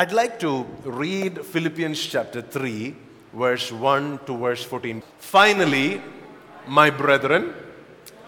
I'd 0.00 0.12
like 0.12 0.40
to 0.40 0.64
read 0.84 1.44
Philippians 1.44 2.00
chapter 2.06 2.40
3, 2.40 2.96
verse 3.34 3.70
1 3.70 4.20
to 4.24 4.34
verse 4.34 4.64
14. 4.64 5.02
Finally, 5.18 6.00
my 6.66 6.88
brethren, 6.88 7.52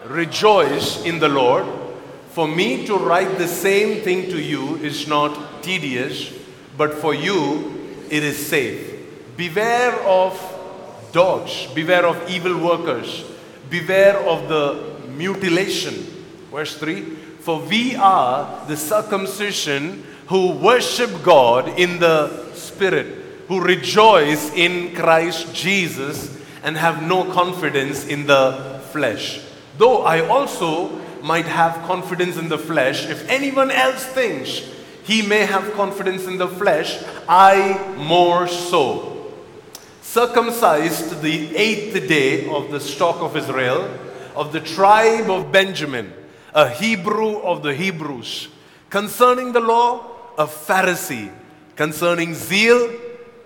rejoice 0.05 1.03
in 1.03 1.17
the 1.17 1.29
Lord. 1.29 1.65
For 2.29 2.47
me 2.47 2.85
to 2.85 2.95
write 2.95 3.39
the 3.39 3.47
same 3.47 4.03
thing 4.03 4.29
to 4.29 4.39
you 4.39 4.75
is 4.85 5.07
not 5.07 5.63
tedious, 5.63 6.31
but 6.77 6.93
for 6.93 7.15
you 7.15 8.05
it 8.07 8.21
is 8.21 8.37
safe. 8.37 8.93
Beware 9.35 9.95
of 10.01 10.37
dogs, 11.11 11.65
beware 11.73 12.05
of 12.05 12.29
evil 12.29 12.55
workers, 12.59 13.25
beware 13.71 14.19
of 14.19 14.47
the 14.47 15.09
mutilation. 15.09 15.95
Verse 16.51 16.77
3 16.77 17.01
For 17.41 17.61
we 17.61 17.95
are 17.95 18.63
the 18.67 18.77
circumcision 18.77 20.12
who 20.27 20.51
worship 20.51 21.23
God 21.23 21.79
in 21.79 21.99
the 21.99 22.53
Spirit, 22.53 23.07
who 23.47 23.61
rejoice 23.61 24.53
in 24.53 24.95
Christ 24.95 25.53
Jesus, 25.53 26.41
and 26.63 26.77
have 26.77 27.03
no 27.03 27.25
confidence 27.31 28.07
in 28.07 28.25
the 28.25 28.81
flesh. 28.91 29.41
Though 29.77 30.03
I 30.03 30.25
also 30.27 30.89
might 31.21 31.45
have 31.45 31.85
confidence 31.87 32.37
in 32.37 32.49
the 32.49 32.57
flesh, 32.57 33.05
if 33.07 33.27
anyone 33.29 33.71
else 33.71 34.05
thinks 34.05 34.61
he 35.03 35.21
may 35.21 35.45
have 35.45 35.73
confidence 35.73 36.25
in 36.25 36.37
the 36.37 36.47
flesh, 36.47 37.03
I 37.27 37.93
more 37.97 38.47
so. 38.47 39.33
Circumcised 40.01 41.21
the 41.21 41.55
eighth 41.55 42.07
day 42.07 42.47
of 42.47 42.71
the 42.71 42.79
stock 42.79 43.21
of 43.21 43.35
Israel, 43.35 43.89
of 44.35 44.53
the 44.53 44.61
tribe 44.61 45.29
of 45.29 45.51
Benjamin, 45.51 46.13
a 46.53 46.69
Hebrew 46.69 47.39
of 47.39 47.63
the 47.63 47.73
Hebrews, 47.73 48.47
concerning 48.89 49.51
the 49.53 49.59
law, 49.59 50.12
a 50.37 50.45
Pharisee, 50.45 51.31
concerning 51.75 52.33
zeal, 52.33 52.93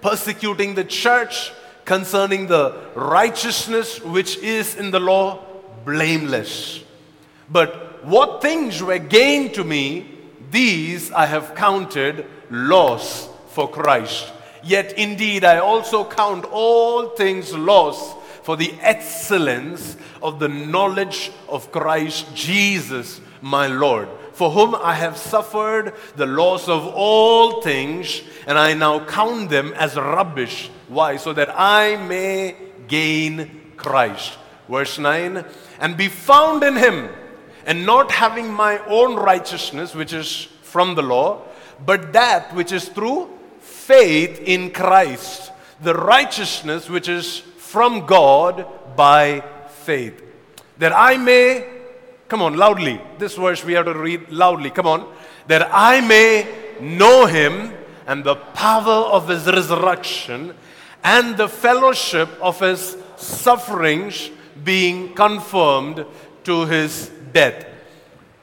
persecuting 0.02 0.76
the 0.76 0.84
church, 0.84 1.52
concerning 1.86 2.48
the 2.48 2.76
righteousness 2.96 4.02
which 4.02 4.38
is 4.38 4.76
in 4.76 4.92
the 4.92 5.00
law, 5.00 5.40
blameless. 5.86 6.84
But 7.50 8.04
what 8.06 8.42
things 8.42 8.84
were 8.84 8.98
gained 8.98 9.54
to 9.56 9.64
me, 9.64 10.12
these 10.52 11.12
I 11.12 11.26
have 11.26 11.56
counted 11.56 12.26
loss 12.50 13.30
for 13.50 13.70
Christ. 13.70 14.32
Yet 14.64 14.94
indeed 14.94 15.44
I 15.44 15.60
also 15.60 16.04
count 16.04 16.46
all 16.52 17.10
things 17.10 17.54
loss 17.54 18.16
for 18.44 18.56
the 18.58 18.74
excellence 18.82 19.98
of 20.22 20.40
the 20.40 20.48
knowledge 20.48 21.32
of 21.50 21.72
Christ 21.72 22.34
Jesus, 22.34 23.22
my 23.42 23.68
Lord, 23.68 24.10
for 24.38 24.52
whom 24.52 24.76
I 24.76 24.94
have 24.94 25.18
suffered 25.18 25.96
the 26.16 26.28
loss 26.28 26.70
of 26.70 26.86
all 26.86 27.64
things, 27.64 28.22
and 28.46 28.56
I 28.56 28.76
now 28.76 29.04
count 29.04 29.50
them 29.50 29.74
as 29.74 29.96
rubbish. 29.96 30.70
Why? 30.88 31.18
So 31.18 31.34
that 31.34 31.50
I 31.58 31.96
may 31.96 32.56
gain 32.88 33.74
Christ. 33.78 34.38
Verse 34.70 35.00
9, 35.00 35.44
and 35.80 35.98
be 35.98 36.08
found 36.08 36.62
in 36.62 36.76
him 36.76 37.10
and 37.66 37.84
not 37.84 38.12
having 38.12 38.54
my 38.54 38.78
own 38.86 39.16
righteousness, 39.16 39.96
which 39.96 40.14
is 40.14 40.44
from 40.62 40.94
the 40.94 41.02
law, 41.02 41.42
but 41.84 42.14
that 42.14 42.54
which 42.54 42.72
is 42.72 42.90
through 42.90 43.30
faith 43.60 44.40
in 44.40 44.70
Christ, 44.70 45.52
the 45.82 45.96
righteousness 45.96 46.88
which 46.88 47.10
is 47.10 47.40
from 47.40 48.06
God 48.06 48.68
by 48.96 49.44
faith. 49.70 50.22
That 50.78 50.94
I 50.94 51.18
may, 51.18 51.77
come 52.28 52.42
on, 52.42 52.56
loudly, 52.56 53.02
this 53.18 53.36
verse 53.36 53.64
we 53.64 53.74
have 53.74 53.86
to 53.86 53.94
read 53.94 54.30
loudly, 54.30 54.70
come 54.70 54.88
on, 54.88 55.14
that 55.48 55.70
I 55.72 56.02
may 56.02 56.48
know 56.80 57.26
him 57.26 57.74
and 58.06 58.24
the 58.24 58.36
power 58.36 59.06
of 59.12 59.28
his 59.28 59.46
resurrection 59.46 60.54
and 61.04 61.38
the 61.38 61.48
fellowship 61.48 62.30
of 62.42 62.60
his 62.60 62.98
sufferings 63.16 64.30
being 64.64 65.14
confirmed 65.14 66.06
to 66.44 66.66
his 66.66 67.12
death. 67.32 67.66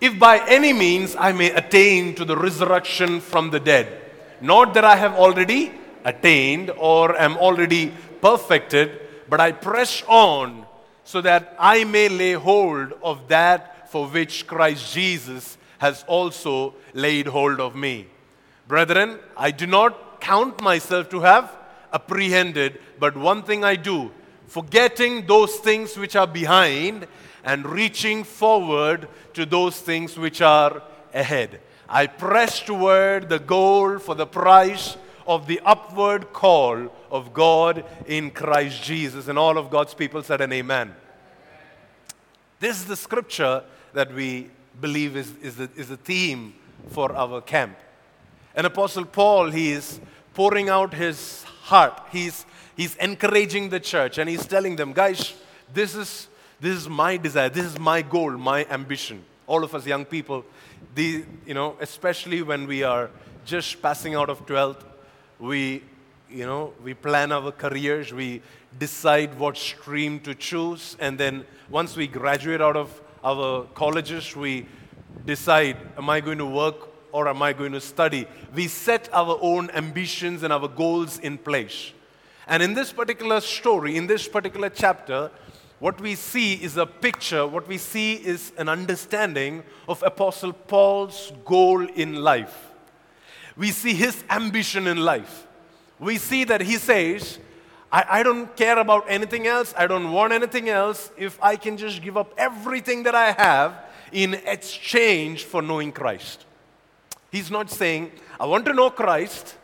If 0.01 0.19
by 0.19 0.39
any 0.47 0.73
means 0.73 1.17
I 1.19 1.33
may 1.33 1.51
attain 1.51 2.15
to 2.17 2.25
the 2.25 2.37
resurrection 2.37 3.21
from 3.21 3.51
the 3.51 3.61
dead, 3.61 4.01
not 4.41 4.75
that 4.75 4.85
I 4.85 4.97
have 4.97 5.15
already 5.15 5.73
attained 6.05 6.71
or 6.77 7.19
am 7.19 7.37
already 7.37 7.93
perfected, 8.21 9.01
but 9.29 9.41
I 9.41 9.53
press 9.53 10.03
on 10.07 10.67
so 11.05 11.21
that 11.21 11.57
I 11.59 11.85
may 11.85 12.09
lay 12.09 12.33
hold 12.33 12.93
of 13.03 13.29
that 13.29 13.74
for 13.95 14.09
which 14.09 14.45
Christ 14.49 14.93
Jesus 14.93 15.57
has 15.79 16.05
also 16.09 16.75
laid 16.95 17.29
hold 17.29 17.61
of 17.61 17.77
me. 17.77 18.09
Brethren, 18.67 19.21
I 19.37 19.53
do 19.53 19.69
not 19.69 20.21
count 20.21 20.61
myself 20.61 21.09
to 21.11 21.21
have 21.21 21.57
apprehended, 21.93 22.81
but 22.99 23.17
one 23.17 23.45
thing 23.45 23.63
I 23.63 23.77
do, 23.77 24.11
forgetting 24.49 25.29
those 25.29 25.55
things 25.59 25.97
which 25.97 26.17
are 26.17 26.27
behind 26.27 27.07
and 27.45 27.65
reaching 27.65 28.25
forward 28.25 29.07
to 29.35 29.47
those 29.47 29.79
things 29.81 30.19
which 30.19 30.43
are 30.43 30.83
ahead. 31.13 31.61
I 31.89 32.09
press 32.09 32.63
toward 32.63 33.29
the 33.29 33.39
goal 33.39 34.01
for 34.01 34.17
the 34.17 34.27
prize 34.27 34.97
of 35.25 35.47
the 35.47 35.61
upward 35.65 36.33
call 36.33 36.93
of 37.13 37.33
God 37.33 37.85
in 38.09 38.33
Christ 38.33 38.83
Jesus. 38.83 39.29
And 39.29 39.39
all 39.39 39.57
of 39.57 39.71
God's 39.71 39.95
people 39.95 40.25
said 40.25 40.41
an 40.41 40.53
amen. 40.53 40.97
This 42.59 42.81
is 42.81 42.87
the 42.87 42.97
scripture 42.97 43.63
that 43.95 44.13
we 44.13 44.51
believe 44.81 45.17
is, 45.17 45.33
is, 45.43 45.57
the, 45.57 45.71
is 45.77 45.89
the 45.89 45.97
theme 45.97 46.55
for 46.91 47.15
our 47.15 47.41
camp. 47.41 47.79
And 48.55 48.67
Apostle 48.67 49.07
Paul, 49.07 49.51
he 49.51 49.73
is 49.73 50.01
pouring 50.35 50.69
out 50.69 50.93
his 50.93 51.43
heart. 51.63 52.01
He's, 52.13 52.45
he's 52.77 52.95
encouraging 52.97 53.71
the 53.71 53.81
church 53.81 54.19
and 54.19 54.29
he's 54.29 54.47
telling 54.47 54.77
them, 54.77 54.93
guys, 54.93 55.35
this 55.73 55.95
is 55.95 56.29
this 56.61 56.79
is 56.79 56.89
my 56.89 57.19
desire. 57.19 57.51
This 57.51 57.67
is 57.67 57.79
my 57.79 58.01
goal, 58.01 58.31
my 58.33 58.65
ambition. 58.71 59.23
All 59.47 59.65
of 59.65 59.75
us 59.75 59.87
young 59.87 60.07
people, 60.07 60.47
the, 60.95 61.25
you 61.45 61.53
know, 61.53 61.77
especially 61.79 62.41
when 62.41 62.67
we 62.67 62.83
are 62.83 63.11
just 63.45 63.83
passing 63.83 64.15
out 64.15 64.31
of 64.31 64.47
12th, 64.47 64.83
we, 65.39 65.83
you 66.31 66.47
know, 66.47 66.73
we 66.83 66.95
plan 66.95 67.33
our 67.33 67.53
careers, 67.53 68.15
we 68.15 68.41
decide 68.79 69.39
what 69.39 69.59
stream 69.59 70.21
to 70.21 70.35
choose, 70.35 70.97
and 70.99 71.19
then 71.19 71.45
once 71.69 71.97
we 71.97 72.07
graduate 72.07 72.63
out 72.63 72.77
of 72.77 73.03
our 73.25 73.65
colleges, 73.75 74.37
we 74.37 74.67
decide, 75.25 75.77
am 75.97 76.11
I 76.11 76.21
going 76.21 76.39
to 76.39 76.47
work 76.47 76.91
or 77.11 77.27
am 77.27 77.43
I 77.43 77.53
going 77.53 77.73
to 77.73 77.81
study? 77.81 78.27
We 78.55 78.69
set 78.69 79.09
our 79.13 79.39
own 79.41 79.71
ambitions 79.71 80.43
and 80.43 80.53
our 80.53 80.69
goals 80.69 81.19
in 81.19 81.39
place. 81.39 81.93
And 82.47 82.63
in 82.63 82.75
this 82.75 82.93
particular 82.93 83.41
story, 83.41 83.97
in 83.97 84.07
this 84.07 84.29
particular 84.29 84.69
chapter, 84.69 85.31
what 85.79 86.01
we 86.01 86.15
see 86.15 86.55
is 86.55 86.77
a 86.77 86.87
picture, 86.87 87.47
what 87.47 87.67
we 87.67 87.79
see 87.79 88.15
is 88.15 88.53
an 88.59 88.69
understanding 88.69 89.63
of 89.89 90.03
Apostle 90.03 90.53
Paul's 90.53 91.33
goal 91.45 91.87
in 91.87 92.17
life. 92.17 92.71
We 93.57 93.71
see 93.71 93.95
his 93.95 94.23
ambition 94.29 94.87
in 94.87 94.99
life. 94.99 95.47
We 95.99 96.19
see 96.19 96.45
that 96.45 96.61
he 96.61 96.77
says, 96.77 97.39
I, 97.95 98.19
I, 98.19 98.23
don't 98.25 98.57
care 98.57 98.77
about 98.81 99.05
anything 99.09 99.47
else, 99.47 99.73
I 99.79 99.87
don't 99.87 100.11
want 100.11 100.33
anything 100.33 100.69
else 100.69 101.13
if 101.17 101.41
I 101.41 101.55
can 101.55 101.77
just 101.77 102.03
give 102.03 102.17
up 102.17 102.35
everything 102.37 103.05
that 103.05 103.15
I 103.15 103.31
have 103.31 103.73
in 104.11 104.35
exchange 104.35 105.45
for 105.45 105.63
knowing 105.63 105.93
Christ. 105.93 106.45
He's 107.31 107.53
not 107.53 107.71
saying, 107.71 108.11
I 108.41 108.47
want 108.47 108.67
to 108.67 108.73
know 108.73 108.91
Christ 108.91 109.55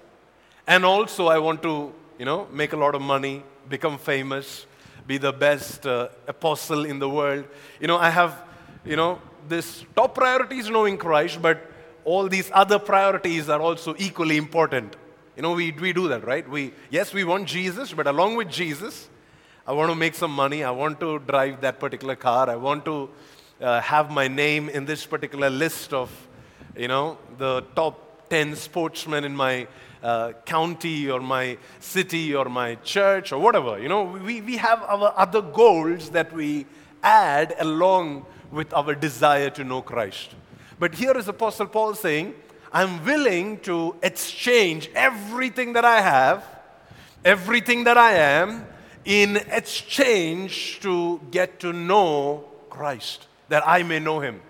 and 0.64 0.84
also 0.84 1.26
I 1.26 1.38
want 1.38 1.60
to, 1.64 1.92
you 2.20 2.24
know, 2.24 2.46
make 2.52 2.72
a 2.72 2.76
lot 2.76 2.94
of 2.94 3.02
money, 3.02 3.42
become 3.68 3.98
famous, 3.98 4.64
be 5.08 5.18
the 5.18 5.32
best 5.32 5.84
uh, 5.84 6.10
apostle 6.28 6.84
in 6.84 7.00
the 7.00 7.10
world. 7.10 7.46
You 7.80 7.88
know, 7.88 7.96
I 7.96 8.10
have, 8.10 8.44
you 8.84 8.94
know, 8.94 9.20
this 9.48 9.84
top 9.96 10.14
priority 10.14 10.58
is 10.58 10.70
knowing 10.70 10.98
Christ, 10.98 11.42
but 11.42 11.68
all 12.04 12.28
these 12.28 12.48
other 12.54 12.78
priorities 12.78 13.48
are 13.48 13.60
also 13.60 13.96
equally 13.98 14.36
important. 14.36 14.94
You 15.40 15.42
know, 15.42 15.52
we, 15.52 15.72
we 15.72 15.94
do 15.94 16.06
that, 16.08 16.26
right? 16.26 16.46
We, 16.46 16.70
yes, 16.90 17.14
we 17.14 17.24
want 17.24 17.48
Jesus, 17.48 17.94
but 17.94 18.06
along 18.06 18.36
with 18.36 18.50
Jesus, 18.50 19.08
I 19.66 19.72
want 19.72 19.90
to 19.90 19.94
make 19.94 20.14
some 20.14 20.32
money. 20.32 20.64
I 20.64 20.70
want 20.70 21.00
to 21.00 21.18
drive 21.20 21.62
that 21.62 21.80
particular 21.80 22.14
car. 22.14 22.50
I 22.50 22.56
want 22.56 22.84
to 22.84 23.08
uh, 23.58 23.80
have 23.80 24.10
my 24.10 24.28
name 24.28 24.68
in 24.68 24.84
this 24.84 25.06
particular 25.06 25.48
list 25.48 25.94
of, 25.94 26.10
you 26.76 26.88
know, 26.88 27.16
the 27.38 27.62
top 27.74 28.28
10 28.28 28.54
sportsmen 28.54 29.24
in 29.24 29.34
my 29.34 29.66
uh, 30.02 30.32
county 30.44 31.08
or 31.10 31.20
my 31.20 31.56
city 31.78 32.34
or 32.34 32.44
my 32.44 32.74
church 32.74 33.32
or 33.32 33.38
whatever. 33.38 33.78
You 33.78 33.88
know, 33.88 34.02
we, 34.02 34.42
we 34.42 34.58
have 34.58 34.82
our 34.82 35.14
other 35.16 35.40
goals 35.40 36.10
that 36.10 36.34
we 36.34 36.66
add 37.02 37.54
along 37.58 38.26
with 38.50 38.74
our 38.74 38.94
desire 38.94 39.48
to 39.48 39.64
know 39.64 39.80
Christ. 39.80 40.34
But 40.78 40.96
here 40.96 41.16
is 41.16 41.28
Apostle 41.28 41.68
Paul 41.68 41.94
saying, 41.94 42.34
I'm 42.72 43.04
willing 43.04 43.58
to 43.60 43.96
exchange 44.02 44.90
everything 44.94 45.72
that 45.72 45.84
I 45.84 46.00
have, 46.00 46.44
everything 47.24 47.84
that 47.84 47.98
I 47.98 48.14
am, 48.14 48.66
in 49.04 49.36
exchange 49.36 50.78
to 50.80 51.20
get 51.30 51.60
to 51.60 51.72
know 51.72 52.44
Christ, 52.68 53.26
that 53.48 53.66
I 53.66 53.82
may 53.82 53.98
know 53.98 54.20
Him. 54.20 54.40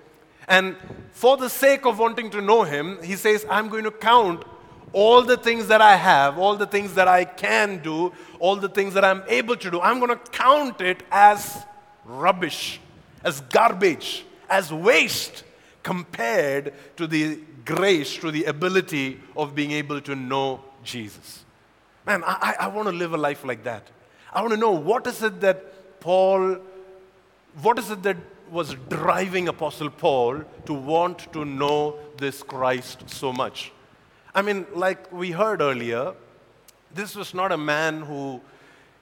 And 0.48 0.76
for 1.12 1.36
the 1.36 1.48
sake 1.48 1.86
of 1.86 1.98
wanting 1.98 2.30
to 2.30 2.42
know 2.42 2.64
Him, 2.64 3.02
he 3.02 3.16
says, 3.16 3.46
I'm 3.48 3.68
going 3.68 3.84
to 3.84 3.90
count 3.90 4.44
all 4.92 5.22
the 5.22 5.36
things 5.36 5.68
that 5.68 5.80
I 5.80 5.96
have, 5.96 6.38
all 6.38 6.56
the 6.56 6.66
things 6.66 6.94
that 6.94 7.08
I 7.08 7.24
can 7.24 7.78
do, 7.78 8.12
all 8.38 8.56
the 8.56 8.68
things 8.68 8.94
that 8.94 9.04
I'm 9.04 9.22
able 9.28 9.56
to 9.56 9.70
do, 9.70 9.80
I'm 9.80 9.98
going 9.98 10.10
to 10.10 10.30
count 10.30 10.80
it 10.80 11.02
as 11.10 11.64
rubbish, 12.04 12.80
as 13.22 13.40
garbage, 13.42 14.24
as 14.48 14.72
waste 14.72 15.44
compared 15.82 16.74
to 16.96 17.06
the 17.06 17.38
grace, 17.64 18.16
to 18.18 18.30
the 18.30 18.44
ability 18.44 19.20
of 19.36 19.54
being 19.54 19.72
able 19.72 20.00
to 20.00 20.14
know 20.14 20.62
Jesus. 20.84 21.44
Man, 22.06 22.22
I, 22.24 22.54
I 22.60 22.68
want 22.68 22.88
to 22.88 22.94
live 22.94 23.12
a 23.12 23.18
life 23.18 23.44
like 23.44 23.64
that. 23.64 23.86
I 24.32 24.40
want 24.40 24.52
to 24.52 24.56
know 24.56 24.70
what 24.70 25.06
is 25.06 25.22
it 25.22 25.40
that 25.40 26.00
Paul, 26.00 26.58
what 27.60 27.78
is 27.78 27.90
it 27.90 28.02
that 28.04 28.16
was 28.50 28.74
driving 28.88 29.48
Apostle 29.48 29.90
Paul 29.90 30.42
to 30.66 30.72
want 30.72 31.32
to 31.32 31.44
know 31.44 31.96
this 32.16 32.42
Christ 32.42 33.08
so 33.10 33.32
much? 33.32 33.72
I 34.34 34.42
mean, 34.42 34.66
like 34.74 35.12
we 35.12 35.32
heard 35.32 35.60
earlier, 35.60 36.14
this 36.94 37.14
was 37.14 37.34
not 37.34 37.52
a 37.52 37.56
man 37.56 38.02
who 38.02 38.40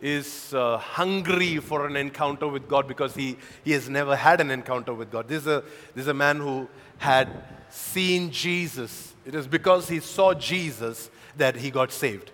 is 0.01 0.55
uh, 0.55 0.79
hungry 0.79 1.59
for 1.59 1.87
an 1.87 1.97
encounter 1.97 2.47
with 2.47 2.69
God 2.69 2.87
because 2.87 3.15
he, 3.15 3.37
he 3.65 3.73
has 3.73 3.89
never 3.89 4.15
had 4.17 4.41
an 4.41 4.51
encounter 4.51 4.95
with 4.95 5.11
God. 5.11 5.29
This 5.29 5.43
is, 5.43 5.49
a, 5.49 5.65
this 5.95 6.03
is 6.03 6.09
a 6.09 6.15
man 6.15 6.39
who 6.39 6.69
had 6.99 7.29
seen 7.71 8.31
Jesus. 8.31 9.15
It 9.25 9.35
is 9.35 9.47
because 9.47 9.89
he 9.89 10.01
saw 10.01 10.35
Jesus 10.35 11.11
that 11.37 11.57
he 11.57 11.71
got 11.71 11.93
saved. 11.93 12.31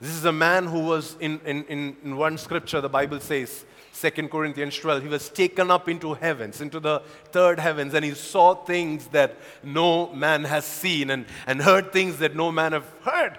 This 0.00 0.10
is 0.10 0.24
a 0.24 0.32
man 0.32 0.66
who 0.66 0.80
was, 0.80 1.16
in, 1.20 1.40
in, 1.46 1.64
in 2.02 2.16
one 2.16 2.36
scripture, 2.36 2.80
the 2.80 2.88
Bible 2.88 3.20
says, 3.20 3.64
2 3.94 4.28
Corinthians 4.28 4.76
12, 4.76 5.02
he 5.02 5.08
was 5.08 5.30
taken 5.30 5.70
up 5.70 5.88
into 5.88 6.12
heavens, 6.12 6.60
into 6.60 6.78
the 6.78 7.00
third 7.32 7.58
heavens, 7.58 7.94
and 7.94 8.04
he 8.04 8.12
saw 8.12 8.54
things 8.54 9.06
that 9.08 9.36
no 9.62 10.12
man 10.12 10.44
has 10.44 10.66
seen 10.66 11.10
and, 11.10 11.24
and 11.46 11.62
heard 11.62 11.92
things 11.92 12.18
that 12.18 12.36
no 12.36 12.52
man 12.52 12.72
have 12.72 12.86
heard. 13.02 13.38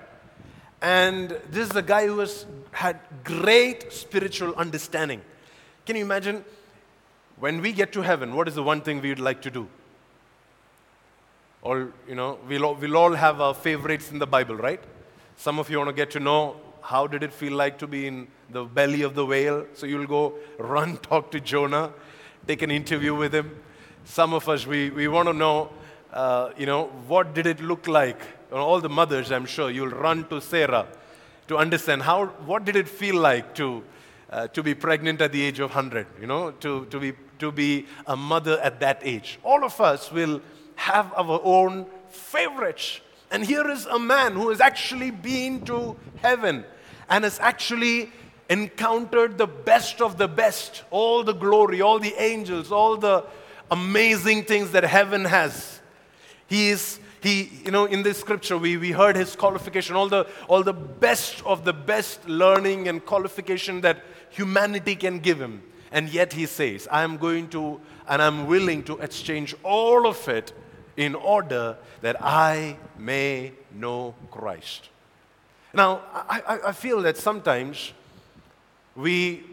And 0.81 1.29
this 1.49 1.69
is 1.69 1.75
a 1.75 1.81
guy 1.83 2.07
who 2.07 2.19
has 2.19 2.47
had 2.71 2.99
great 3.23 3.91
spiritual 3.93 4.55
understanding. 4.55 5.21
Can 5.85 5.95
you 5.95 6.03
imagine? 6.03 6.43
When 7.39 7.61
we 7.61 7.71
get 7.71 7.93
to 7.93 8.01
heaven, 8.01 8.33
what 8.33 8.47
is 8.47 8.55
the 8.55 8.63
one 8.63 8.81
thing 8.81 8.99
we'd 8.99 9.19
like 9.19 9.43
to 9.43 9.51
do? 9.51 9.67
All, 11.61 11.87
you 12.07 12.15
know, 12.15 12.39
we'll 12.47 12.65
all, 12.65 12.75
we'll 12.75 12.97
all 12.97 13.13
have 13.13 13.41
our 13.41 13.53
favorites 13.53 14.11
in 14.11 14.19
the 14.19 14.27
Bible, 14.27 14.55
right? 14.55 14.81
Some 15.35 15.59
of 15.59 15.69
you 15.69 15.77
want 15.77 15.89
to 15.89 15.95
get 15.95 16.11
to 16.11 16.19
know 16.19 16.57
how 16.81 17.07
did 17.07 17.23
it 17.23 17.33
feel 17.33 17.53
like 17.53 17.77
to 17.79 17.87
be 17.87 18.07
in 18.07 18.27
the 18.49 18.63
belly 18.63 19.01
of 19.01 19.15
the 19.15 19.25
whale. 19.25 19.65
So 19.73 19.85
you'll 19.85 20.07
go 20.07 20.35
run, 20.57 20.97
talk 21.09 21.31
to 21.31 21.39
Jonah, 21.39 21.91
take 22.47 22.61
an 22.61 22.71
interview 22.71 23.13
with 23.15 23.33
him. 23.33 23.55
Some 24.05 24.33
of 24.33 24.47
us, 24.47 24.65
we, 24.65 24.89
we 24.89 25.07
want 25.07 25.27
to 25.27 25.33
know, 25.33 25.69
uh, 26.13 26.51
you 26.57 26.65
know, 26.65 26.85
what 27.07 27.33
did 27.33 27.45
it 27.45 27.59
look 27.59 27.87
like? 27.87 28.19
All 28.51 28.79
the 28.79 28.89
mothers, 28.89 29.31
I'm 29.31 29.45
sure, 29.45 29.69
you'll 29.69 29.89
run 29.89 30.27
to 30.29 30.39
Sarah 30.39 30.87
to 31.47 31.57
understand 31.57 32.03
how, 32.03 32.27
what 32.45 32.65
did 32.65 32.75
it 32.75 32.87
feel 32.87 33.15
like 33.15 33.55
to, 33.55 33.83
uh, 34.29 34.47
to 34.47 34.63
be 34.63 34.73
pregnant 34.73 35.21
at 35.21 35.31
the 35.31 35.41
age 35.41 35.59
of 35.59 35.71
100, 35.71 36.07
you 36.19 36.27
know, 36.27 36.51
to, 36.51 36.85
to, 36.85 36.99
be, 36.99 37.13
to 37.39 37.51
be 37.51 37.85
a 38.05 38.15
mother 38.15 38.59
at 38.61 38.79
that 38.79 39.01
age. 39.03 39.39
All 39.43 39.63
of 39.63 39.79
us 39.81 40.11
will 40.11 40.41
have 40.77 41.11
our 41.13 41.41
own 41.43 41.85
favorites. 42.09 43.01
And 43.29 43.43
here 43.43 43.69
is 43.69 43.85
a 43.85 43.99
man 43.99 44.33
who 44.33 44.49
has 44.49 44.61
actually 44.61 45.11
been 45.11 45.65
to 45.65 45.97
heaven 46.21 46.63
and 47.09 47.23
has 47.23 47.39
actually 47.39 48.11
encountered 48.49 49.37
the 49.37 49.47
best 49.47 50.01
of 50.01 50.17
the 50.17 50.27
best, 50.27 50.83
all 50.89 51.23
the 51.23 51.33
glory, 51.33 51.81
all 51.81 51.99
the 51.99 52.13
angels, 52.17 52.71
all 52.71 52.95
the 52.95 53.25
amazing 53.69 54.43
things 54.45 54.71
that 54.71 54.85
heaven 54.85 55.25
has. 55.25 55.81
He 56.47 56.69
is, 56.69 56.99
he, 57.21 57.51
you 57.65 57.71
know, 57.71 57.85
in 57.85 58.03
this 58.03 58.19
scripture, 58.19 58.57
we, 58.57 58.77
we 58.77 58.91
heard 58.91 59.17
his 59.17 59.35
qualification, 59.35 59.97
all 59.97 60.07
the, 60.07 60.25
all 60.47 60.63
the 60.63 60.73
best 60.73 61.43
of 61.45 61.65
the 61.65 61.73
best 61.73 62.25
learning 62.29 62.87
and 62.87 63.05
qualification 63.05 63.81
that 63.81 64.01
humanity 64.29 64.95
can 64.95 65.19
give 65.19 65.41
him. 65.41 65.61
And 65.91 66.07
yet 66.07 66.33
he 66.33 66.45
says, 66.45 66.87
I 66.89 67.03
am 67.03 67.17
going 67.17 67.49
to, 67.49 67.81
and 68.07 68.21
I'm 68.21 68.47
willing 68.47 68.83
to 68.83 68.97
exchange 68.99 69.53
all 69.63 70.07
of 70.07 70.27
it 70.29 70.53
in 70.97 71.13
order 71.13 71.77
that 72.01 72.17
I 72.19 72.75
may 72.97 73.53
know 73.71 74.15
Christ. 74.31 74.89
Now, 75.73 76.01
I, 76.13 76.59
I, 76.67 76.71
feel 76.71 77.03
that 77.03 77.17
sometimes 77.17 77.93
we 78.95 79.43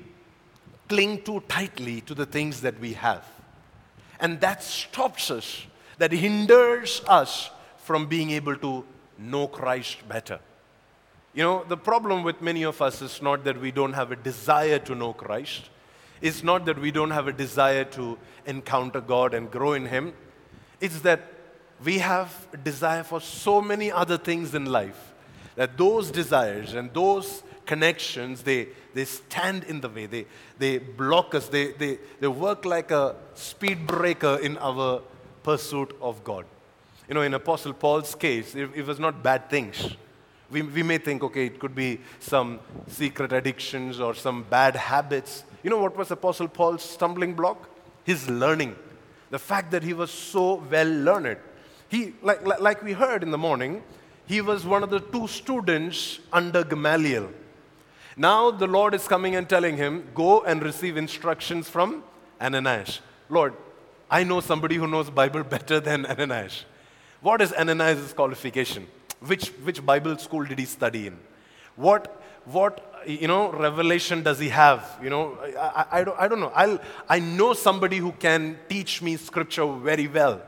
cling 0.88 1.23
too 1.23 1.43
tightly 1.49 2.00
to 2.02 2.14
the 2.14 2.25
things 2.25 2.62
that 2.62 2.81
we 2.81 2.94
have. 2.94 3.25
And 4.20 4.41
that 4.41 4.62
stops 4.62 5.31
us, 5.31 5.67
that 5.99 6.12
hinders 6.12 7.02
us 7.06 7.50
from 7.76 8.06
being 8.06 8.31
able 8.31 8.56
to 8.56 8.85
know 9.19 9.47
Christ 9.47 10.08
better. 10.08 10.40
You 11.35 11.43
know, 11.43 11.64
the 11.69 11.76
problem 11.76 12.23
with 12.23 12.40
many 12.40 12.62
of 12.62 12.81
us 12.81 13.02
is 13.02 13.20
not 13.20 13.44
that 13.44 13.61
we 13.61 13.70
don't 13.70 13.93
have 13.93 14.12
a 14.12 14.17
desire 14.17 14.79
to 14.79 14.94
know 14.94 15.12
Christ. 15.12 15.69
It's 16.23 16.43
not 16.43 16.64
that 16.67 16.79
we 16.79 16.90
don't 16.90 17.11
have 17.11 17.29
a 17.29 17.32
desire 17.32 17.85
to 17.85 18.17
encounter 18.47 19.00
God 19.00 19.35
and 19.35 19.50
grow 19.50 19.75
in 19.75 19.87
Him. 19.87 20.14
It's 20.81 21.00
that 21.00 21.33
we 21.82 21.99
have 21.99 22.47
desire 22.62 23.03
for 23.03 23.21
so 23.21 23.61
many 23.61 23.91
other 23.91 24.19
things 24.19 24.55
in 24.55 24.67
life 24.67 25.12
that 25.56 25.76
those 25.76 26.11
desires 26.11 26.75
and 26.75 26.93
those 26.93 27.43
connections 27.67 28.43
they, 28.43 28.69
they 28.93 29.05
stand 29.05 29.65
in 29.65 29.81
the 29.81 29.88
way. 29.88 30.06
They, 30.06 30.26
they 30.59 30.79
block 30.79 31.35
us. 31.35 31.49
They, 31.49 31.73
they, 31.73 31.99
they 32.21 32.29
work 32.29 32.65
like 32.65 32.91
a 32.91 33.17
speed 33.35 33.87
breaker 33.87 34.38
in 34.43 34.59
our 34.59 35.03
pursuit 35.43 35.97
of 36.00 36.25
god. 36.25 36.47
You 37.09 37.15
know 37.15 37.23
in 37.23 37.35
apostle 37.35 37.75
paul's 37.75 38.15
case 38.15 38.55
it, 38.55 38.71
it 38.75 38.87
was 38.87 38.99
not 38.99 39.23
bad 39.23 39.50
things. 39.50 39.94
We, 40.50 40.62
we 40.62 40.82
may 40.82 40.99
think 40.99 41.23
okay 41.23 41.47
it 41.47 41.59
could 41.59 41.75
be 41.75 42.00
some 42.21 42.61
secret 42.88 43.32
addictions 43.32 44.00
or 44.00 44.15
some 44.15 44.44
bad 44.44 44.76
habits. 44.76 45.44
You 45.62 45.71
know 45.71 45.79
what 45.79 45.97
was 45.97 46.11
apostle 46.11 46.49
paul's 46.49 46.82
stumbling 46.82 47.35
block? 47.35 47.69
His 48.05 48.29
learning. 48.29 48.76
The 49.31 49.38
fact 49.38 49.71
that 49.73 49.82
he 49.82 49.94
was 49.94 50.11
so 50.11 50.62
well 50.71 50.87
learned 50.87 51.38
he, 51.88 52.14
like, 52.22 52.44
like 52.44 52.82
we 52.82 52.92
heard 52.92 53.22
in 53.22 53.31
the 53.31 53.38
morning, 53.38 53.82
he 54.26 54.40
was 54.40 54.64
one 54.64 54.82
of 54.82 54.90
the 54.90 55.00
two 55.00 55.28
students 55.28 56.19
under 56.32 56.64
Gamaliel. 56.64 57.31
Now 58.16 58.50
the 58.50 58.66
Lord 58.66 58.94
is 58.94 59.06
coming 59.08 59.36
and 59.36 59.48
telling 59.48 59.76
him, 59.76 60.08
Go 60.14 60.42
and 60.42 60.62
receive 60.62 60.96
instructions 60.96 61.69
from 61.69 62.04
Ananias. 62.40 63.00
Lord, 63.28 63.54
I 64.10 64.25
know 64.25 64.40
somebody 64.40 64.76
who 64.76 64.86
knows 64.86 65.10
Bible 65.10 65.42
better 65.42 65.81
than 65.81 66.06
Ananias. 66.06 66.64
What 67.20 67.40
is 67.40 67.52
Ananias' 67.52 68.12
qualification? 68.12 68.87
Which, 69.20 69.48
which 69.62 69.84
Bible 69.84 70.19
school 70.19 70.44
did 70.44 70.58
he 70.58 70.66
study 70.66 71.06
in? 71.06 71.19
What, 71.76 72.23
what 72.44 73.02
you 73.06 73.28
know, 73.28 73.50
revelation 73.50 74.23
does 74.23 74.38
he 74.38 74.49
have? 74.50 74.99
You 75.02 75.11
know, 75.11 75.38
I, 75.59 75.59
I, 75.59 75.87
I, 76.00 76.04
don't, 76.04 76.20
I 76.20 76.28
don't 76.28 76.40
know. 76.40 76.52
I'll, 76.54 76.78
I 77.09 77.18
know 77.18 77.52
somebody 77.52 77.99
who 77.99 78.12
can 78.12 78.59
teach 78.68 79.02
me 79.02 79.16
scripture 79.16 79.66
very 79.66 80.06
well. 80.06 80.42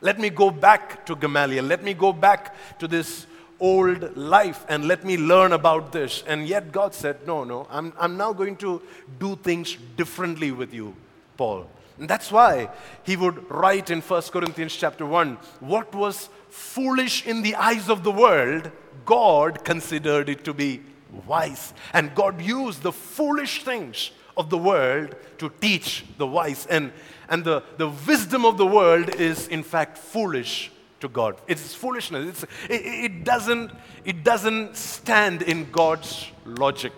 Let 0.00 0.18
me 0.18 0.30
go 0.30 0.50
back 0.50 1.04
to 1.06 1.16
Gamaliel. 1.16 1.64
Let 1.64 1.82
me 1.82 1.94
go 1.94 2.12
back 2.12 2.54
to 2.78 2.88
this 2.88 3.26
old 3.58 4.16
life 4.16 4.64
and 4.68 4.86
let 4.86 5.04
me 5.04 5.16
learn 5.16 5.52
about 5.52 5.92
this. 5.92 6.24
And 6.26 6.46
yet 6.46 6.72
God 6.72 6.94
said, 6.94 7.26
No, 7.26 7.44
no, 7.44 7.66
I'm, 7.70 7.92
I'm 7.98 8.16
now 8.16 8.32
going 8.32 8.56
to 8.56 8.80
do 9.18 9.36
things 9.36 9.76
differently 9.96 10.50
with 10.50 10.72
you, 10.72 10.94
Paul. 11.36 11.66
And 11.98 12.08
that's 12.08 12.32
why 12.32 12.70
he 13.02 13.16
would 13.16 13.50
write 13.50 13.90
in 13.90 14.00
1 14.00 14.22
Corinthians 14.32 14.74
chapter 14.74 15.04
1 15.04 15.36
what 15.60 15.94
was 15.94 16.30
foolish 16.48 17.26
in 17.26 17.42
the 17.42 17.54
eyes 17.54 17.90
of 17.90 18.02
the 18.02 18.10
world, 18.10 18.70
God 19.04 19.64
considered 19.64 20.30
it 20.30 20.44
to 20.44 20.54
be 20.54 20.80
wise. 21.26 21.74
And 21.92 22.14
God 22.14 22.40
used 22.40 22.82
the 22.82 22.92
foolish 22.92 23.64
things 23.64 24.12
of 24.40 24.50
the 24.50 24.58
world 24.58 25.14
to 25.38 25.52
teach 25.60 26.04
the 26.18 26.26
wise. 26.26 26.66
And 26.66 26.92
and 27.30 27.44
the, 27.44 27.62
the 27.76 27.88
wisdom 27.88 28.44
of 28.44 28.58
the 28.58 28.66
world 28.66 29.08
is, 29.14 29.46
in 29.46 29.62
fact, 29.62 29.96
foolish 29.96 30.72
to 30.98 31.08
God. 31.08 31.36
It's 31.46 31.72
foolishness. 31.74 32.28
It's, 32.28 32.42
it, 32.68 32.82
it, 32.84 33.24
doesn't, 33.24 33.70
it 34.04 34.24
doesn't 34.24 34.76
stand 34.76 35.42
in 35.42 35.70
God's 35.70 36.26
logic. 36.44 36.92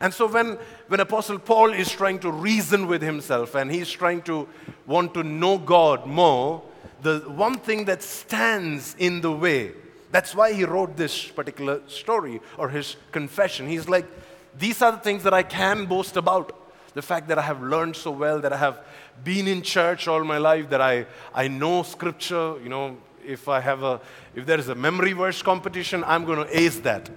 And 0.00 0.12
so 0.14 0.26
when, 0.26 0.58
when 0.88 1.00
Apostle 1.00 1.38
Paul 1.38 1.74
is 1.74 1.92
trying 1.92 2.18
to 2.20 2.32
reason 2.32 2.86
with 2.86 3.02
himself 3.02 3.54
and 3.54 3.70
he's 3.70 3.90
trying 3.90 4.22
to 4.22 4.48
want 4.86 5.12
to 5.14 5.22
know 5.22 5.58
God 5.58 6.06
more, 6.06 6.62
the 7.02 7.18
one 7.26 7.58
thing 7.58 7.84
that 7.84 8.02
stands 8.02 8.96
in 8.98 9.20
the 9.20 9.30
way, 9.30 9.72
that's 10.10 10.34
why 10.34 10.54
he 10.54 10.64
wrote 10.64 10.96
this 10.96 11.26
particular 11.26 11.82
story 11.88 12.40
or 12.56 12.70
his 12.70 12.96
confession. 13.12 13.68
He's 13.68 13.86
like, 13.86 14.06
these 14.58 14.80
are 14.80 14.92
the 14.92 14.98
things 14.98 15.24
that 15.24 15.34
I 15.34 15.42
can 15.42 15.84
boast 15.84 16.16
about. 16.16 16.57
The 16.98 17.02
fact 17.02 17.28
that 17.28 17.38
I 17.38 17.42
have 17.42 17.62
learned 17.62 17.94
so 17.94 18.10
well, 18.10 18.40
that 18.40 18.52
I 18.52 18.56
have 18.56 18.84
been 19.22 19.46
in 19.46 19.62
church 19.62 20.08
all 20.08 20.24
my 20.24 20.38
life, 20.38 20.68
that 20.70 20.80
I, 20.80 21.06
I 21.32 21.46
know 21.46 21.84
scripture, 21.84 22.56
you 22.60 22.68
know, 22.68 22.96
if 23.24 23.46
I 23.46 23.60
have 23.60 23.84
a, 23.84 24.00
if 24.34 24.44
there 24.46 24.58
is 24.58 24.68
a 24.68 24.74
memory 24.74 25.12
verse 25.12 25.40
competition, 25.40 26.02
I'm 26.02 26.24
going 26.24 26.44
to 26.44 26.58
ace 26.58 26.80
that. 26.80 27.08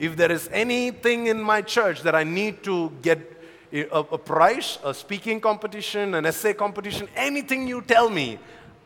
If 0.00 0.16
there 0.16 0.32
is 0.32 0.48
anything 0.52 1.28
in 1.28 1.40
my 1.40 1.62
church 1.62 2.02
that 2.02 2.16
I 2.16 2.24
need 2.24 2.64
to 2.64 2.90
get 3.00 3.40
a, 3.72 3.82
a 3.82 4.18
prize, 4.18 4.80
a 4.82 4.92
speaking 4.92 5.40
competition, 5.40 6.16
an 6.16 6.26
essay 6.26 6.52
competition, 6.52 7.06
anything 7.14 7.68
you 7.68 7.82
tell 7.82 8.10
me, 8.10 8.40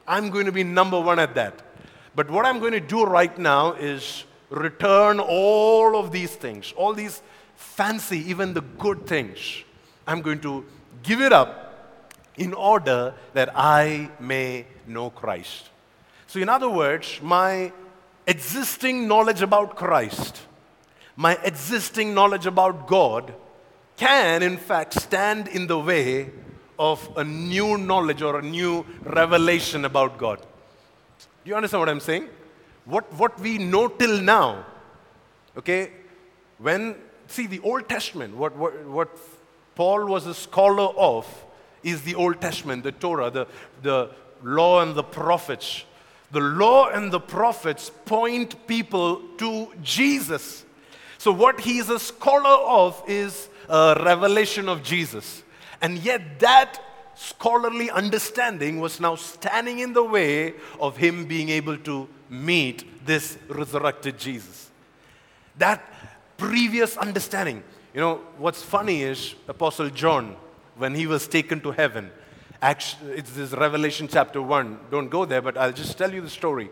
I'm 0.06 0.28
going 0.28 0.44
to 0.44 0.52
be 0.52 0.64
number 0.64 1.00
one 1.00 1.18
at 1.18 1.35
that. 1.35 1.62
But 2.14 2.30
what 2.30 2.44
I'm 2.44 2.59
going 2.59 2.75
to 2.75 2.80
do 2.80 3.06
right 3.06 3.38
now 3.38 3.73
is 3.73 4.25
return 4.50 5.18
all 5.18 5.97
of 5.97 6.12
these 6.12 6.37
things, 6.37 6.75
all 6.76 6.92
these 6.92 7.23
fancy, 7.56 8.18
even 8.28 8.52
the 8.52 8.61
good 8.61 9.06
things. 9.06 9.64
I'm 10.06 10.23
going 10.23 10.40
to 10.40 10.64
give 11.02 11.21
it 11.21 11.32
up 11.32 11.59
in 12.37 12.54
order 12.54 13.14
that 13.35 13.50
I 13.54 14.11
may 14.18 14.66
know 14.87 15.11
Christ. 15.11 15.68
So, 16.26 16.40
in 16.40 16.49
other 16.49 16.68
words, 16.68 17.21
my 17.23 17.73
existing 18.26 19.06
knowledge 19.06 19.42
about 19.42 19.76
Christ, 19.76 20.42
my 21.16 21.38
existing 21.44 22.14
knowledge 22.14 22.47
about 22.47 22.87
God, 22.87 23.35
can 23.97 24.42
in 24.42 24.56
fact 24.56 25.00
stand 25.00 25.49
in 25.49 25.66
the 25.66 25.78
way 25.78 26.30
of 26.78 27.09
a 27.16 27.23
new 27.23 27.78
knowledge 27.78 28.23
or 28.23 28.38
a 28.38 28.42
new 28.42 28.85
revelation 29.04 29.85
about 29.85 30.18
God. 30.18 30.40
Do 31.44 31.50
you 31.50 31.54
understand 31.54 31.80
what 31.80 31.88
I'm 31.88 32.00
saying? 32.00 32.28
What, 32.85 33.12
what 33.14 33.38
we 33.38 33.59
know 33.59 33.88
till 33.88 34.21
now, 34.21 34.64
okay, 35.56 35.90
when, 36.59 36.97
see, 37.28 37.47
the 37.47 37.61
Old 37.61 37.88
Testament, 37.88 38.37
what, 38.37 38.56
what, 38.56 38.85
what 38.87 39.16
Paul 39.75 40.07
was 40.07 40.26
a 40.26 40.35
scholar 40.35 40.95
of 40.97 41.26
is 41.83 42.02
the 42.02 42.14
Old 42.14 42.41
Testament, 42.41 42.85
the 42.85 42.93
Torah, 42.93 43.31
the, 43.31 43.47
the 43.83 44.11
law 44.43 44.83
and 44.83 44.95
the 44.95 45.02
prophets. 45.02 45.85
The 46.31 46.41
law 46.41 46.88
and 46.88 47.12
the 47.12 47.21
prophets 47.21 47.91
point 48.07 48.67
people 48.67 49.23
to 49.38 49.69
Jesus. 49.83 50.64
So, 51.19 51.31
what 51.31 51.61
he 51.61 51.79
is 51.79 51.91
a 51.91 51.99
scholar 51.99 52.64
of 52.67 53.02
is 53.07 53.49
a 53.69 54.00
revelation 54.02 54.69
of 54.69 54.83
Jesus. 54.83 55.43
And 55.81 55.99
yet, 55.99 56.41
that 56.41 56.81
scholarly 57.14 57.91
understanding 57.91 58.81
was 58.81 58.99
now 58.99 59.14
standing 59.14 59.81
in 59.81 59.93
the 59.93 60.02
way 60.02 60.55
of 60.81 60.97
him 60.97 61.26
being 61.26 61.50
able 61.50 61.76
to 61.79 62.09
meet 62.31 63.07
this 63.07 63.37
resurrected 63.49 64.19
Jesus. 64.19 64.71
That 65.59 65.87
previous 66.38 66.97
understanding. 66.97 67.62
You 67.94 68.00
know, 68.00 68.20
what's 68.38 68.62
funny 68.62 69.02
is 69.02 69.34
Apostle 69.49 69.90
John, 69.90 70.37
when 70.76 70.94
he 70.94 71.06
was 71.06 71.28
taken 71.28 71.61
to 71.61 71.72
heaven, 71.72 72.11
actually, 72.62 73.12
it's 73.12 73.32
this 73.32 73.52
Revelation 73.52 74.08
chapter 74.08 74.40
1. 74.40 74.78
Don't 74.90 75.11
go 75.11 75.26
there, 75.26 75.42
but 75.42 75.58
I'll 75.58 75.72
just 75.72 75.99
tell 75.99 76.12
you 76.12 76.22
the 76.22 76.30
story. 76.30 76.70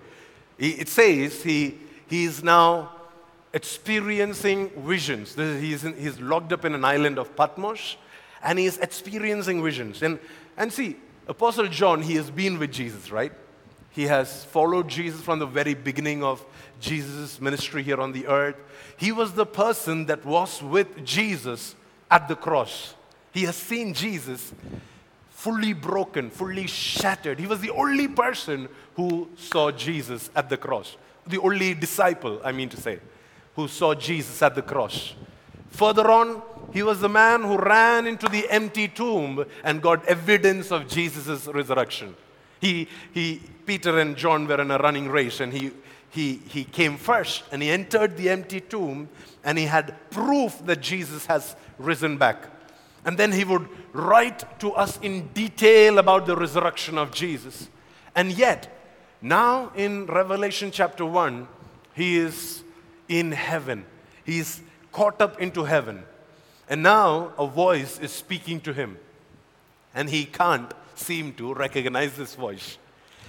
It 0.59 0.89
says 0.89 1.43
he, 1.43 1.79
he 2.09 2.25
is 2.25 2.43
now 2.43 2.93
experiencing 3.53 4.71
visions. 4.79 5.35
He's, 5.35 5.85
in, 5.85 5.95
he's 5.97 6.19
locked 6.21 6.53
up 6.53 6.65
in 6.65 6.75
an 6.75 6.85
island 6.85 7.19
of 7.19 7.37
Patmos 7.37 7.97
and 8.43 8.59
he 8.59 8.65
is 8.65 8.79
experiencing 8.79 9.63
visions. 9.63 10.03
And, 10.03 10.19
and 10.57 10.73
see, 10.73 10.97
Apostle 11.29 11.69
John, 11.69 12.03
he 12.03 12.15
has 12.15 12.31
been 12.31 12.59
with 12.59 12.73
Jesus, 12.73 13.11
right? 13.11 13.33
He 13.91 14.05
has 14.05 14.45
followed 14.45 14.89
Jesus 14.89 15.21
from 15.21 15.39
the 15.39 15.47
very 15.47 15.75
beginning 15.75 16.23
of 16.23 16.45
Jesus' 16.81 17.41
ministry 17.41 17.83
here 17.83 18.01
on 18.01 18.13
the 18.13 18.27
earth. 18.27 18.57
He 18.97 19.13
was 19.13 19.33
the 19.33 19.47
person 19.47 20.07
that 20.07 20.25
was 20.25 20.63
with 20.63 21.05
Jesus 21.05 21.75
at 22.11 22.29
the 22.29 22.37
cross. 22.37 22.95
He 23.33 23.43
has 23.43 23.57
seen 23.57 23.95
Jesus 23.95 24.53
fully 25.31 25.73
broken, 25.73 26.31
fully 26.31 26.67
shattered. 26.67 27.39
He 27.39 27.47
was 27.47 27.61
the 27.61 27.71
only 27.71 28.09
person 28.09 28.69
who 28.95 29.29
saw 29.37 29.71
Jesus 29.71 30.31
at 30.37 30.49
the 30.49 30.57
cross. 30.57 30.97
The 31.27 31.39
only 31.39 31.75
disciple, 31.75 32.41
I 32.45 32.53
mean 32.53 32.69
to 32.71 32.77
say, 32.77 33.01
who 33.57 33.67
saw 33.67 33.95
Jesus 33.95 34.43
at 34.43 34.55
the 34.55 34.63
cross. 34.63 35.15
Further 35.71 36.11
on, 36.11 36.43
he 36.73 36.83
was 36.83 37.01
the 37.01 37.09
man 37.09 37.43
who 37.43 37.57
ran 37.57 38.07
into 38.07 38.29
the 38.29 38.49
empty 38.51 38.89
tomb 38.89 39.45
and 39.65 39.83
got 39.83 40.05
evidence 40.07 40.71
of 40.71 40.87
Jesus' 40.89 41.47
resurrection. 41.47 42.15
He, 42.61 42.89
he, 43.13 43.43
Peter 43.67 43.99
and 43.99 44.17
John 44.17 44.47
were 44.47 44.61
in 44.61 44.71
a 44.71 44.79
running 44.79 45.09
race, 45.09 45.41
and 45.41 45.53
he, 45.53 45.71
he, 46.11 46.41
he 46.49 46.65
came 46.65 46.97
first 46.97 47.45
and 47.53 47.63
he 47.63 47.71
entered 47.71 48.17
the 48.17 48.29
empty 48.31 48.61
tomb 48.61 49.09
and 49.45 49.57
he 49.57 49.67
had 49.67 49.95
proof 50.11 50.61
that 50.67 50.81
Jesus 50.81 51.27
has 51.27 51.55
risen 51.79 52.19
back. 52.19 52.49
And 53.05 53.17
then 53.17 53.33
he 53.33 53.45
would 53.45 53.69
write 53.93 54.61
to 54.61 54.73
us 54.73 54.99
in 55.01 55.29
detail 55.29 55.99
about 55.99 56.27
the 56.27 56.37
resurrection 56.37 56.99
of 56.99 57.13
Jesus. 57.13 57.69
And 58.15 58.33
yet, 58.33 58.77
now 59.23 59.73
in 59.75 60.07
Revelation 60.07 60.71
chapter 60.71 61.07
1, 61.07 61.49
he 61.95 62.19
is 62.19 62.63
in 63.09 63.33
heaven. 63.33 63.87
He's 64.25 64.61
caught 64.93 65.23
up 65.23 65.41
into 65.41 65.65
heaven. 65.65 66.03
And 66.69 66.83
now 66.83 67.33
a 67.39 67.47
voice 67.47 67.99
is 68.01 68.13
speaking 68.13 68.61
to 68.63 68.73
him. 68.73 68.99
And 69.95 70.11
he 70.11 70.25
can't 70.25 70.73
seem 71.01 71.33
to 71.35 71.55
recognize 71.55 72.17
this 72.17 72.35
voice. 72.35 72.79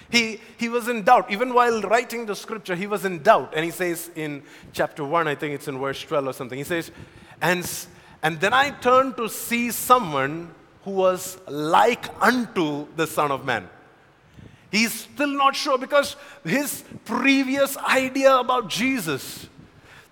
He, 0.10 0.42
he 0.58 0.68
was 0.68 0.88
in 0.88 1.04
doubt. 1.04 1.32
Even 1.32 1.54
while 1.54 1.82
writing 1.82 2.25
the 2.25 2.36
scripture, 2.36 2.75
he 2.75 2.86
was 2.86 3.06
in 3.06 3.24
doubt. 3.24 3.54
And 3.56 3.63
he 3.63 3.72
says 3.72 4.12
in 4.16 4.44
chapter 4.74 5.04
1, 5.06 5.28
I 5.28 5.36
think 5.36 5.56
it's 5.56 5.68
in 5.68 5.80
verse 5.80 6.01
12 6.04 6.28
or 6.28 6.34
something, 6.34 6.58
he 6.58 6.66
says, 6.66 6.92
And, 7.42 7.70
and 8.22 8.40
then 8.40 8.54
I 8.54 8.72
turned 8.72 9.16
to 9.18 9.30
see 9.30 9.72
someone 9.72 10.54
who 10.84 10.92
was 10.92 11.38
like 11.48 12.06
unto 12.22 12.88
the 12.96 13.08
Son 13.08 13.32
of 13.32 13.46
Man. 13.46 13.70
He's 14.70 14.94
still 14.94 15.28
not 15.28 15.56
sure 15.56 15.78
because 15.78 16.16
his 16.44 16.84
previous 17.06 17.78
idea 17.78 18.36
about 18.36 18.70
Jesus 18.70 19.48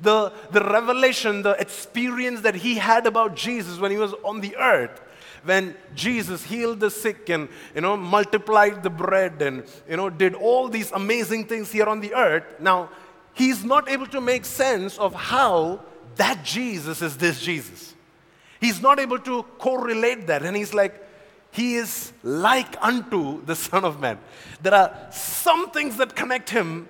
the, 0.02 0.32
the 0.52 0.62
revelation, 0.62 1.42
the 1.42 1.52
experience 1.52 2.42
that 2.42 2.56
he 2.56 2.76
had 2.76 3.06
about 3.06 3.36
Jesus 3.36 3.80
when 3.80 3.92
he 3.92 3.98
was 3.98 4.14
on 4.24 4.42
the 4.42 4.56
earth, 4.56 5.02
when 5.44 5.76
Jesus 5.96 6.44
healed 6.44 6.80
the 6.80 6.90
sick 6.90 7.30
and 7.30 7.50
you 7.76 7.82
know 7.82 7.96
multiplied 7.98 8.84
the 8.84 8.90
bread 8.90 9.42
and 9.42 9.64
you 9.90 9.98
know 9.98 10.10
did 10.10 10.34
all 10.34 10.68
these 10.68 10.92
amazing 10.92 11.46
things 11.46 11.72
here 11.72 11.86
on 11.86 12.00
the 12.00 12.14
earth. 12.14 12.44
Now, 12.60 12.90
he's 13.34 13.64
not 13.64 13.90
able 13.90 14.08
to 14.08 14.22
make 14.22 14.46
sense 14.46 14.98
of 14.98 15.14
how 15.14 15.82
that 16.16 16.44
Jesus 16.44 17.02
is 17.02 17.18
this 17.18 17.42
Jesus. 17.42 17.96
He's 18.60 18.82
not 18.82 19.00
able 19.00 19.20
to 19.20 19.44
correlate 19.58 20.28
that, 20.28 20.44
and 20.44 20.56
he's 20.56 20.74
like, 20.74 21.06
he 21.52 21.76
is 21.76 22.12
like 22.24 22.76
unto 22.84 23.44
the 23.46 23.56
Son 23.56 23.86
of 23.86 24.00
Man. 24.00 24.20
There 24.62 24.74
are 24.74 25.08
some 25.12 25.72
things 25.72 25.98
that 25.98 26.16
connect 26.16 26.50
him 26.50 26.88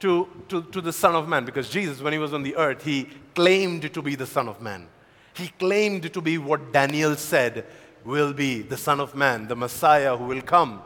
to, 0.00 0.28
to, 0.48 0.62
to 0.64 0.80
the 0.80 0.92
Son 0.92 1.14
of 1.14 1.28
Man 1.28 1.44
because 1.44 1.68
Jesus, 1.68 2.00
when 2.00 2.12
he 2.12 2.18
was 2.18 2.32
on 2.32 2.42
the 2.42 2.54
earth, 2.56 2.84
he 2.84 3.08
claimed 3.34 3.92
to 3.92 4.02
be 4.02 4.14
the 4.14 4.26
Son 4.26 4.48
of 4.48 4.60
Man. 4.60 4.88
He 5.34 5.48
claimed 5.58 6.12
to 6.12 6.20
be 6.20 6.38
what 6.38 6.72
Daniel 6.72 7.16
said 7.16 7.66
will 8.06 8.32
be 8.32 8.62
the 8.62 8.76
Son 8.76 9.00
of 9.00 9.14
Man, 9.14 9.48
the 9.48 9.56
Messiah 9.56 10.16
who 10.16 10.24
will 10.24 10.42
come. 10.42 10.82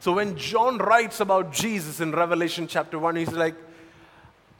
So 0.00 0.12
when 0.12 0.36
John 0.36 0.78
writes 0.78 1.20
about 1.20 1.52
Jesus 1.52 2.00
in 2.00 2.12
Revelation 2.12 2.66
chapter 2.66 2.98
1, 2.98 3.16
he's 3.16 3.32
like, 3.32 3.54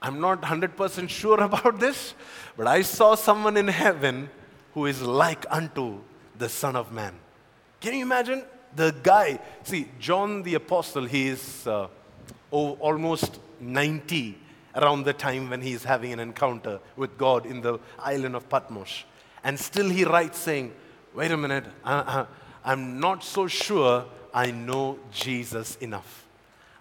I'm 0.00 0.20
not 0.20 0.40
100% 0.40 1.08
sure 1.08 1.40
about 1.42 1.80
this, 1.80 2.14
but 2.56 2.66
I 2.66 2.82
saw 2.82 3.14
someone 3.16 3.56
in 3.56 3.68
heaven 3.68 4.30
who 4.74 4.86
is 4.86 5.02
like 5.02 5.44
unto 5.50 5.98
the 6.38 6.48
Son 6.48 6.76
of 6.76 6.92
Man. 6.92 7.14
Can 7.80 7.94
you 7.94 8.02
imagine? 8.02 8.44
The 8.74 8.94
guy, 9.02 9.38
see, 9.62 9.88
John 9.98 10.42
the 10.42 10.54
Apostle, 10.54 11.06
he 11.06 11.28
is 11.28 11.66
uh, 11.66 11.88
oh, 12.52 12.72
almost 12.74 13.38
90 13.60 14.38
around 14.74 15.04
the 15.04 15.12
time 15.12 15.48
when 15.48 15.62
he 15.62 15.72
is 15.72 15.82
having 15.82 16.12
an 16.12 16.20
encounter 16.20 16.78
with 16.94 17.16
God 17.16 17.46
in 17.46 17.62
the 17.62 17.78
island 17.98 18.36
of 18.36 18.48
Patmos. 18.48 19.04
And 19.42 19.58
still 19.58 19.88
he 19.88 20.04
writes 20.04 20.38
saying, 20.38 20.72
Wait 21.16 21.30
a 21.30 21.36
minute, 21.36 21.64
uh, 21.82 22.04
uh, 22.06 22.26
I, 22.62 22.72
am 22.74 23.00
not 23.00 23.24
so 23.24 23.46
sure 23.46 24.04
I 24.34 24.50
know 24.50 24.98
Jesus 25.10 25.76
enough. 25.76 26.26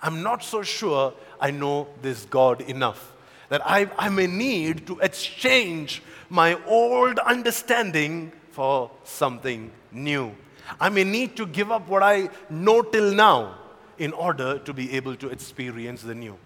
I'm 0.04 0.24
not 0.24 0.44
so 0.44 0.62
sure 0.62 1.13
I 1.39 1.51
know 1.51 1.88
this 2.01 2.25
God 2.25 2.60
enough. 2.60 3.13
That 3.48 3.65
I, 3.65 3.89
I 3.98 4.10
may 4.10 4.27
need 4.27 4.88
to 4.88 5.00
exchange 5.00 6.04
my 6.30 6.60
old 6.65 7.18
understanding 7.20 8.34
for 8.51 8.92
something 9.06 9.72
new. 9.94 10.36
I 10.82 10.89
may 10.89 11.06
need 11.06 11.38
to 11.38 11.46
give 11.46 11.72
up 11.72 11.88
what 11.88 12.04
I 12.04 12.30
know 12.50 12.82
till 12.82 13.13
now 13.13 13.58
in 13.98 14.12
order 14.12 14.60
to 14.60 14.74
be 14.74 14.92
able 14.98 15.15
to 15.15 15.30
experience 15.30 16.01
the 16.01 16.13
new. 16.13 16.38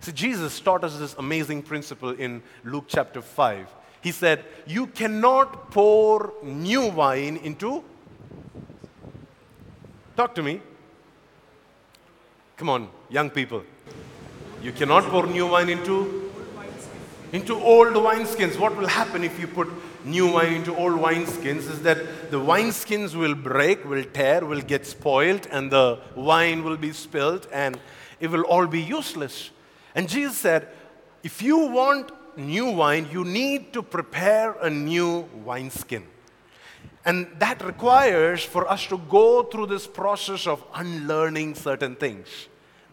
See, 0.00 0.12
Jesus 0.12 0.60
taught 0.60 0.84
us 0.84 0.98
this 0.98 1.14
amazing 1.14 1.62
principle 1.62 2.10
in 2.10 2.42
Luke 2.62 2.84
chapter 2.88 3.22
5. 3.22 3.68
He 4.02 4.12
said, 4.12 4.44
You 4.66 4.88
cannot 4.88 5.70
pour 5.70 6.34
new 6.42 6.88
wine 6.88 7.36
into. 7.38 7.84
Talk 10.16 10.34
to 10.34 10.42
me. 10.42 10.60
Come 12.56 12.68
on, 12.68 12.88
young 13.08 13.30
people. 13.30 13.62
You 14.62 14.72
cannot 14.72 15.04
pour 15.04 15.26
new 15.26 15.46
wine 15.46 15.68
into 15.68 16.30
into 17.32 17.54
old 17.54 17.94
wineskins. 17.94 18.58
What 18.58 18.76
will 18.76 18.86
happen 18.86 19.24
if 19.24 19.40
you 19.40 19.46
put 19.46 19.68
new 20.04 20.32
wine 20.32 20.52
into 20.52 20.76
old 20.76 21.00
wineskins 21.00 21.70
is 21.70 21.80
that 21.82 22.30
the 22.30 22.38
wineskins 22.38 23.14
will 23.14 23.34
break, 23.34 23.84
will 23.84 24.04
tear, 24.04 24.44
will 24.44 24.60
get 24.60 24.84
spoiled, 24.84 25.46
and 25.50 25.70
the 25.70 25.98
wine 26.14 26.62
will 26.62 26.76
be 26.76 26.92
spilled, 26.92 27.48
and 27.50 27.78
it 28.20 28.30
will 28.30 28.42
all 28.42 28.66
be 28.66 28.82
useless. 28.82 29.50
And 29.94 30.08
Jesus 30.08 30.36
said, 30.36 30.68
if 31.22 31.40
you 31.40 31.56
want 31.56 32.10
new 32.36 32.70
wine, 32.70 33.08
you 33.10 33.24
need 33.24 33.72
to 33.72 33.82
prepare 33.82 34.52
a 34.52 34.70
new 34.70 35.28
wineskin. 35.44 36.04
And 37.04 37.26
that 37.38 37.64
requires 37.64 38.44
for 38.44 38.68
us 38.70 38.86
to 38.86 38.98
go 38.98 39.42
through 39.42 39.66
this 39.66 39.86
process 39.86 40.46
of 40.46 40.62
unlearning 40.74 41.56
certain 41.56 41.96
things 41.96 42.28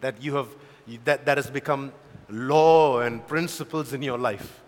that 0.00 0.20
you 0.22 0.34
have 0.34 0.48
that, 1.04 1.24
that 1.26 1.36
has 1.36 1.48
become 1.48 1.92
law 2.28 3.00
and 3.00 3.26
principles 3.26 3.92
in 3.92 4.02
your 4.02 4.18
life. 4.18 4.60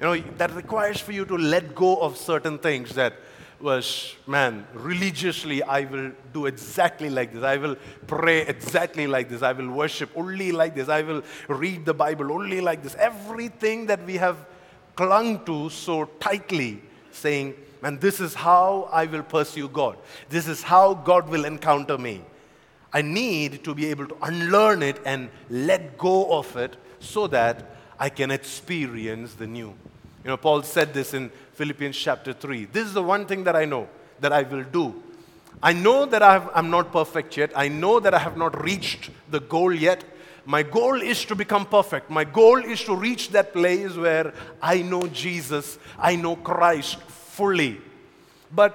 You 0.00 0.04
know, 0.04 0.20
that 0.38 0.54
requires 0.54 1.00
for 1.00 1.12
you 1.12 1.24
to 1.26 1.36
let 1.36 1.74
go 1.74 1.96
of 1.96 2.16
certain 2.16 2.58
things 2.58 2.94
that 2.94 3.14
was, 3.62 4.14
man, 4.26 4.66
religiously, 4.74 5.62
I 5.62 5.82
will 5.82 6.12
do 6.32 6.46
exactly 6.46 7.10
like 7.10 7.32
this. 7.32 7.42
I 7.42 7.56
will 7.56 7.76
pray 8.06 8.42
exactly 8.42 9.06
like 9.06 9.28
this. 9.28 9.42
I 9.42 9.52
will 9.52 9.70
worship 9.70 10.10
only 10.14 10.52
like 10.52 10.74
this. 10.74 10.88
I 10.88 11.02
will 11.02 11.22
read 11.48 11.84
the 11.84 11.94
Bible 11.94 12.32
only 12.32 12.60
like 12.60 12.82
this. 12.82 12.94
Everything 12.96 13.86
that 13.86 14.04
we 14.04 14.16
have 14.16 14.36
clung 14.94 15.44
to 15.46 15.70
so 15.70 16.04
tightly, 16.20 16.82
saying, 17.12 17.54
man, 17.82 17.98
this 17.98 18.20
is 18.20 18.34
how 18.34 18.88
I 18.92 19.06
will 19.06 19.22
pursue 19.22 19.68
God. 19.68 19.96
This 20.28 20.46
is 20.46 20.62
how 20.62 20.94
God 20.94 21.28
will 21.28 21.44
encounter 21.44 21.98
me. 21.98 22.22
I 22.92 23.02
need 23.02 23.64
to 23.64 23.74
be 23.74 23.86
able 23.86 24.06
to 24.08 24.16
unlearn 24.22 24.82
it 24.82 25.00
and 25.04 25.30
let 25.48 25.96
go 25.96 26.32
of 26.32 26.56
it 26.56 26.76
so 26.98 27.26
that 27.28 27.76
I 27.98 28.08
can 28.08 28.30
experience 28.30 29.34
the 29.34 29.46
new. 29.46 29.74
You 30.24 30.28
know, 30.28 30.36
Paul 30.36 30.62
said 30.62 30.92
this 30.92 31.14
in 31.14 31.30
Philippians 31.60 31.94
chapter 31.94 32.32
3. 32.32 32.64
This 32.72 32.86
is 32.86 32.94
the 32.94 33.02
one 33.02 33.26
thing 33.26 33.44
that 33.44 33.54
I 33.54 33.66
know 33.66 33.86
that 34.20 34.32
I 34.32 34.44
will 34.44 34.64
do. 34.64 34.94
I 35.62 35.74
know 35.74 36.06
that 36.06 36.22
I 36.22 36.48
am 36.54 36.70
not 36.70 36.90
perfect 36.90 37.36
yet. 37.36 37.52
I 37.54 37.68
know 37.68 38.00
that 38.00 38.14
I 38.14 38.18
have 38.18 38.38
not 38.38 38.64
reached 38.64 39.10
the 39.30 39.40
goal 39.40 39.74
yet. 39.74 40.02
My 40.46 40.62
goal 40.62 41.02
is 41.02 41.22
to 41.26 41.34
become 41.34 41.66
perfect. 41.66 42.08
My 42.08 42.24
goal 42.24 42.64
is 42.64 42.82
to 42.84 42.96
reach 42.96 43.28
that 43.32 43.52
place 43.52 43.94
where 43.94 44.32
I 44.62 44.80
know 44.80 45.02
Jesus, 45.08 45.78
I 45.98 46.16
know 46.16 46.36
Christ 46.36 46.98
fully. 47.02 47.78
But 48.50 48.72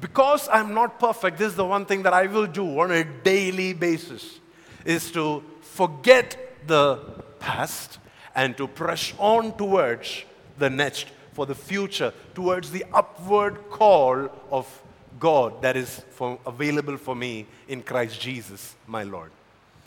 because 0.00 0.48
I'm 0.52 0.74
not 0.74 0.98
perfect, 0.98 1.38
this 1.38 1.50
is 1.50 1.56
the 1.56 1.64
one 1.64 1.86
thing 1.86 2.02
that 2.02 2.12
I 2.12 2.26
will 2.26 2.48
do 2.48 2.80
on 2.80 2.90
a 2.90 3.04
daily 3.04 3.74
basis 3.74 4.40
is 4.84 5.12
to 5.12 5.44
forget 5.60 6.36
the 6.66 6.96
past 7.38 8.00
and 8.34 8.56
to 8.56 8.66
press 8.66 9.12
on 9.18 9.56
towards 9.56 10.24
the 10.58 10.68
next 10.68 11.06
for 11.32 11.46
the 11.46 11.54
future, 11.54 12.12
towards 12.34 12.70
the 12.70 12.84
upward 12.92 13.70
call 13.70 14.28
of 14.50 14.82
God 15.18 15.62
that 15.62 15.76
is 15.76 16.02
for, 16.10 16.38
available 16.46 16.96
for 16.96 17.14
me 17.14 17.46
in 17.68 17.82
Christ 17.82 18.20
Jesus, 18.20 18.74
my 18.86 19.02
Lord. 19.02 19.30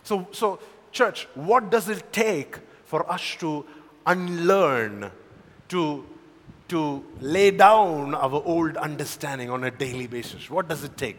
So, 0.04 0.28
so, 0.32 0.60
church, 0.92 1.28
what 1.36 1.70
does 1.70 1.90
it 1.90 2.14
take 2.14 2.58
for 2.86 3.10
us 3.12 3.36
to 3.40 3.66
unlearn, 4.06 5.12
to, 5.70 6.06
to 6.70 7.04
lay 7.20 7.52
down 7.52 8.16
our 8.16 8.42
old 8.46 8.78
understanding 8.78 9.50
on 9.50 9.64
a 9.64 9.72
daily 9.72 10.08
basis? 10.08 10.50
What 10.50 10.68
does 10.68 10.84
it 10.84 10.98
take? 10.98 11.18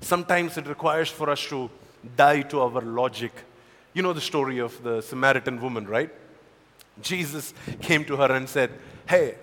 Sometimes 0.00 0.58
it 0.58 0.66
requires 0.66 1.08
for 1.08 1.30
us 1.30 1.46
to 1.46 1.70
die 2.16 2.42
to 2.42 2.60
our 2.60 2.80
logic. 2.80 3.32
You 3.94 4.02
know 4.02 4.12
the 4.12 4.20
story 4.20 4.58
of 4.58 4.82
the 4.82 5.00
Samaritan 5.00 5.60
woman, 5.60 5.86
right? 5.86 6.10
Jesus 7.00 7.54
came 7.80 8.04
to 8.06 8.16
her 8.16 8.32
and 8.32 8.48
said, 8.48 8.70
Hey, 9.06 9.36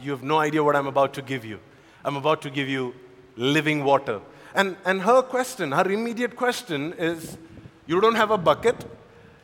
you 0.00 0.10
have 0.10 0.22
no 0.22 0.38
idea 0.38 0.62
what 0.62 0.76
I'm 0.76 0.86
about 0.86 1.14
to 1.14 1.22
give 1.22 1.44
you. 1.44 1.58
I'm 2.04 2.16
about 2.16 2.42
to 2.42 2.50
give 2.50 2.68
you 2.68 2.94
living 3.36 3.84
water. 3.84 4.20
And, 4.54 4.76
and 4.84 5.00
her 5.02 5.22
question, 5.22 5.72
her 5.72 5.90
immediate 5.90 6.36
question 6.36 6.92
is, 6.98 7.38
You 7.86 8.00
don't 8.00 8.16
have 8.16 8.30
a 8.30 8.38
bucket, 8.38 8.84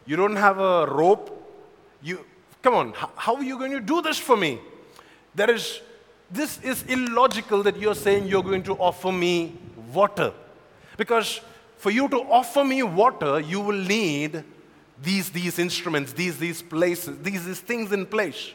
you 0.07 0.17
don't 0.17 0.37
have 0.37 0.59
a 0.59 0.87
rope. 0.87 1.35
You, 2.03 2.25
come 2.63 2.75
on, 2.75 2.93
how, 2.93 3.11
how 3.17 3.35
are 3.37 3.43
you 3.43 3.59
going 3.59 3.73
to 3.73 3.81
do 3.81 4.03
this 4.03 4.19
for 4.19 4.37
me? 4.37 4.61
There 5.35 5.51
is, 5.51 5.81
this 6.31 6.61
is 6.63 6.83
illogical 6.85 7.63
that 7.63 7.77
you're 7.77 7.95
saying 7.95 8.27
you're 8.27 8.43
going 8.43 8.63
to 8.65 8.75
offer 8.75 9.13
me 9.13 9.57
water. 9.93 10.33
Because 10.97 11.41
for 11.77 11.91
you 11.91 12.09
to 12.09 12.19
offer 12.19 12.65
me 12.65 12.83
water, 12.83 13.41
you 13.41 13.61
will 13.61 13.79
need 13.79 14.45
these, 15.03 15.31
these 15.31 15.59
instruments, 15.59 16.13
these, 16.13 16.39
these 16.39 16.61
places, 16.61 17.19
these, 17.23 17.45
these 17.45 17.61
things 17.61 17.93
in 17.93 18.05
place. 18.05 18.53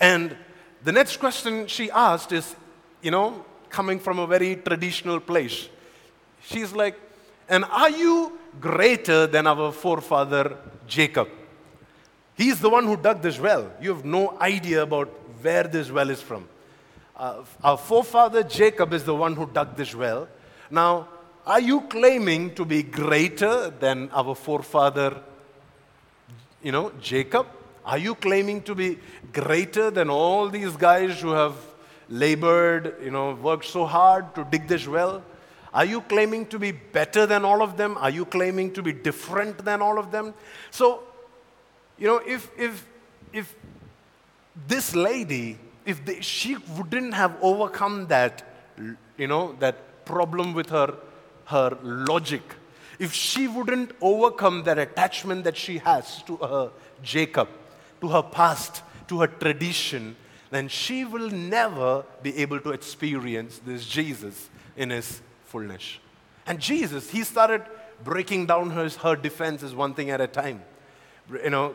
And 0.00 0.36
the 0.84 0.92
next 0.92 1.18
question 1.18 1.66
she 1.66 1.90
asked 1.90 2.32
is, 2.32 2.54
you 3.02 3.10
know, 3.10 3.44
coming 3.68 3.98
from 3.98 4.18
a 4.18 4.26
very 4.26 4.56
traditional 4.56 5.20
place. 5.20 5.68
She's 6.42 6.72
like, 6.72 6.98
and 7.48 7.64
are 7.64 7.90
you 7.90 8.38
greater 8.60 9.26
than 9.26 9.46
our 9.46 9.72
forefather 9.72 10.56
Jacob? 10.86 11.28
He's 12.34 12.60
the 12.60 12.70
one 12.70 12.84
who 12.84 12.96
dug 12.96 13.22
this 13.22 13.38
well. 13.38 13.70
You 13.80 13.94
have 13.94 14.04
no 14.04 14.38
idea 14.40 14.82
about 14.82 15.08
where 15.42 15.64
this 15.64 15.90
well 15.90 16.10
is 16.10 16.22
from. 16.22 16.48
Uh, 17.16 17.42
our 17.64 17.76
forefather 17.76 18.44
Jacob 18.44 18.92
is 18.92 19.02
the 19.04 19.14
one 19.14 19.34
who 19.34 19.46
dug 19.46 19.76
this 19.76 19.94
well. 19.94 20.28
Now, 20.70 21.08
are 21.44 21.60
you 21.60 21.80
claiming 21.82 22.54
to 22.54 22.64
be 22.64 22.82
greater 22.82 23.70
than 23.70 24.10
our 24.10 24.34
forefather, 24.34 25.20
you 26.62 26.70
know, 26.70 26.92
Jacob? 27.00 27.46
Are 27.88 27.96
you 27.96 28.14
claiming 28.14 28.60
to 28.64 28.74
be 28.74 28.98
greater 29.32 29.90
than 29.90 30.10
all 30.10 30.50
these 30.50 30.76
guys 30.76 31.22
who 31.22 31.30
have 31.30 31.54
labored, 32.10 32.96
you 33.02 33.10
know, 33.10 33.32
worked 33.34 33.64
so 33.64 33.86
hard 33.86 34.34
to 34.34 34.46
dig 34.50 34.68
this 34.68 34.86
well? 34.86 35.22
Are 35.72 35.86
you 35.86 36.02
claiming 36.02 36.44
to 36.48 36.58
be 36.58 36.72
better 36.72 37.24
than 37.24 37.46
all 37.46 37.62
of 37.62 37.78
them? 37.78 37.96
Are 37.98 38.10
you 38.10 38.26
claiming 38.26 38.74
to 38.74 38.82
be 38.82 38.92
different 38.92 39.64
than 39.64 39.80
all 39.80 39.98
of 39.98 40.10
them? 40.10 40.34
So, 40.70 41.02
you 41.96 42.06
know, 42.06 42.18
if, 42.18 42.50
if, 42.58 42.86
if 43.32 43.54
this 44.66 44.94
lady, 44.94 45.58
if 45.86 46.04
they, 46.04 46.20
she 46.20 46.58
wouldn't 46.76 47.14
have 47.14 47.38
overcome 47.40 48.08
that, 48.08 48.44
you 49.16 49.26
know, 49.26 49.56
that 49.60 50.04
problem 50.04 50.52
with 50.52 50.68
her, 50.68 50.94
her 51.46 51.78
logic, 51.82 52.42
if 52.98 53.14
she 53.14 53.48
wouldn't 53.48 53.92
overcome 54.02 54.64
that 54.64 54.78
attachment 54.78 55.44
that 55.44 55.56
she 55.56 55.78
has 55.78 56.22
to 56.24 56.36
her 56.36 56.70
Jacob, 57.02 57.48
to 58.00 58.08
her 58.08 58.22
past, 58.22 58.82
to 59.08 59.20
her 59.20 59.26
tradition, 59.26 60.16
then 60.50 60.68
she 60.68 61.04
will 61.04 61.30
never 61.30 62.04
be 62.22 62.36
able 62.38 62.60
to 62.60 62.70
experience 62.70 63.60
this 63.64 63.86
Jesus 63.86 64.48
in 64.76 64.90
his 64.90 65.20
fullness. 65.44 65.98
And 66.46 66.58
Jesus, 66.58 67.10
he 67.10 67.24
started 67.24 67.62
breaking 68.02 68.46
down 68.46 68.70
her, 68.70 68.88
her 68.88 69.16
defenses 69.16 69.74
one 69.74 69.94
thing 69.94 70.10
at 70.10 70.20
a 70.20 70.26
time. 70.26 70.62
You 71.30 71.50
know, 71.50 71.74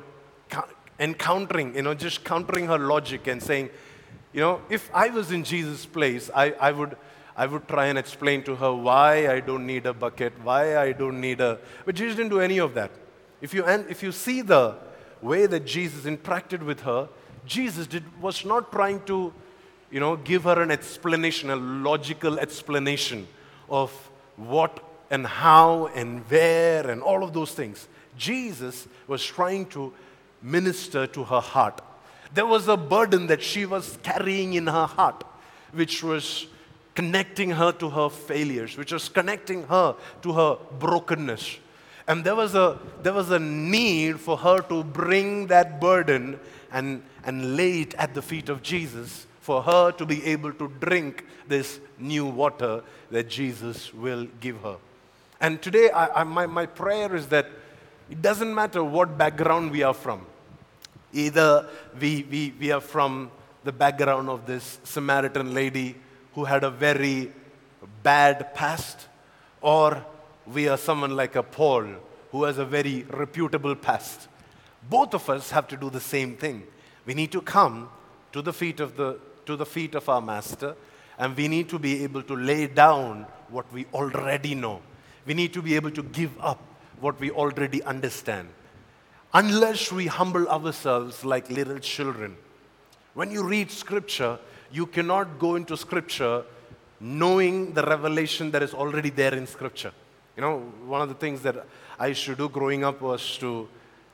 encountering, 0.99 1.75
you 1.75 1.81
know, 1.81 1.93
just 1.93 2.23
countering 2.23 2.67
her 2.67 2.79
logic 2.79 3.27
and 3.27 3.41
saying, 3.41 3.69
you 4.31 4.41
know, 4.41 4.61
if 4.69 4.89
I 4.93 5.09
was 5.09 5.31
in 5.31 5.43
Jesus' 5.43 5.85
place, 5.85 6.31
I, 6.33 6.51
I, 6.53 6.71
would, 6.71 6.97
I 7.37 7.45
would 7.45 7.67
try 7.67 7.87
and 7.87 7.99
explain 7.99 8.41
to 8.43 8.55
her 8.55 8.73
why 8.73 9.31
I 9.31 9.39
don't 9.39 9.67
need 9.67 9.85
a 9.85 9.93
bucket, 9.93 10.33
why 10.41 10.77
I 10.77 10.91
don't 10.91 11.21
need 11.21 11.39
a. 11.39 11.59
But 11.85 11.95
Jesus 11.95 12.15
didn't 12.15 12.31
do 12.31 12.39
any 12.39 12.57
of 12.57 12.73
that. 12.73 12.89
If 13.41 13.53
you, 13.53 13.63
if 13.65 14.01
you 14.01 14.11
see 14.11 14.41
the, 14.41 14.75
way 15.23 15.45
that 15.45 15.65
Jesus 15.65 16.05
interacted 16.05 16.61
with 16.63 16.81
her, 16.81 17.07
Jesus 17.45 17.87
did, 17.87 18.03
was 18.21 18.45
not 18.45 18.71
trying 18.71 19.03
to, 19.05 19.33
you 19.89 19.99
know, 19.99 20.15
give 20.17 20.43
her 20.43 20.61
an 20.61 20.71
explanation, 20.71 21.49
a 21.49 21.55
logical 21.55 22.39
explanation 22.39 23.27
of 23.69 23.91
what 24.35 24.79
and 25.09 25.25
how 25.25 25.87
and 25.95 26.21
where 26.29 26.89
and 26.89 27.01
all 27.01 27.23
of 27.23 27.33
those 27.33 27.53
things. 27.53 27.87
Jesus 28.17 28.87
was 29.07 29.23
trying 29.23 29.65
to 29.67 29.93
minister 30.41 31.07
to 31.07 31.23
her 31.23 31.39
heart. 31.39 31.81
There 32.33 32.45
was 32.45 32.67
a 32.67 32.77
burden 32.77 33.27
that 33.27 33.41
she 33.41 33.65
was 33.65 33.97
carrying 34.03 34.53
in 34.53 34.67
her 34.67 34.87
heart, 34.87 35.23
which 35.71 36.03
was 36.03 36.47
connecting 36.95 37.51
her 37.51 37.71
to 37.73 37.89
her 37.89 38.09
failures, 38.09 38.77
which 38.77 38.91
was 38.91 39.09
connecting 39.09 39.63
her 39.67 39.95
to 40.21 40.33
her 40.33 40.57
brokenness. 40.79 41.57
And 42.07 42.23
there 42.23 42.35
was 42.35 42.53
a, 42.53 42.79
there 43.01 43.13
was 43.13 43.31
a 43.31 43.39
need 43.39 44.19
for 44.19 44.37
her 44.37 44.59
to 44.63 44.83
bring 44.83 45.47
that 45.47 45.79
burden 45.79 46.39
and, 46.71 47.01
and 47.23 47.55
lay 47.55 47.81
it 47.81 47.93
at 47.95 48.13
the 48.13 48.21
feet 48.21 48.49
of 48.49 48.61
Jesus 48.61 49.25
for 49.39 49.61
her 49.61 49.91
to 49.91 50.05
be 50.05 50.23
able 50.25 50.53
to 50.53 50.71
drink 50.79 51.25
this 51.47 51.79
new 51.99 52.25
water 52.25 52.83
that 53.11 53.29
Jesus 53.29 53.93
will 53.93 54.27
give 54.39 54.61
her. 54.61 54.77
And 55.39 55.61
today, 55.61 55.89
I, 55.91 56.21
I, 56.21 56.23
my, 56.23 56.45
my 56.45 56.65
prayer 56.65 57.13
is 57.15 57.27
that 57.27 57.47
it 58.09 58.21
doesn't 58.21 58.53
matter 58.53 58.83
what 58.83 59.17
background 59.17 59.71
we 59.71 59.83
are 59.83 59.93
from. 59.93 60.25
Either 61.11 61.67
we, 61.99 62.25
we, 62.29 62.53
we 62.59 62.71
are 62.71 62.81
from 62.81 63.31
the 63.63 63.71
background 63.71 64.29
of 64.29 64.45
this 64.45 64.79
Samaritan 64.83 65.53
lady 65.53 65.95
who 66.33 66.45
had 66.45 66.63
a 66.63 66.69
very 66.69 67.31
bad 68.01 68.53
past, 68.55 69.07
or 69.61 70.05
we 70.45 70.67
are 70.67 70.77
someone 70.77 71.15
like 71.15 71.35
a 71.35 71.43
Paul 71.43 71.85
who 72.31 72.43
has 72.43 72.57
a 72.57 72.65
very 72.65 73.03
reputable 73.09 73.75
past. 73.75 74.27
Both 74.89 75.13
of 75.13 75.29
us 75.29 75.51
have 75.51 75.67
to 75.69 75.77
do 75.77 75.89
the 75.89 75.99
same 75.99 76.35
thing. 76.35 76.63
We 77.05 77.13
need 77.13 77.31
to 77.31 77.41
come 77.41 77.89
to 78.31 78.41
the 78.41 78.53
feet 78.53 78.79
of, 78.79 78.97
the, 78.97 79.19
to 79.45 79.55
the 79.55 79.65
feet 79.65 79.95
of 79.95 80.09
our 80.09 80.21
master 80.21 80.75
and 81.17 81.37
we 81.37 81.47
need 81.47 81.69
to 81.69 81.79
be 81.79 82.03
able 82.03 82.23
to 82.23 82.35
lay 82.35 82.67
down 82.67 83.25
what 83.49 83.71
we 83.71 83.85
already 83.93 84.55
know. 84.55 84.81
We 85.25 85.33
need 85.33 85.53
to 85.53 85.61
be 85.61 85.75
able 85.75 85.91
to 85.91 86.03
give 86.03 86.31
up 86.41 86.61
what 86.99 87.19
we 87.19 87.31
already 87.31 87.83
understand. 87.83 88.49
Unless 89.33 89.91
we 89.91 90.07
humble 90.07 90.47
ourselves 90.47 91.23
like 91.23 91.49
little 91.49 91.79
children. 91.79 92.35
When 93.13 93.31
you 93.31 93.43
read 93.43 93.71
scripture, 93.71 94.39
you 94.71 94.85
cannot 94.87 95.39
go 95.39 95.55
into 95.55 95.77
scripture 95.77 96.43
knowing 96.99 97.73
the 97.73 97.83
revelation 97.83 98.51
that 98.51 98.63
is 98.63 98.73
already 98.73 99.09
there 99.09 99.33
in 99.33 99.45
scripture. 99.45 99.91
You 100.35 100.41
know, 100.41 100.59
one 100.85 101.01
of 101.01 101.09
the 101.09 101.15
things 101.15 101.41
that 101.41 101.65
I 101.99 102.07
used 102.07 102.25
to 102.25 102.35
do 102.35 102.49
growing 102.49 102.83
up 102.83 103.01
was 103.01 103.37
to 103.37 103.69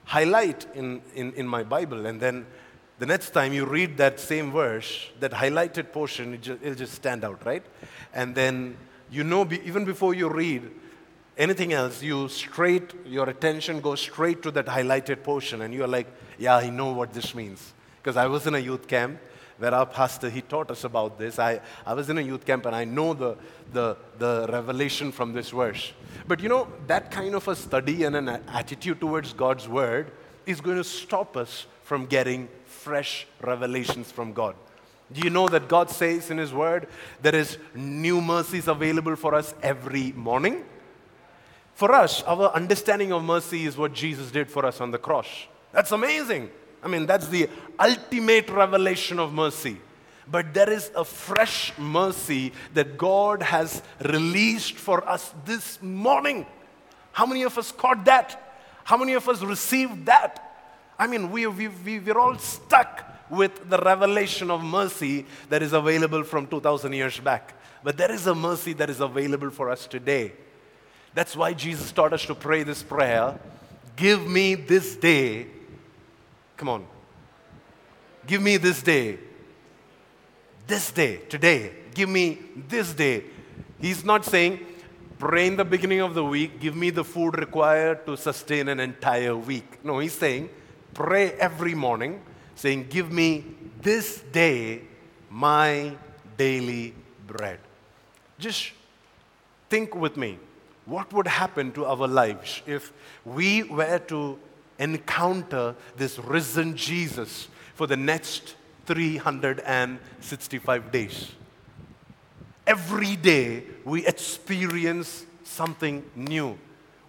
highlight 0.05 0.65
in, 0.75 1.01
in, 1.15 1.33
in 1.33 1.47
my 1.47 1.63
Bible, 1.63 2.05
and 2.05 2.19
then 2.19 2.45
the 2.97 3.05
next 3.05 3.29
time 3.29 3.53
you 3.53 3.65
read 3.65 3.95
that 3.97 4.19
same 4.19 4.51
verse, 4.51 5.07
that 5.21 5.31
highlighted 5.31 5.93
portion, 5.93 6.33
it 6.33 6.41
just, 6.41 6.61
it'll 6.61 6.75
just 6.75 6.93
stand 6.93 7.23
out, 7.23 7.45
right? 7.45 7.63
And 8.13 8.35
then 8.35 8.77
you 9.11 9.23
know, 9.23 9.45
be, 9.45 9.61
even 9.65 9.85
before 9.85 10.13
you 10.13 10.29
read 10.29 10.69
anything 11.37 11.73
else, 11.73 12.03
you 12.03 12.27
straight, 12.27 12.93
your 13.05 13.29
attention 13.29 13.79
goes 13.79 14.01
straight 14.01 14.43
to 14.43 14.51
that 14.51 14.65
highlighted 14.65 15.23
portion, 15.23 15.61
and 15.61 15.73
you're 15.73 15.87
like, 15.87 16.07
yeah, 16.37 16.57
I 16.57 16.69
know 16.69 16.91
what 16.91 17.13
this 17.13 17.33
means. 17.33 17.73
Because 18.01 18.17
I 18.17 18.27
was 18.27 18.45
in 18.47 18.55
a 18.55 18.59
youth 18.59 18.87
camp 18.87 19.19
where 19.59 19.73
our 19.73 19.85
pastor, 19.85 20.29
he 20.29 20.41
taught 20.41 20.71
us 20.71 20.83
about 20.85 21.19
this. 21.19 21.37
I, 21.37 21.59
I 21.85 21.93
was 21.93 22.09
in 22.09 22.17
a 22.17 22.21
youth 22.21 22.45
camp 22.45 22.65
and 22.65 22.75
I 22.75 22.85
know 22.85 23.13
the, 23.13 23.37
the, 23.73 23.97
the 24.17 24.47
revelation 24.49 25.11
from 25.11 25.33
this 25.33 25.49
verse. 25.49 25.91
But 26.27 26.39
you 26.39 26.49
know, 26.49 26.67
that 26.87 27.11
kind 27.11 27.35
of 27.35 27.47
a 27.47 27.55
study 27.55 28.03
and 28.05 28.15
an 28.15 28.29
attitude 28.29 28.99
towards 28.99 29.33
God's 29.33 29.67
word 29.67 30.11
is 30.45 30.61
going 30.61 30.77
to 30.77 30.83
stop 30.83 31.37
us 31.37 31.67
from 31.83 32.05
getting 32.05 32.47
fresh 32.65 33.27
revelations 33.41 34.11
from 34.11 34.33
God. 34.33 34.55
Do 35.11 35.21
you 35.21 35.29
know 35.29 35.47
that 35.49 35.67
God 35.67 35.89
says 35.89 36.29
in 36.29 36.37
His 36.37 36.53
Word 36.53 36.87
there 37.21 37.35
is 37.35 37.57
new 37.73 38.21
mercies 38.21 38.67
available 38.67 39.15
for 39.15 39.33
us 39.33 39.55
every 39.61 40.11
morning? 40.11 40.63
For 41.73 41.91
us, 41.93 42.21
our 42.23 42.51
understanding 42.53 43.11
of 43.11 43.23
mercy 43.23 43.65
is 43.65 43.77
what 43.77 43.93
Jesus 43.93 44.31
did 44.31 44.51
for 44.51 44.65
us 44.65 44.81
on 44.81 44.91
the 44.91 44.97
cross. 44.97 45.27
That's 45.71 45.91
amazing. 45.91 46.51
I 46.83 46.87
mean, 46.87 47.05
that's 47.05 47.27
the 47.27 47.49
ultimate 47.79 48.49
revelation 48.49 49.19
of 49.19 49.33
mercy. 49.33 49.77
But 50.29 50.53
there 50.53 50.69
is 50.69 50.91
a 50.95 51.03
fresh 51.03 51.73
mercy 51.77 52.53
that 52.73 52.97
God 52.97 53.41
has 53.41 53.81
released 54.05 54.75
for 54.75 55.07
us 55.07 55.33
this 55.45 55.81
morning. 55.81 56.45
How 57.11 57.25
many 57.25 57.43
of 57.43 57.57
us 57.57 57.71
caught 57.71 58.05
that? 58.05 58.57
How 58.83 58.97
many 58.97 59.13
of 59.13 59.27
us 59.27 59.41
received 59.41 60.05
that? 60.05 60.45
I 60.97 61.07
mean, 61.07 61.31
we, 61.31 61.47
we, 61.47 61.67
we, 61.67 61.99
we're 61.99 62.19
all 62.19 62.37
stuck 62.37 63.05
with 63.29 63.69
the 63.69 63.77
revelation 63.77 64.51
of 64.51 64.63
mercy 64.63 65.25
that 65.49 65.61
is 65.61 65.73
available 65.73 66.23
from 66.23 66.47
2,000 66.47 66.93
years 66.93 67.19
back. 67.19 67.53
But 67.83 67.97
there 67.97 68.11
is 68.11 68.27
a 68.27 68.35
mercy 68.35 68.73
that 68.73 68.89
is 68.89 68.99
available 68.99 69.49
for 69.49 69.69
us 69.69 69.87
today. 69.87 70.33
That's 71.13 71.35
why 71.35 71.53
Jesus 71.53 71.91
taught 71.91 72.13
us 72.13 72.25
to 72.25 72.35
pray 72.35 72.63
this 72.63 72.83
prayer 72.83 73.39
Give 73.95 74.25
me 74.25 74.55
this 74.55 74.95
day. 74.95 75.47
Come 76.59 76.67
on. 76.67 76.85
Give 78.27 78.41
me 78.41 78.57
this 78.57 78.83
day. 78.83 79.17
This 80.67 80.91
day, 80.91 81.21
today. 81.29 81.71
Give 81.93 82.09
me 82.09 82.37
this 82.67 82.93
day. 82.93 83.23
He's 83.79 84.03
not 84.03 84.25
saying, 84.25 84.59
pray 85.17 85.47
in 85.47 85.55
the 85.55 85.63
beginning 85.63 86.01
of 86.01 86.13
the 86.13 86.23
week, 86.23 86.59
give 86.59 86.75
me 86.75 86.89
the 86.89 87.05
food 87.05 87.39
required 87.39 88.05
to 88.07 88.17
sustain 88.17 88.67
an 88.67 88.81
entire 88.81 89.37
week. 89.37 89.85
No, 89.85 89.99
he's 89.99 90.13
saying, 90.13 90.49
pray 90.93 91.31
every 91.31 91.73
morning 91.73 92.21
saying, 92.55 92.87
Give 92.89 93.09
me 93.09 93.45
this 93.81 94.19
day 94.33 94.81
my 95.29 95.95
daily 96.35 96.93
bread. 97.25 97.59
Just 98.37 98.73
think 99.69 99.95
with 99.95 100.17
me 100.17 100.39
what 100.85 101.13
would 101.13 101.27
happen 101.27 101.71
to 101.71 101.85
our 101.85 102.07
lives 102.07 102.61
if 102.67 102.91
we 103.23 103.63
were 103.63 103.99
to 104.11 104.37
encounter 104.79 105.75
this 105.95 106.17
risen 106.17 106.75
Jesus 106.75 107.47
for 107.75 107.85
the 107.85 107.97
next 107.97 108.55
365 108.85 110.91
days? 110.91 111.31
Every 112.65 113.15
day 113.15 113.63
we 113.83 114.05
experience 114.05 115.25
something 115.43 116.03
new. 116.15 116.57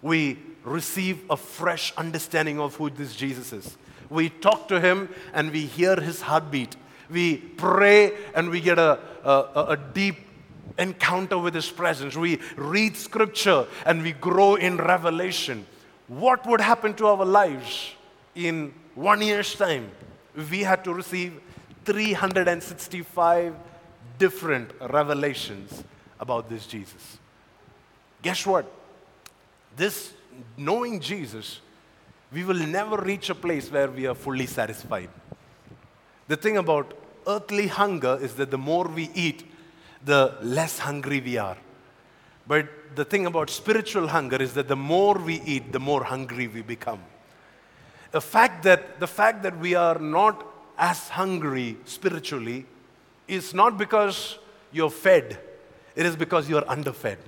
We 0.01 0.39
receive 0.63 1.23
a 1.29 1.37
fresh 1.37 1.93
understanding 1.95 2.59
of 2.59 2.75
who 2.75 2.89
this 2.89 3.15
Jesus 3.15 3.53
is. 3.53 3.77
We 4.09 4.29
talk 4.29 4.67
to 4.67 4.79
Him 4.79 5.09
and 5.33 5.51
we 5.51 5.65
hear 5.65 5.95
His 5.95 6.21
heartbeat. 6.21 6.75
We 7.09 7.37
pray 7.37 8.13
and 8.35 8.49
we 8.49 8.59
get 8.59 8.79
a, 8.79 8.99
a, 9.23 9.65
a 9.69 9.77
deep 9.77 10.17
encounter 10.77 11.37
with 11.37 11.53
His 11.53 11.69
presence. 11.69 12.15
We 12.15 12.39
read 12.55 12.97
Scripture 12.97 13.67
and 13.85 14.03
we 14.03 14.13
grow 14.13 14.55
in 14.55 14.77
revelation. 14.77 15.65
What 16.11 16.45
would 16.45 16.59
happen 16.59 16.93
to 16.95 17.07
our 17.07 17.23
lives 17.23 17.91
in 18.35 18.73
one 18.95 19.21
year's 19.21 19.55
time 19.55 19.91
we 20.51 20.63
had 20.63 20.83
to 20.83 20.93
receive 20.93 21.39
365 21.85 23.55
different 24.17 24.71
revelations 24.89 25.85
about 26.19 26.49
this 26.49 26.67
Jesus? 26.67 27.17
Guess 28.21 28.45
what? 28.45 28.69
This 29.77 30.11
knowing 30.57 30.99
Jesus 30.99 31.61
we 32.33 32.43
will 32.43 32.59
never 32.59 32.97
reach 32.97 33.29
a 33.29 33.35
place 33.35 33.71
where 33.71 33.89
we 33.89 34.05
are 34.05 34.15
fully 34.15 34.47
satisfied. 34.47 35.09
The 36.27 36.35
thing 36.35 36.57
about 36.57 36.93
earthly 37.25 37.67
hunger 37.67 38.17
is 38.21 38.35
that 38.35 38.51
the 38.51 38.57
more 38.57 38.85
we 38.85 39.09
eat, 39.15 39.49
the 40.03 40.35
less 40.41 40.79
hungry 40.79 41.21
we 41.21 41.37
are. 41.37 41.57
But 42.51 42.67
the 42.95 43.05
thing 43.05 43.27
about 43.27 43.49
spiritual 43.49 44.09
hunger 44.09 44.35
is 44.35 44.53
that 44.55 44.67
the 44.67 44.75
more 44.75 45.17
we 45.17 45.35
eat, 45.45 45.71
the 45.71 45.79
more 45.79 46.03
hungry 46.03 46.49
we 46.49 46.61
become. 46.61 46.99
The 48.11 48.19
fact 48.19 48.63
that, 48.63 48.99
the 48.99 49.07
fact 49.07 49.43
that 49.43 49.57
we 49.57 49.73
are 49.73 49.97
not 49.97 50.45
as 50.77 51.07
hungry 51.07 51.77
spiritually 51.85 52.65
is 53.25 53.53
not 53.53 53.77
because 53.77 54.37
you're 54.73 54.89
fed, 54.89 55.39
it 55.95 56.05
is 56.05 56.17
because 56.17 56.49
you're 56.49 56.69
underfed. 56.69 57.19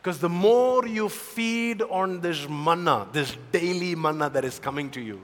Because 0.00 0.20
the 0.20 0.30
more 0.30 0.86
you 0.86 1.10
feed 1.10 1.82
on 1.82 2.22
this 2.22 2.48
manna, 2.48 3.08
this 3.12 3.36
daily 3.52 3.94
manna 3.94 4.30
that 4.30 4.46
is 4.46 4.58
coming 4.58 4.88
to 4.92 5.02
you, 5.02 5.20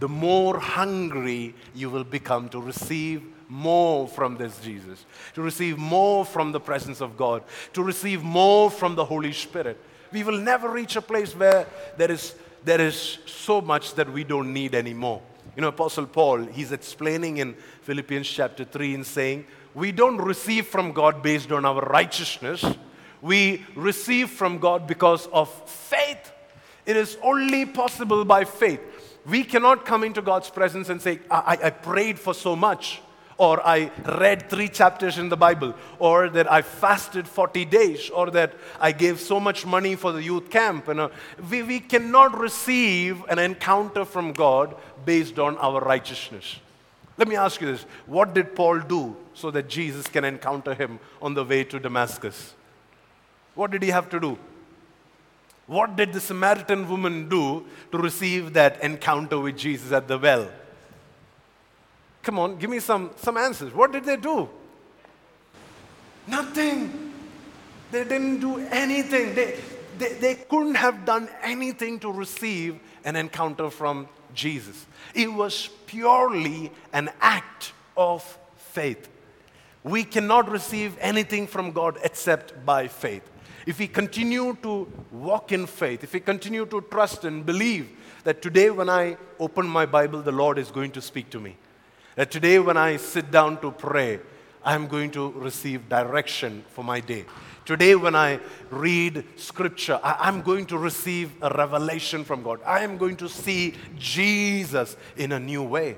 the 0.00 0.08
more 0.08 0.60
hungry 0.60 1.54
you 1.74 1.88
will 1.88 2.04
become 2.04 2.50
to 2.50 2.60
receive 2.60 3.22
more 3.48 4.08
from 4.08 4.36
this 4.36 4.58
Jesus, 4.60 5.04
to 5.34 5.42
receive 5.42 5.78
more 5.78 6.24
from 6.24 6.52
the 6.52 6.60
presence 6.60 7.00
of 7.00 7.16
God, 7.16 7.42
to 7.72 7.82
receive 7.82 8.22
more 8.22 8.70
from 8.70 8.94
the 8.94 9.04
Holy 9.04 9.32
Spirit. 9.32 9.78
We 10.12 10.22
will 10.22 10.38
never 10.38 10.68
reach 10.70 10.96
a 10.96 11.02
place 11.02 11.34
where 11.34 11.66
there 11.96 12.10
is, 12.10 12.34
there 12.64 12.80
is 12.80 13.18
so 13.26 13.60
much 13.60 13.94
that 13.94 14.12
we 14.12 14.24
don't 14.24 14.52
need 14.52 14.74
anymore. 14.74 15.22
You 15.54 15.62
know, 15.62 15.68
Apostle 15.68 16.06
Paul, 16.06 16.44
he's 16.44 16.72
explaining 16.72 17.38
in 17.38 17.54
Philippians 17.82 18.28
chapter 18.28 18.64
3 18.64 18.94
in 18.94 19.04
saying, 19.04 19.46
We 19.74 19.92
don't 19.92 20.18
receive 20.18 20.66
from 20.66 20.92
God 20.92 21.22
based 21.22 21.50
on 21.52 21.64
our 21.64 21.80
righteousness 21.80 22.64
we 23.22 23.64
receive 23.74 24.30
from 24.30 24.58
God 24.58 24.86
because 24.86 25.26
of 25.28 25.48
faith. 25.68 26.32
It 26.84 26.96
is 26.96 27.18
only 27.22 27.66
possible 27.66 28.24
by 28.24 28.44
faith. 28.44 28.80
We 29.26 29.42
cannot 29.42 29.84
come 29.84 30.04
into 30.04 30.22
God's 30.22 30.50
presence 30.50 30.88
and 30.88 31.02
say, 31.02 31.18
I, 31.30 31.58
I 31.64 31.70
prayed 31.70 32.18
for 32.18 32.32
so 32.32 32.54
much, 32.54 33.02
or 33.38 33.64
I 33.66 33.90
read 34.18 34.48
three 34.48 34.68
chapters 34.68 35.18
in 35.18 35.28
the 35.28 35.36
Bible, 35.36 35.74
or 35.98 36.30
that 36.30 36.50
I 36.50 36.62
fasted 36.62 37.28
40 37.28 37.64
days, 37.66 38.08
or 38.10 38.30
that 38.30 38.54
I 38.80 38.92
gave 38.92 39.20
so 39.20 39.38
much 39.38 39.66
money 39.66 39.94
for 39.94 40.12
the 40.12 40.22
youth 40.22 40.50
camp. 40.50 40.88
And, 40.88 41.00
uh, 41.00 41.08
we, 41.50 41.62
we 41.62 41.80
cannot 41.80 42.38
receive 42.38 43.22
an 43.28 43.38
encounter 43.38 44.04
from 44.04 44.32
God 44.32 44.74
based 45.04 45.38
on 45.38 45.58
our 45.58 45.80
righteousness. 45.80 46.56
Let 47.18 47.28
me 47.28 47.36
ask 47.36 47.60
you 47.60 47.66
this 47.66 47.82
what 48.06 48.34
did 48.34 48.54
Paul 48.54 48.80
do 48.80 49.16
so 49.34 49.50
that 49.50 49.68
Jesus 49.68 50.06
can 50.06 50.24
encounter 50.24 50.74
him 50.74 50.98
on 51.20 51.34
the 51.34 51.44
way 51.44 51.64
to 51.64 51.78
Damascus? 51.78 52.54
What 53.54 53.70
did 53.70 53.82
he 53.82 53.90
have 53.90 54.08
to 54.10 54.20
do? 54.20 54.38
What 55.66 55.96
did 55.96 56.12
the 56.12 56.20
Samaritan 56.20 56.88
woman 56.88 57.28
do 57.28 57.66
to 57.90 57.98
receive 57.98 58.52
that 58.52 58.80
encounter 58.82 59.38
with 59.38 59.56
Jesus 59.56 59.92
at 59.92 60.06
the 60.08 60.18
well? 60.18 60.48
Come 62.26 62.40
on, 62.40 62.56
give 62.56 62.70
me 62.70 62.80
some, 62.80 63.12
some 63.14 63.36
answers. 63.36 63.72
What 63.72 63.92
did 63.92 64.02
they 64.02 64.16
do? 64.16 64.48
Nothing. 66.26 67.12
They 67.92 68.02
didn't 68.02 68.40
do 68.40 68.58
anything. 68.58 69.32
They, 69.36 69.60
they, 69.96 70.14
they 70.14 70.34
couldn't 70.34 70.74
have 70.74 71.04
done 71.04 71.28
anything 71.40 72.00
to 72.00 72.10
receive 72.10 72.80
an 73.04 73.14
encounter 73.14 73.70
from 73.70 74.08
Jesus. 74.34 74.86
It 75.14 75.32
was 75.32 75.70
purely 75.86 76.72
an 76.92 77.10
act 77.20 77.72
of 77.96 78.24
faith. 78.56 79.08
We 79.84 80.02
cannot 80.02 80.50
receive 80.50 80.96
anything 81.00 81.46
from 81.46 81.70
God 81.70 81.96
except 82.02 82.66
by 82.66 82.88
faith 82.88 83.22
if 83.66 83.80
we 83.80 83.88
continue 83.88 84.56
to 84.62 84.88
walk 85.10 85.50
in 85.50 85.66
faith, 85.66 86.04
if 86.04 86.12
we 86.12 86.20
continue 86.20 86.64
to 86.66 86.80
trust 86.82 87.24
and 87.24 87.44
believe 87.44 87.90
that 88.22 88.40
today 88.40 88.70
when 88.70 88.88
I 88.88 89.16
open 89.40 89.66
my 89.66 89.86
Bible, 89.86 90.22
the 90.22 90.32
Lord 90.32 90.56
is 90.56 90.70
going 90.70 90.92
to 90.92 91.02
speak 91.02 91.30
to 91.30 91.40
me, 91.40 91.56
that 92.16 92.30
today 92.30 92.58
when 92.58 92.76
I 92.76 92.96
sit 92.96 93.30
down 93.30 93.60
to 93.60 93.70
pray, 93.70 94.20
I'm 94.64 94.88
going 94.88 95.12
to 95.12 95.30
receive 95.30 95.88
direction 95.88 96.64
for 96.70 96.82
my 96.82 96.98
day. 96.98 97.24
Today, 97.64 97.96
when 97.96 98.14
I 98.14 98.38
read 98.70 99.24
scripture, 99.34 99.98
I, 100.02 100.28
am 100.28 100.42
going 100.42 100.66
to 100.66 100.78
receive 100.78 101.32
a 101.42 101.50
revelation 101.50 102.24
from 102.24 102.44
God. 102.44 102.60
I 102.64 102.84
am 102.84 102.96
going 102.96 103.16
to 103.16 103.28
see 103.28 103.74
Jesus 103.98 104.96
in 105.16 105.32
a 105.32 105.40
new 105.40 105.64
way. 105.64 105.96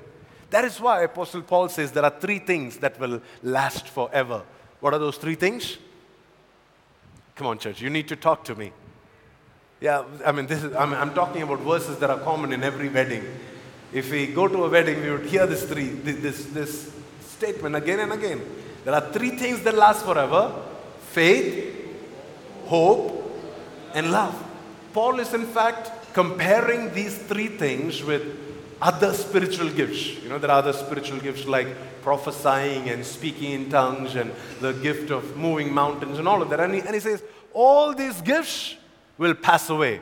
That 0.49 0.65
is 0.65 0.81
why 0.81 1.03
Apostle 1.03 1.43
Paul 1.43 1.69
says 1.69 1.91
there 1.91 2.03
are 2.03 2.19
three 2.19 2.39
things 2.39 2.77
that 2.77 2.99
will 2.99 3.21
last 3.43 3.87
forever. 3.87 4.41
What 4.79 4.95
are 4.95 4.99
those 4.99 5.17
three 5.17 5.35
things? 5.35 5.77
Come 7.35 7.45
on, 7.45 7.59
church, 7.59 7.81
you 7.81 7.91
need 7.91 8.07
to 8.07 8.15
talk 8.15 8.43
to 8.45 8.55
me. 8.55 8.71
Yeah, 9.79 10.03
I 10.25 10.31
mean, 10.31 10.47
this 10.47 10.63
is, 10.63 10.75
I'm, 10.75 10.93
I'm 10.95 11.13
talking 11.13 11.43
about 11.43 11.59
verses 11.59 11.99
that 11.99 12.09
are 12.09 12.19
common 12.19 12.51
in 12.51 12.63
every 12.63 12.89
wedding. 12.89 13.23
If 13.91 14.11
we 14.11 14.27
go 14.27 14.47
to 14.47 14.65
a 14.65 14.69
wedding, 14.69 15.01
we 15.01 15.11
would 15.11 15.25
hear 15.25 15.47
this 15.47 15.63
three, 15.63 15.89
this, 15.89 16.45
this 16.45 16.91
statement 17.21 17.75
again 17.75 17.99
and 17.99 18.11
again. 18.11 18.41
There 18.85 18.93
are 18.93 19.11
three 19.11 19.31
things 19.31 19.61
that 19.63 19.75
last 19.75 20.05
forever 20.05 20.53
faith, 21.11 21.75
hope, 22.65 23.25
and 23.95 24.11
love. 24.11 24.35
Paul 24.93 25.19
is, 25.19 25.33
in 25.33 25.45
fact, 25.47 26.13
comparing 26.13 26.93
these 26.93 27.17
three 27.17 27.47
things 27.47 28.03
with 28.03 28.37
other 28.81 29.13
spiritual 29.13 29.69
gifts. 29.69 30.21
You 30.21 30.29
know, 30.29 30.37
there 30.37 30.51
are 30.51 30.59
other 30.59 30.73
spiritual 30.73 31.19
gifts 31.19 31.45
like 31.45 31.67
prophesying 32.01 32.89
and 32.89 33.05
speaking 33.05 33.51
in 33.51 33.69
tongues 33.69 34.15
and 34.15 34.31
the 34.61 34.73
gift 34.73 35.11
of 35.11 35.35
moving 35.35 35.73
mountains 35.73 36.17
and 36.17 36.27
all 36.27 36.41
of 36.41 36.49
that. 36.49 36.59
And 36.59 36.75
he, 36.75 36.81
and 36.81 36.93
he 36.93 36.99
says, 36.99 37.23
all 37.53 37.93
these 37.93 38.21
gifts 38.21 38.75
will 39.17 39.33
pass 39.33 39.69
away. 39.69 40.01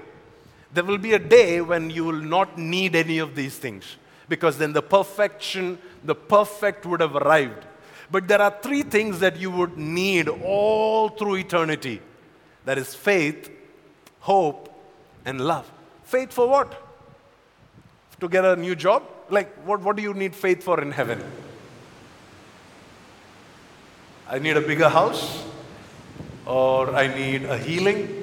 There 0.78 0.84
will 0.84 1.00
be 1.00 1.14
a 1.14 1.20
day 1.20 1.60
when 1.60 1.90
you 1.90 2.04
will 2.04 2.22
not 2.22 2.56
need 2.56 2.96
any 2.96 3.18
of 3.18 3.34
these 3.34 3.58
things 3.58 3.96
because 4.30 4.60
then 4.60 4.74
the 4.74 4.82
perfection, 4.84 5.80
the 6.04 6.14
perfect 6.14 6.86
would 6.86 7.00
have 7.00 7.16
arrived. 7.16 7.66
But 8.12 8.28
there 8.28 8.40
are 8.40 8.56
three 8.62 8.84
things 8.84 9.20
that 9.22 9.38
you 9.38 9.50
would 9.50 9.76
need 9.76 10.30
all 10.30 11.10
through 11.10 11.38
eternity 11.38 12.00
that 12.66 12.78
is 12.78 12.94
faith, 12.94 13.50
hope, 14.20 14.72
and 15.26 15.42
love. 15.42 15.68
Faith 16.04 16.32
for 16.32 16.48
what? 16.48 16.80
To 18.20 18.30
get 18.30 18.46
a 18.46 18.56
new 18.56 18.76
job? 18.76 19.02
Like, 19.32 19.52
what, 19.66 19.82
what 19.82 19.96
do 19.96 20.04
you 20.04 20.14
need 20.14 20.36
faith 20.36 20.62
for 20.62 20.80
in 20.80 20.92
heaven? 20.92 21.24
I 24.30 24.38
need 24.38 24.58
a 24.58 24.62
bigger 24.62 24.90
house, 24.90 25.44
or 26.46 26.96
I 26.96 27.08
need 27.08 27.46
a 27.46 27.58
healing. 27.58 28.17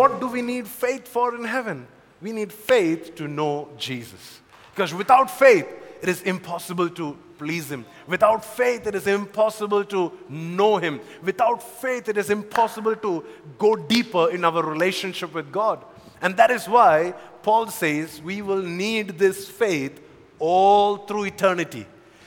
What 0.00 0.18
do 0.18 0.28
we 0.28 0.40
need 0.40 0.66
faith 0.66 1.06
for 1.06 1.34
in 1.34 1.44
heaven? 1.44 1.86
We 2.22 2.32
need 2.32 2.50
faith 2.50 3.16
to 3.16 3.28
know 3.28 3.68
Jesus. 3.76 4.40
Because 4.70 4.94
without 4.94 5.30
faith, 5.30 5.66
it 6.00 6.08
is 6.08 6.22
impossible 6.22 6.88
to 7.00 7.18
please 7.36 7.70
Him. 7.70 7.84
Without 8.06 8.42
faith, 8.42 8.86
it 8.86 8.94
is 8.94 9.06
impossible 9.06 9.84
to 9.84 10.10
know 10.30 10.78
Him. 10.78 11.00
Without 11.22 11.62
faith, 11.62 12.08
it 12.08 12.16
is 12.16 12.30
impossible 12.30 12.96
to 12.96 13.22
go 13.58 13.76
deeper 13.76 14.30
in 14.30 14.42
our 14.42 14.62
relationship 14.62 15.34
with 15.34 15.52
God. 15.52 15.84
And 16.22 16.34
that 16.38 16.50
is 16.50 16.66
why 16.66 17.12
Paul 17.42 17.66
says 17.66 18.22
we 18.22 18.40
will 18.40 18.62
need 18.62 19.18
this 19.18 19.50
faith 19.50 20.00
all 20.38 20.96
through 20.96 21.24
eternity, 21.24 21.86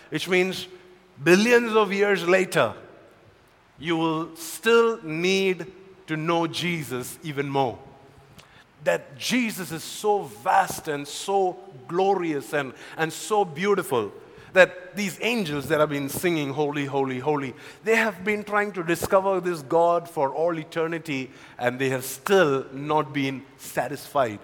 which 0.09 0.29
means 0.29 0.67
billions 1.23 1.75
of 1.75 1.91
years 1.91 2.27
later, 2.27 2.75
you 3.79 3.97
will 3.97 4.35
still 4.35 5.01
need 5.01 5.65
to 6.07 6.17
know 6.17 6.47
Jesus 6.47 7.17
even 7.23 7.49
more. 7.49 7.77
That 8.83 9.17
Jesus 9.17 9.71
is 9.71 9.83
so 9.83 10.23
vast 10.23 10.87
and 10.87 11.07
so 11.07 11.57
glorious 11.87 12.53
and, 12.53 12.73
and 12.97 13.11
so 13.11 13.45
beautiful 13.45 14.11
that 14.53 14.95
these 14.95 15.17
angels 15.21 15.67
that 15.67 15.79
have 15.79 15.89
been 15.89 16.09
singing, 16.09 16.53
Holy, 16.53 16.85
Holy, 16.85 17.19
Holy, 17.19 17.53
they 17.83 17.95
have 17.95 18.23
been 18.23 18.43
trying 18.43 18.71
to 18.73 18.83
discover 18.83 19.39
this 19.39 19.61
God 19.63 20.07
for 20.07 20.29
all 20.29 20.57
eternity 20.57 21.31
and 21.57 21.79
they 21.79 21.89
have 21.89 22.05
still 22.05 22.65
not 22.71 23.13
been 23.13 23.43
satisfied. 23.57 24.39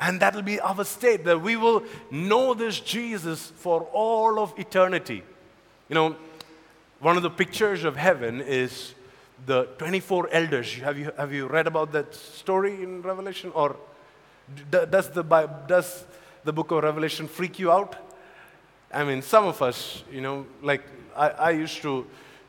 And 0.00 0.18
that 0.20 0.34
will 0.34 0.42
be 0.42 0.58
our 0.58 0.84
state, 0.84 1.24
that 1.24 1.40
we 1.40 1.54
will 1.54 1.84
know 2.10 2.54
this 2.54 2.80
Jesus 2.80 3.52
for 3.56 3.82
all 3.92 4.40
of 4.40 4.52
eternity. 4.58 5.22
You 5.88 5.94
know, 5.94 6.16
one 6.98 7.16
of 7.16 7.22
the 7.22 7.30
pictures 7.30 7.84
of 7.84 7.96
heaven 7.96 8.40
is 8.40 8.94
the 9.46 9.64
24 9.78 10.28
elders. 10.32 10.74
Have 10.74 10.98
you, 10.98 11.10
have 11.16 11.32
you 11.32 11.46
read 11.46 11.66
about 11.66 11.92
that 11.92 12.14
story 12.14 12.82
in 12.82 13.02
Revelation? 13.02 13.50
Or 13.54 13.76
does 14.70 15.10
the, 15.10 15.22
does 15.66 16.04
the 16.44 16.52
book 16.52 16.70
of 16.70 16.84
Revelation 16.84 17.28
freak 17.28 17.58
you 17.58 17.70
out? 17.70 17.96
I 18.92 19.04
mean, 19.04 19.22
some 19.22 19.46
of 19.46 19.62
us, 19.62 20.04
you 20.12 20.20
know, 20.20 20.46
like 20.60 20.82
I, 21.16 21.28
I 21.30 21.50
used 21.50 21.80
to 21.82 22.06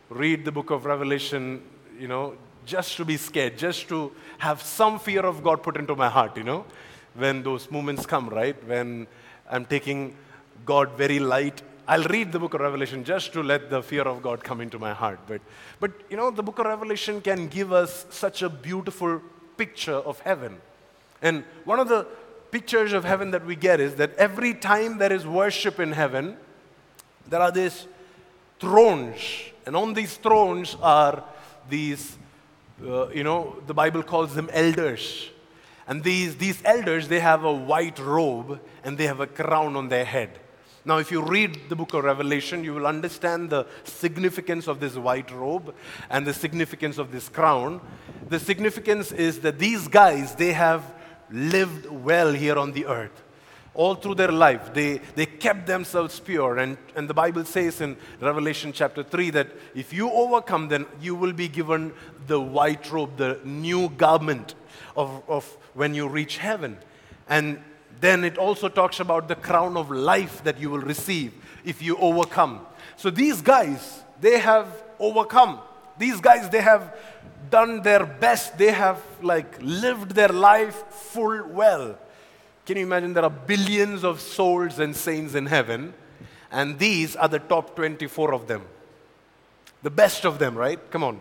read 0.10 0.46
the 0.46 0.52
book 0.52 0.70
of 0.70 0.86
Revelation, 0.86 1.62
you 1.98 2.08
know, 2.08 2.36
just 2.66 2.98
to 2.98 3.06
be 3.06 3.18
scared, 3.18 3.58
just 3.58 3.88
to 3.90 4.12
have 4.38 4.62
some 4.62 5.00
fear 5.00 5.26
of 5.26 5.44
God 5.44 5.64
put 5.64 5.78
into 5.78 5.96
my 5.96 6.10
heart, 6.10 6.38
you 6.38 6.44
know, 6.44 6.66
when 7.16 7.44
those 7.44 7.70
moments 7.72 8.06
come, 8.06 8.30
right? 8.30 8.62
When 8.68 9.08
I'm 9.50 9.66
taking 9.66 10.16
God 10.66 10.98
very 10.98 11.20
light. 11.20 11.62
I'll 11.86 12.04
read 12.04 12.32
the 12.32 12.40
book 12.40 12.54
of 12.54 12.62
Revelation 12.62 13.04
just 13.04 13.34
to 13.34 13.44
let 13.44 13.70
the 13.70 13.84
fear 13.84 14.04
of 14.04 14.22
God 14.22 14.42
come 14.44 14.62
into 14.62 14.80
my 14.80 14.94
heart. 14.94 15.20
But, 15.28 15.42
but 15.82 15.92
you 16.10 16.16
know, 16.16 16.32
the 16.32 16.44
book 16.44 16.60
of 16.60 16.66
Revelation 16.66 17.20
can 17.20 17.48
give 17.48 17.74
us 17.74 18.06
such 18.10 18.42
a 18.42 18.50
beautiful 18.50 19.22
picture 19.58 19.96
of 19.96 20.20
heaven. 20.22 20.62
And 21.22 21.44
one 21.66 21.80
of 21.80 21.90
the 21.90 22.08
pictures 22.52 22.94
of 22.94 23.04
heaven 23.04 23.32
that 23.32 23.46
we 23.46 23.56
get 23.56 23.82
is 23.82 23.96
that 23.96 24.16
every 24.16 24.54
time 24.54 24.98
there 24.98 25.12
is 25.12 25.28
worship 25.28 25.80
in 25.80 25.92
heaven, 25.92 26.38
there 27.28 27.42
are 27.42 27.52
these 27.52 27.88
thrones. 28.60 29.20
And 29.66 29.76
on 29.76 29.94
these 29.94 30.16
thrones 30.16 30.78
are 30.82 31.24
these, 31.70 32.18
uh, 32.86 33.10
you 33.10 33.24
know, 33.24 33.58
the 33.68 33.74
Bible 33.74 34.04
calls 34.04 34.36
them 34.36 34.50
elders. 34.54 35.30
And 35.86 36.02
these, 36.02 36.38
these 36.38 36.62
elders, 36.64 37.10
they 37.10 37.20
have 37.20 37.44
a 37.44 37.54
white 37.54 38.00
robe 38.00 38.62
and 38.86 38.98
they 38.98 39.08
have 39.08 39.20
a 39.20 39.28
crown 39.28 39.76
on 39.76 39.90
their 39.90 40.06
head. 40.06 40.40
Now, 40.86 40.98
if 40.98 41.12
you 41.12 41.22
read 41.22 41.70
the 41.70 41.78
book 41.78 41.94
of 41.94 42.04
Revelation, 42.04 42.64
you 42.64 42.74
will 42.74 42.88
understand 42.88 43.50
the 43.50 43.66
significance 43.86 44.68
of 44.68 44.82
this 44.82 44.96
white 44.96 45.32
robe 45.32 45.74
and 46.10 46.28
the 46.28 46.34
significance 46.34 46.98
of 46.98 47.12
this 47.12 47.30
crown. 47.30 47.80
The 48.28 48.40
significance 48.40 49.14
is 49.14 49.40
that 49.42 49.60
these 49.60 49.88
guys, 49.88 50.36
they 50.36 50.52
have 50.52 50.84
lived 51.32 51.90
well 51.90 52.34
here 52.34 52.58
on 52.58 52.74
the 52.74 52.86
earth. 52.86 53.24
All 53.76 53.96
through 53.96 54.16
their 54.16 54.32
life, 54.32 54.74
they, 54.74 55.00
they 55.16 55.26
kept 55.26 55.68
themselves 55.68 56.20
pure. 56.20 56.58
And, 56.58 56.78
and 56.96 57.10
the 57.10 57.14
Bible 57.14 57.46
says 57.46 57.80
in 57.80 57.96
Revelation 58.20 58.74
chapter 58.74 59.04
3 59.04 59.30
that 59.32 59.48
if 59.74 59.94
you 59.94 60.12
overcome, 60.12 60.68
then 60.68 60.86
you 61.02 61.16
will 61.16 61.34
be 61.34 61.48
given 61.48 61.94
the 62.28 62.42
white 62.42 62.92
robe, 62.92 63.16
the 63.16 63.40
new 63.46 63.88
garment 63.90 64.54
of, 64.98 65.24
of 65.30 65.46
when 65.74 65.96
you 65.96 66.10
reach 66.10 66.38
heaven. 66.38 66.78
And 67.30 67.64
then 68.00 68.24
it 68.24 68.38
also 68.38 68.70
talks 68.70 69.00
about 69.00 69.28
the 69.28 69.36
crown 69.36 69.78
of 69.78 69.92
life 69.92 70.44
that 70.44 70.60
you 70.60 70.70
will 70.70 70.80
receive 70.80 71.34
if 71.64 71.82
you 71.82 71.98
overcome. 71.98 72.66
So 72.98 73.10
these 73.10 73.42
guys, 73.42 74.04
they 74.20 74.40
have 74.40 74.68
overcome. 75.00 75.60
These 75.98 76.20
guys, 76.20 76.50
they 76.50 76.62
have 76.62 76.96
done 77.50 77.82
their 77.82 78.06
best. 78.06 78.58
They 78.58 78.72
have 78.72 79.02
like 79.22 79.58
lived 79.62 80.12
their 80.12 80.30
life 80.30 80.76
full 80.90 81.48
well. 81.48 81.98
Can 82.66 82.78
you 82.78 82.84
imagine 82.84 83.14
there 83.14 83.26
are 83.26 83.30
billions 83.30 84.04
of 84.04 84.22
souls 84.22 84.80
and 84.80 84.96
saints 84.96 85.36
in 85.36 85.48
heaven, 85.48 85.94
and 86.52 86.80
these 86.80 87.16
are 87.16 87.28
the 87.28 87.40
top 87.40 87.76
24 87.76 88.34
of 88.34 88.48
them. 88.48 88.62
The 89.82 89.90
best 89.90 90.26
of 90.26 90.40
them, 90.40 90.56
right? 90.56 90.80
Come 90.92 91.04
on. 91.04 91.20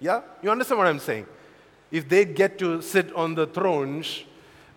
Yeah? 0.00 0.20
You 0.42 0.50
understand 0.50 0.78
what 0.78 0.86
I'm 0.86 0.98
saying? 0.98 1.26
If 1.90 2.08
they 2.08 2.26
get 2.26 2.58
to 2.58 2.82
sit 2.82 3.12
on 3.14 3.34
the 3.34 3.46
thrones, 3.46 4.24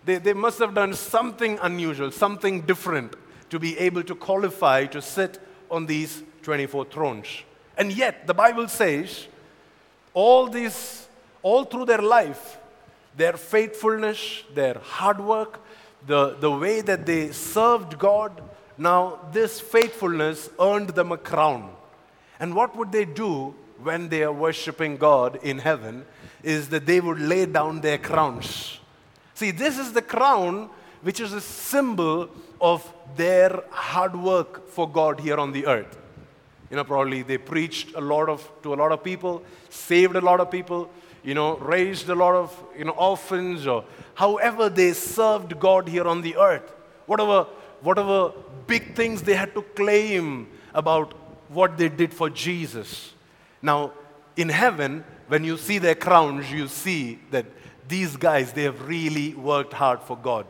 they, 0.08 0.16
they 0.16 0.32
must 0.32 0.58
have 0.58 0.74
done 0.74 0.94
something 0.94 1.58
unusual, 1.60 2.10
something 2.10 2.62
different 2.62 3.14
to 3.50 3.58
be 3.58 3.78
able 3.78 4.02
to 4.02 4.14
qualify 4.14 4.86
to 4.86 5.02
sit 5.02 5.38
on 5.70 5.84
these 5.84 6.22
24 6.42 6.86
thrones. 6.86 7.26
And 7.76 7.92
yet, 7.92 8.26
the 8.26 8.32
Bible 8.32 8.68
says 8.68 9.26
all 10.14 10.46
this, 10.46 11.06
all 11.42 11.64
through 11.64 11.84
their 11.84 12.00
life, 12.00 12.56
their 13.18 13.34
faithfulness, 13.34 14.44
their 14.54 14.78
hard 14.78 15.20
work, 15.20 15.60
the, 16.06 16.36
the 16.40 16.50
way 16.50 16.80
that 16.80 17.04
they 17.04 17.30
served 17.32 17.98
God, 17.98 18.42
now 18.78 19.20
this 19.32 19.60
faithfulness 19.60 20.48
earned 20.58 20.90
them 20.90 21.12
a 21.12 21.18
crown. 21.18 21.70
And 22.40 22.54
what 22.54 22.74
would 22.76 22.92
they 22.92 23.04
do 23.04 23.54
when 23.82 24.08
they 24.08 24.22
are 24.22 24.32
worshiping 24.32 24.96
God 24.96 25.38
in 25.42 25.58
heaven 25.58 26.06
is 26.42 26.70
that 26.70 26.86
they 26.86 27.00
would 27.00 27.20
lay 27.20 27.44
down 27.44 27.82
their 27.82 27.98
crowns. 27.98 28.77
See, 29.38 29.52
this 29.52 29.78
is 29.78 29.92
the 29.92 30.02
crown 30.02 30.68
which 31.02 31.20
is 31.20 31.32
a 31.32 31.40
symbol 31.40 32.28
of 32.60 32.92
their 33.14 33.62
hard 33.70 34.16
work 34.16 34.68
for 34.68 34.90
God 34.90 35.20
here 35.20 35.36
on 35.36 35.52
the 35.52 35.64
earth. 35.64 35.96
You 36.68 36.76
know, 36.76 36.82
probably 36.82 37.22
they 37.22 37.38
preached 37.38 37.94
a 37.94 38.00
lot 38.00 38.28
of, 38.28 38.50
to 38.64 38.74
a 38.74 38.78
lot 38.82 38.90
of 38.90 39.04
people, 39.04 39.44
saved 39.70 40.16
a 40.16 40.20
lot 40.20 40.40
of 40.40 40.50
people, 40.50 40.90
you 41.22 41.34
know, 41.34 41.56
raised 41.58 42.08
a 42.08 42.16
lot 42.16 42.34
of, 42.34 42.64
you 42.76 42.84
know, 42.84 42.90
orphans 42.90 43.64
or 43.68 43.84
however 44.16 44.68
they 44.68 44.92
served 44.92 45.60
God 45.60 45.88
here 45.88 46.08
on 46.08 46.20
the 46.20 46.36
earth. 46.36 46.74
Whatever, 47.06 47.44
whatever 47.80 48.32
big 48.66 48.96
things 48.96 49.22
they 49.22 49.36
had 49.36 49.54
to 49.54 49.62
claim 49.62 50.48
about 50.74 51.14
what 51.48 51.78
they 51.78 51.88
did 51.88 52.12
for 52.12 52.28
Jesus. 52.28 53.12
Now, 53.62 53.92
in 54.36 54.48
heaven, 54.48 55.04
when 55.28 55.44
you 55.44 55.56
see 55.56 55.78
their 55.78 55.94
crowns, 55.94 56.50
you 56.50 56.66
see 56.66 57.20
that 57.30 57.46
these 57.88 58.16
guys, 58.16 58.52
they 58.52 58.64
have 58.64 58.86
really 58.86 59.34
worked 59.34 59.72
hard 59.72 60.02
for 60.02 60.16
God. 60.16 60.46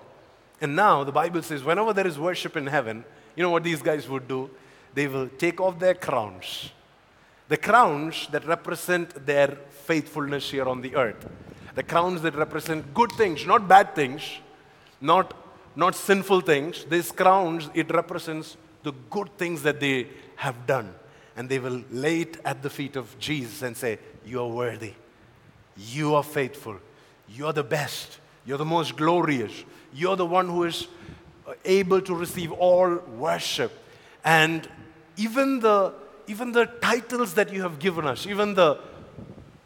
And 0.61 0.75
now 0.75 1.05
the 1.05 1.13
Bible 1.13 1.43
says, 1.43 1.63
whenever 1.63 1.93
there 1.93 2.07
is 2.07 2.19
worship 2.19 2.57
in 2.57 2.67
heaven, 2.67 3.05
you 3.37 3.43
know 3.43 3.51
what 3.51 3.63
these 3.63 3.81
guys 3.81 4.09
would 4.09 4.27
do? 4.27 4.51
they 4.95 5.07
will 5.07 5.29
take 5.39 5.61
off 5.61 5.79
their 5.79 5.95
crowns. 5.95 6.71
The 7.49 7.57
crowns 7.57 8.27
that 8.33 8.45
represent 8.47 9.25
their 9.27 9.57
faithfulness 9.71 10.51
here 10.51 10.69
on 10.69 10.81
the 10.81 10.97
earth. 10.97 11.27
the 11.75 11.85
crowns 11.85 12.23
that 12.23 12.35
represent 12.35 12.93
good 12.93 13.13
things, 13.13 13.47
not 13.47 13.69
bad 13.69 13.95
things, 13.95 14.23
not, 15.01 15.33
not 15.77 15.95
sinful 15.95 16.41
things. 16.41 16.85
These 16.91 17.13
crowns, 17.13 17.71
it 17.73 17.89
represents 17.95 18.57
the 18.83 18.91
good 19.11 19.31
things 19.39 19.63
that 19.63 19.79
they 19.79 20.09
have 20.35 20.67
done. 20.67 20.93
And 21.37 21.49
they 21.49 21.61
will 21.61 21.85
lay 21.93 22.23
it 22.23 22.39
at 22.45 22.65
the 22.65 22.71
feet 22.71 22.97
of 22.97 23.17
Jesus 23.21 23.63
and 23.63 23.77
say, 23.77 24.01
You 24.27 24.41
are 24.41 24.49
worthy. 24.49 24.95
You 25.77 26.17
are 26.17 26.25
faithful. 26.25 26.79
You 27.31 27.47
are 27.47 27.53
the 27.53 27.65
best. 27.65 28.19
You're 28.45 28.59
the 28.59 28.65
most 28.65 28.97
glorious. 28.97 29.53
You're 29.93 30.17
the 30.17 30.27
one 30.27 30.49
who 30.49 30.65
is 30.65 30.87
uh, 31.47 31.55
able 31.65 32.01
to 32.01 32.15
receive 32.15 32.53
all 32.53 32.97
worship. 32.97 33.73
And 34.25 34.69
even 35.17 35.61
the, 35.61 35.93
even 36.27 36.53
the 36.53 36.67
titles 36.67 37.35
that 37.35 37.53
you 37.53 37.63
have 37.63 37.79
given 37.79 38.07
us, 38.07 38.27
even 38.27 38.55
the, 38.55 38.79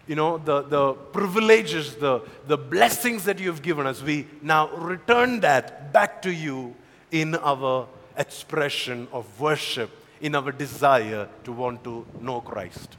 you 0.07 0.14
know, 0.16 0.38
the, 0.38 0.62
the 0.62 0.94
privileges, 0.94 1.94
the, 1.94 2.22
the 2.46 2.59
blessings 2.59 3.25
that 3.25 3.38
you 3.38 3.48
have 3.48 3.62
given 3.62 3.87
us, 3.87 4.03
we 4.03 4.27
now 4.40 4.68
return 4.77 5.40
that 5.40 5.92
back 5.92 6.22
to 6.22 6.33
you 6.33 6.75
in 7.11 7.37
our 7.37 7.87
expression 8.16 9.07
of 9.12 9.40
worship, 9.40 9.90
in 10.20 10.35
our 10.35 10.53
desire 10.53 11.29
to 11.44 11.53
want 11.53 11.85
to 11.85 12.05
know 12.20 12.40
Christ. 12.40 12.96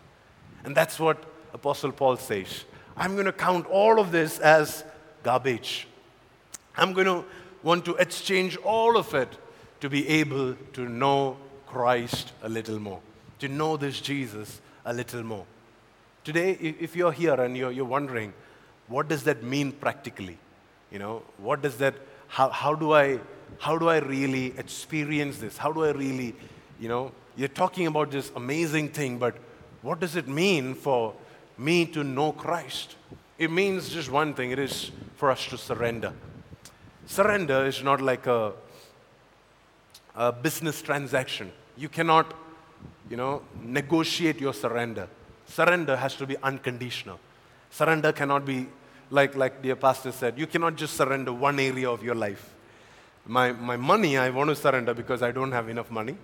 And 0.63 0.75
that's 0.75 0.99
what 0.99 1.23
Apostle 1.53 1.91
Paul 1.91 2.17
says. 2.17 2.63
I'm 2.95 3.13
going 3.13 3.25
to 3.25 3.33
count 3.33 3.65
all 3.67 3.99
of 3.99 4.11
this 4.11 4.39
as 4.39 4.83
garbage. 5.23 5.87
I'm 6.77 6.93
going 6.93 7.07
to 7.07 7.25
want 7.63 7.85
to 7.85 7.95
exchange 7.95 8.57
all 8.57 8.97
of 8.97 9.13
it 9.13 9.29
to 9.81 9.89
be 9.89 10.07
able 10.07 10.55
to 10.73 10.87
know 10.87 11.37
Christ 11.67 12.33
a 12.41 12.49
little 12.49 12.79
more, 12.79 12.99
to 13.39 13.47
know 13.47 13.77
this 13.77 13.99
Jesus 13.99 14.61
a 14.85 14.93
little 14.93 15.23
more. 15.23 15.45
Today, 16.23 16.51
if 16.51 16.95
you're 16.95 17.11
here 17.11 17.33
and 17.33 17.57
you're, 17.57 17.71
you're 17.71 17.85
wondering, 17.85 18.33
what 18.87 19.07
does 19.07 19.23
that 19.23 19.43
mean 19.43 19.71
practically? 19.71 20.37
You 20.91 20.99
know, 20.99 21.23
what 21.37 21.61
does 21.61 21.77
that, 21.77 21.95
how, 22.27 22.49
how, 22.49 22.75
do 22.75 22.93
I, 22.93 23.19
how 23.59 23.77
do 23.77 23.89
I 23.89 23.97
really 23.97 24.57
experience 24.57 25.37
this? 25.39 25.57
How 25.57 25.71
do 25.71 25.83
I 25.83 25.91
really, 25.91 26.35
you 26.79 26.87
know, 26.87 27.11
you're 27.35 27.47
talking 27.47 27.87
about 27.87 28.11
this 28.11 28.31
amazing 28.35 28.89
thing, 28.89 29.17
but 29.17 29.35
what 29.81 29.99
does 29.99 30.15
it 30.15 30.27
mean 30.27 30.75
for 30.75 31.13
me 31.57 31.85
to 31.87 32.03
know 32.03 32.31
Christ? 32.31 32.95
It 33.37 33.51
means 33.51 33.89
just 33.89 34.11
one 34.11 34.33
thing 34.33 34.51
it 34.51 34.59
is 34.59 34.91
for 35.15 35.31
us 35.31 35.45
to 35.47 35.57
surrender. 35.57 36.13
Surrender 37.05 37.65
is 37.65 37.83
not 37.83 38.01
like 38.01 38.27
a, 38.27 38.53
a 40.15 40.31
business 40.31 40.81
transaction. 40.81 41.51
You 41.77 41.89
cannot, 41.89 42.33
you 43.09 43.17
know, 43.17 43.41
negotiate 43.61 44.39
your 44.39 44.53
surrender. 44.53 45.07
Surrender 45.45 45.95
has 45.95 46.15
to 46.15 46.25
be 46.25 46.37
unconditional. 46.43 47.19
Surrender 47.69 48.11
cannot 48.11 48.45
be, 48.45 48.67
like, 49.09 49.35
like 49.35 49.61
dear 49.61 49.75
pastor 49.75 50.11
said, 50.11 50.37
you 50.37 50.47
cannot 50.47 50.75
just 50.75 50.95
surrender 50.95 51.33
one 51.33 51.59
area 51.59 51.89
of 51.89 52.03
your 52.03 52.15
life. 52.15 52.53
My, 53.25 53.51
my 53.51 53.77
money, 53.77 54.17
I 54.17 54.29
want 54.29 54.49
to 54.49 54.55
surrender 54.55 54.93
because 54.93 55.21
I 55.21 55.31
don't 55.31 55.51
have 55.51 55.69
enough 55.69 55.89
money. 55.89 56.15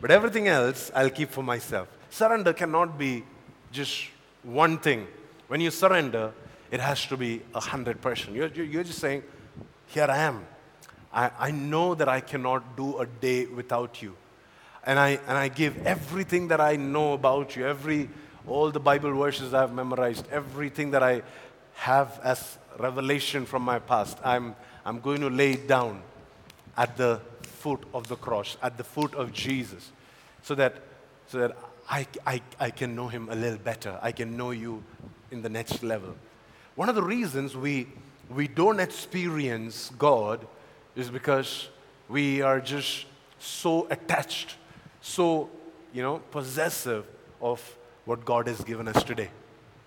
But 0.00 0.10
everything 0.10 0.48
else, 0.48 0.90
I'll 0.94 1.10
keep 1.10 1.30
for 1.30 1.42
myself. 1.42 1.88
Surrender 2.10 2.52
cannot 2.52 2.98
be 2.98 3.24
just 3.72 4.06
one 4.44 4.78
thing. 4.78 5.06
When 5.48 5.60
you 5.60 5.70
surrender, 5.70 6.32
it 6.70 6.80
has 6.80 7.06
to 7.06 7.16
be 7.16 7.42
a 7.54 7.60
hundred 7.60 8.00
percent. 8.00 8.36
You're, 8.36 8.48
you're 8.48 8.84
just 8.84 8.98
saying, 8.98 9.22
here 9.86 10.06
I 10.08 10.18
am. 10.18 10.46
I, 11.12 11.30
I 11.38 11.50
know 11.50 11.94
that 11.94 12.08
I 12.08 12.20
cannot 12.20 12.76
do 12.76 12.98
a 12.98 13.06
day 13.06 13.46
without 13.46 14.02
you. 14.02 14.16
And 14.84 14.98
I, 14.98 15.20
and 15.26 15.38
I 15.38 15.48
give 15.48 15.86
everything 15.86 16.48
that 16.48 16.60
I 16.60 16.76
know 16.76 17.12
about 17.12 17.56
you, 17.56 17.66
every, 17.66 18.10
all 18.46 18.70
the 18.70 18.80
Bible 18.80 19.14
verses 19.14 19.54
I've 19.54 19.72
memorized, 19.72 20.26
everything 20.30 20.90
that 20.90 21.02
I 21.02 21.22
have 21.74 22.20
as 22.22 22.58
revelation 22.78 23.46
from 23.46 23.62
my 23.62 23.78
past, 23.78 24.18
I'm, 24.24 24.54
I'm 24.84 25.00
going 25.00 25.20
to 25.20 25.30
lay 25.30 25.52
it 25.52 25.68
down 25.68 26.02
at 26.76 26.96
the 26.96 27.20
foot 27.42 27.84
of 27.94 28.08
the 28.08 28.16
cross, 28.16 28.56
at 28.62 28.76
the 28.76 28.84
foot 28.84 29.14
of 29.14 29.32
Jesus, 29.32 29.92
so 30.42 30.54
that, 30.56 30.82
so 31.28 31.38
that 31.38 31.56
I, 31.88 32.06
I, 32.26 32.40
I 32.58 32.70
can 32.70 32.94
know 32.94 33.08
him 33.08 33.28
a 33.28 33.34
little 33.34 33.58
better. 33.58 33.98
I 34.02 34.12
can 34.12 34.36
know 34.36 34.50
you 34.50 34.82
in 35.30 35.42
the 35.42 35.48
next 35.48 35.82
level. 35.82 36.14
One 36.76 36.88
of 36.88 36.94
the 36.94 37.02
reasons 37.02 37.56
we, 37.56 37.88
we 38.30 38.48
don't 38.48 38.80
experience 38.80 39.90
God 39.98 40.46
is 40.96 41.10
because 41.10 41.68
we 42.08 42.42
are 42.42 42.60
just 42.60 43.06
so 43.38 43.86
attached, 43.90 44.56
so, 45.00 45.50
you 45.92 46.02
know, 46.02 46.18
possessive 46.30 47.04
of 47.40 47.76
what 48.04 48.24
God 48.24 48.46
has 48.46 48.62
given 48.62 48.88
us 48.88 49.02
today, 49.02 49.30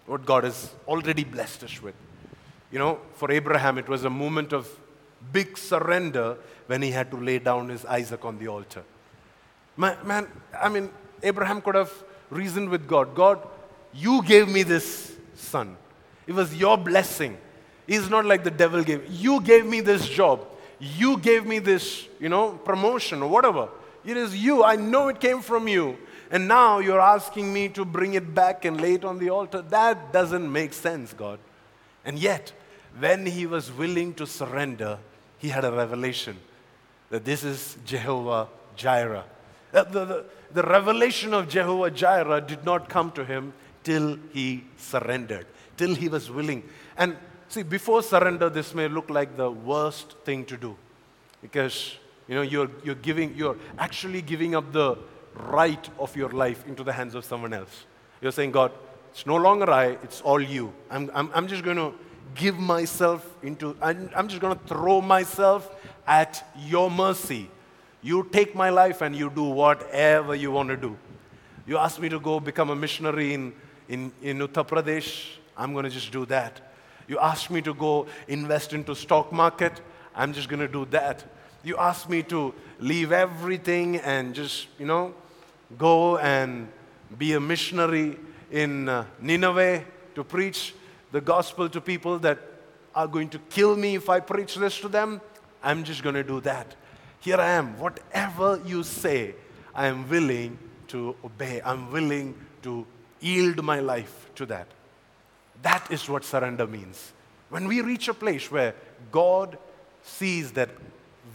what 0.05 0.25
God 0.25 0.43
has 0.43 0.73
already 0.87 1.23
blessed 1.23 1.63
us 1.63 1.81
with. 1.81 1.95
You 2.71 2.79
know, 2.79 2.99
for 3.15 3.31
Abraham, 3.31 3.77
it 3.77 3.87
was 3.87 4.03
a 4.03 4.09
moment 4.09 4.53
of 4.53 4.67
big 5.31 5.57
surrender 5.57 6.37
when 6.67 6.81
he 6.81 6.91
had 6.91 7.09
to 7.11 7.17
lay 7.17 7.39
down 7.39 7.69
his 7.69 7.85
Isaac 7.85 8.25
on 8.25 8.37
the 8.37 8.47
altar. 8.47 8.83
Man, 9.75 9.97
man 10.03 10.27
I 10.59 10.69
mean, 10.69 10.89
Abraham 11.23 11.61
could 11.61 11.75
have 11.75 11.91
reasoned 12.29 12.69
with 12.69 12.87
God 12.87 13.15
God, 13.15 13.39
you 13.93 14.23
gave 14.23 14.47
me 14.47 14.63
this 14.63 15.15
son. 15.35 15.77
It 16.25 16.33
was 16.33 16.55
your 16.55 16.77
blessing. 16.77 17.37
It's 17.87 18.09
not 18.09 18.25
like 18.25 18.43
the 18.43 18.51
devil 18.51 18.83
gave. 18.83 19.09
You 19.09 19.41
gave 19.41 19.65
me 19.65 19.79
this 19.79 20.07
job. 20.07 20.45
You 20.79 21.17
gave 21.17 21.45
me 21.45 21.59
this, 21.59 22.07
you 22.19 22.29
know, 22.29 22.51
promotion 22.51 23.23
or 23.23 23.29
whatever. 23.29 23.69
It 24.05 24.17
is 24.17 24.35
you. 24.35 24.63
I 24.63 24.75
know 24.75 25.07
it 25.07 25.19
came 25.19 25.41
from 25.41 25.67
you. 25.67 25.97
And 26.29 26.47
now 26.47 26.79
you're 26.79 26.99
asking 26.99 27.53
me 27.53 27.69
to 27.69 27.85
bring 27.85 28.15
it 28.15 28.35
back 28.35 28.65
and 28.65 28.79
lay 28.81 28.95
it 28.95 29.05
on 29.05 29.17
the 29.19 29.29
altar. 29.29 29.61
That 29.61 30.11
doesn't 30.11 30.51
make 30.51 30.73
sense, 30.73 31.13
God. 31.13 31.39
And 32.03 32.19
yet, 32.19 32.51
when 32.99 33.25
he 33.25 33.45
was 33.45 33.71
willing 33.71 34.13
to 34.15 34.27
surrender, 34.27 34.99
he 35.37 35.49
had 35.49 35.63
a 35.63 35.71
revelation 35.71 36.37
that 37.09 37.23
this 37.23 37.43
is 37.43 37.77
Jehovah 37.85 38.49
Jireh. 38.75 39.23
Uh, 39.73 39.83
the, 39.83 40.05
the, 40.05 40.25
the 40.53 40.63
revelation 40.63 41.33
of 41.33 41.49
Jehovah 41.49 41.91
Jireh 41.91 42.41
did 42.41 42.63
not 42.65 42.89
come 42.89 43.11
to 43.11 43.25
him 43.25 43.53
till 43.83 44.17
he 44.31 44.63
surrendered, 44.77 45.45
till 45.75 45.95
he 45.95 46.09
was 46.09 46.29
willing. 46.29 46.63
And 46.97 47.15
see, 47.47 47.63
before 47.63 48.01
surrender, 48.01 48.49
this 48.49 48.73
may 48.73 48.87
look 48.87 49.09
like 49.09 49.37
the 49.37 49.51
worst 49.51 50.15
thing 50.23 50.45
to 50.45 50.57
do. 50.57 50.75
Because 51.41 51.97
you 52.27 52.35
know 52.35 52.41
you're, 52.41 52.69
you're 52.83 52.95
giving 52.95 53.35
you're 53.35 53.57
actually 53.77 54.21
giving 54.21 54.55
up 54.55 54.71
the 54.73 54.97
right 55.35 55.89
of 55.99 56.15
your 56.15 56.29
life 56.29 56.67
into 56.67 56.83
the 56.83 56.93
hands 56.93 57.15
of 57.15 57.23
someone 57.23 57.53
else. 57.53 57.85
You're 58.21 58.31
saying 58.31 58.51
god 58.51 58.71
it's 59.11 59.25
no 59.25 59.35
longer 59.35 59.69
i 59.71 59.85
it's 60.03 60.21
all 60.21 60.41
you. 60.41 60.73
I'm, 60.91 61.09
I'm, 61.13 61.31
I'm 61.33 61.47
just 61.47 61.63
going 61.63 61.77
to 61.77 61.93
give 62.35 62.59
myself 62.59 63.35
into 63.41 63.75
I'm, 63.81 64.09
I'm 64.15 64.27
just 64.27 64.41
going 64.41 64.57
to 64.57 64.63
throw 64.65 65.01
myself 65.01 65.73
at 66.05 66.45
your 66.57 66.91
mercy 66.91 67.49
you 68.01 68.27
take 68.31 68.55
my 68.55 68.69
life 68.69 69.01
and 69.01 69.15
you 69.15 69.29
do 69.29 69.43
whatever 69.43 70.35
you 70.35 70.51
want 70.51 70.69
to 70.69 70.77
do. 70.77 70.97
You 71.65 71.77
ask 71.77 71.99
me 71.99 72.09
to 72.09 72.19
go 72.19 72.39
become 72.39 72.69
a 72.69 72.75
missionary 72.75 73.33
in, 73.33 73.53
in, 73.89 74.11
in 74.21 74.39
Uttar 74.39 74.67
Pradesh, 74.67 75.25
I'm 75.57 75.73
going 75.73 75.83
to 75.83 75.89
just 75.89 76.11
do 76.11 76.25
that. 76.27 76.61
You 77.07 77.19
ask 77.19 77.49
me 77.49 77.61
to 77.61 77.73
go 77.73 78.07
invest 78.27 78.73
into 78.73 78.95
stock 78.95 79.31
market, 79.31 79.81
I'm 80.15 80.33
just 80.33 80.49
going 80.49 80.59
to 80.59 80.67
do 80.67 80.85
that. 80.91 81.23
You 81.63 81.77
ask 81.77 82.09
me 82.09 82.23
to 82.23 82.53
leave 82.79 83.11
everything 83.11 83.97
and 83.97 84.33
just, 84.33 84.67
you 84.79 84.85
know, 84.85 85.13
go 85.77 86.17
and 86.17 86.69
be 87.17 87.33
a 87.33 87.39
missionary 87.39 88.17
in 88.51 88.87
uh, 88.87 89.05
Nineveh 89.19 89.83
to 90.15 90.23
preach 90.23 90.73
the 91.11 91.21
gospel 91.21 91.69
to 91.69 91.81
people 91.81 92.19
that 92.19 92.39
are 92.95 93.07
going 93.07 93.29
to 93.29 93.39
kill 93.49 93.75
me 93.75 93.95
if 93.95 94.09
I 94.09 94.19
preach 94.19 94.55
this 94.55 94.79
to 94.79 94.87
them. 94.87 95.21
I'm 95.63 95.83
just 95.83 96.03
going 96.03 96.15
to 96.15 96.23
do 96.23 96.41
that. 96.41 96.75
Here 97.19 97.37
I 97.37 97.51
am. 97.51 97.77
Whatever 97.79 98.61
you 98.65 98.83
say, 98.83 99.35
I 99.73 99.87
am 99.87 100.09
willing 100.09 100.57
to 100.89 101.15
obey. 101.23 101.61
I'm 101.63 101.91
willing 101.91 102.35
to 102.63 102.85
yield 103.19 103.63
my 103.63 103.79
life 103.79 104.29
to 104.35 104.45
that. 104.47 104.67
That 105.61 105.89
is 105.91 106.07
what 106.07 106.23
surrender 106.23 106.67
means. 106.67 107.13
When 107.49 107.67
we 107.67 107.81
reach 107.81 108.07
a 108.07 108.13
place 108.13 108.51
where 108.51 108.75
God 109.11 109.57
sees 110.03 110.51
that 110.53 110.69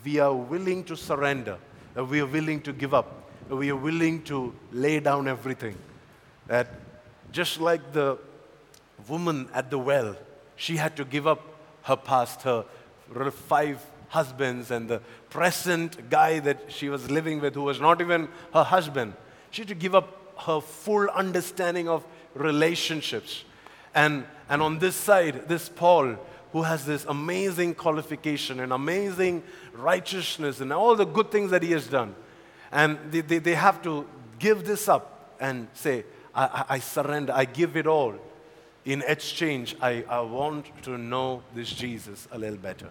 we 0.05 0.19
are 0.19 0.35
willing 0.35 0.85
to 0.85 0.97
surrender, 0.97 1.59
that 1.95 2.05
we 2.05 2.21
are 2.21 2.27
willing 2.27 2.61
to 2.63 2.73
give 2.73 2.95
up, 2.95 3.31
that 3.49 3.57
we 3.57 3.71
are 3.71 3.77
willing 3.77 4.23
to 4.25 4.55
lay 4.73 5.01
down 5.01 5.29
everything, 5.29 5.77
that 6.47 6.69
just 7.33 7.61
like 7.61 7.93
the 7.93 8.19
woman 9.09 9.49
at 9.55 9.71
the 9.71 9.79
well, 9.79 10.17
she 10.57 10.77
had 10.77 10.97
to 10.97 11.05
give 11.05 11.27
up 11.27 11.41
her 11.83 11.97
past, 11.97 12.43
her 12.43 12.65
five 13.31 13.85
husbands 14.09 14.71
and 14.71 14.89
the 14.89 15.01
present 15.33 16.11
guy 16.11 16.41
that 16.41 16.71
she 16.71 16.91
was 16.91 17.11
living 17.11 17.41
with, 17.41 17.55
who 17.55 17.63
was 17.63 17.81
not 17.81 18.03
even 18.03 18.29
her 18.53 18.63
husband. 18.63 19.15
She 19.51 19.63
had 19.63 19.69
to 19.69 19.75
give 19.75 19.95
up 19.95 20.09
her 20.41 20.61
full 20.61 21.09
understanding 21.09 21.89
of 21.89 22.05
relationships. 22.35 23.45
And, 23.95 24.27
and 24.51 24.61
on 24.61 24.79
this 24.79 24.95
side, 24.95 25.49
this 25.49 25.71
Paul, 25.71 26.17
who 26.53 26.63
has 26.63 26.85
this 26.85 27.07
amazing 27.07 27.77
qualification 27.77 28.61
and 28.61 28.75
amazing 28.75 29.43
righteousness 29.73 30.61
and 30.61 30.71
all 30.71 30.97
the 30.97 31.07
good 31.07 31.31
things 31.31 31.51
that 31.51 31.63
he 31.63 31.73
has 31.73 31.87
done. 31.87 32.15
And 32.71 32.99
they, 33.11 33.23
they, 33.23 33.39
they 33.39 33.55
have 33.55 33.81
to 33.85 34.07
give 34.39 34.67
this 34.67 34.87
up 34.87 35.35
and 35.41 35.67
say, 35.73 36.05
I, 36.35 36.65
I, 36.69 36.79
surrender, 36.79 37.33
I 37.35 37.47
give 37.47 37.77
it 37.79 37.87
all. 37.87 38.15
in 38.85 39.03
exchange, 39.07 39.77
I, 39.81 40.05
I 40.09 40.21
want 40.21 40.67
to 40.83 40.99
know 40.99 41.43
this 41.55 41.71
Jesus 41.71 42.29
a 42.33 42.39
little 42.39 42.59
better. 42.59 42.89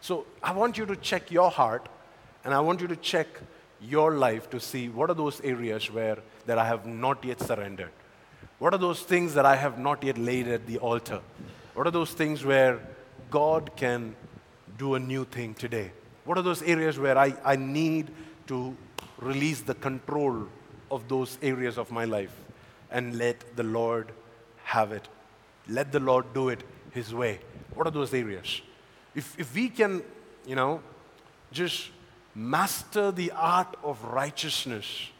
So 0.00 0.26
I 0.42 0.52
want 0.52 0.78
you 0.78 0.86
to 0.86 0.96
check 0.96 1.30
your 1.30 1.50
heart 1.50 1.88
and 2.44 2.54
I 2.54 2.60
want 2.60 2.80
you 2.80 2.86
to 2.88 2.96
check 2.96 3.26
your 3.80 4.14
life 4.14 4.50
to 4.50 4.60
see 4.60 4.88
what 4.88 5.10
are 5.10 5.14
those 5.14 5.40
areas 5.42 5.90
where 5.90 6.18
that 6.46 6.58
I 6.58 6.66
have 6.66 6.86
not 6.86 7.24
yet 7.24 7.40
surrendered. 7.40 7.90
What 8.58 8.74
are 8.74 8.78
those 8.78 9.02
things 9.02 9.34
that 9.34 9.46
I 9.46 9.56
have 9.56 9.78
not 9.78 10.02
yet 10.02 10.18
laid 10.18 10.48
at 10.48 10.66
the 10.66 10.78
altar? 10.78 11.20
What 11.74 11.86
are 11.86 11.90
those 11.90 12.12
things 12.12 12.44
where 12.44 12.80
God 13.30 13.76
can 13.76 14.16
do 14.78 14.94
a 14.94 14.98
new 14.98 15.24
thing 15.24 15.54
today? 15.54 15.92
What 16.24 16.38
are 16.38 16.42
those 16.42 16.62
areas 16.62 16.98
where 16.98 17.16
I, 17.16 17.34
I 17.44 17.56
need 17.56 18.10
to 18.48 18.76
release 19.18 19.60
the 19.60 19.74
control 19.74 20.46
of 20.90 21.08
those 21.08 21.38
areas 21.42 21.78
of 21.78 21.90
my 21.90 22.04
life 22.04 22.34
and 22.90 23.16
let 23.16 23.56
the 23.56 23.62
Lord 23.62 24.12
have 24.64 24.92
it? 24.92 25.08
Let 25.68 25.92
the 25.92 26.00
Lord 26.00 26.32
do 26.34 26.48
it 26.48 26.62
His 26.92 27.14
way. 27.14 27.40
What 27.74 27.86
are 27.86 27.90
those 27.90 28.12
areas? 28.12 28.60
If, 29.18 29.34
if 29.36 29.52
we 29.52 29.68
can, 29.68 30.04
you 30.46 30.54
know, 30.54 30.80
just 31.50 31.90
master 32.36 33.10
the 33.10 33.32
art 33.32 33.76
of 33.82 34.04
righteousness, 34.04 35.10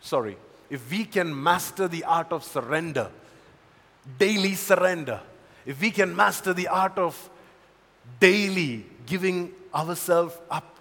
sorry, 0.00 0.38
if 0.70 0.90
we 0.90 1.04
can 1.04 1.30
master 1.42 1.86
the 1.86 2.02
art 2.04 2.32
of 2.32 2.44
surrender, 2.44 3.10
daily 4.18 4.54
surrender, 4.54 5.20
if 5.66 5.82
we 5.82 5.90
can 5.90 6.16
master 6.16 6.54
the 6.54 6.68
art 6.68 6.96
of 6.96 7.28
daily 8.18 8.86
giving 9.04 9.52
ourselves 9.74 10.34
up 10.50 10.78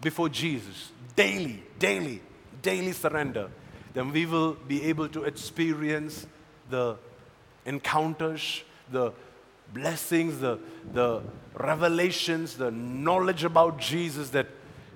before 0.00 0.30
Jesus, 0.30 0.92
daily, 1.14 1.62
daily, 1.78 2.22
daily 2.62 2.92
surrender, 2.92 3.50
then 3.92 4.10
we 4.10 4.24
will 4.24 4.54
be 4.54 4.84
able 4.84 5.10
to 5.10 5.24
experience 5.24 6.26
the 6.70 6.96
encounters, 7.66 8.62
the 8.90 9.12
blessings, 9.72 10.38
the, 10.40 10.58
the 10.92 11.22
revelations, 11.54 12.56
the 12.56 12.70
knowledge 12.70 13.44
about 13.44 13.78
Jesus 13.78 14.30
that 14.30 14.46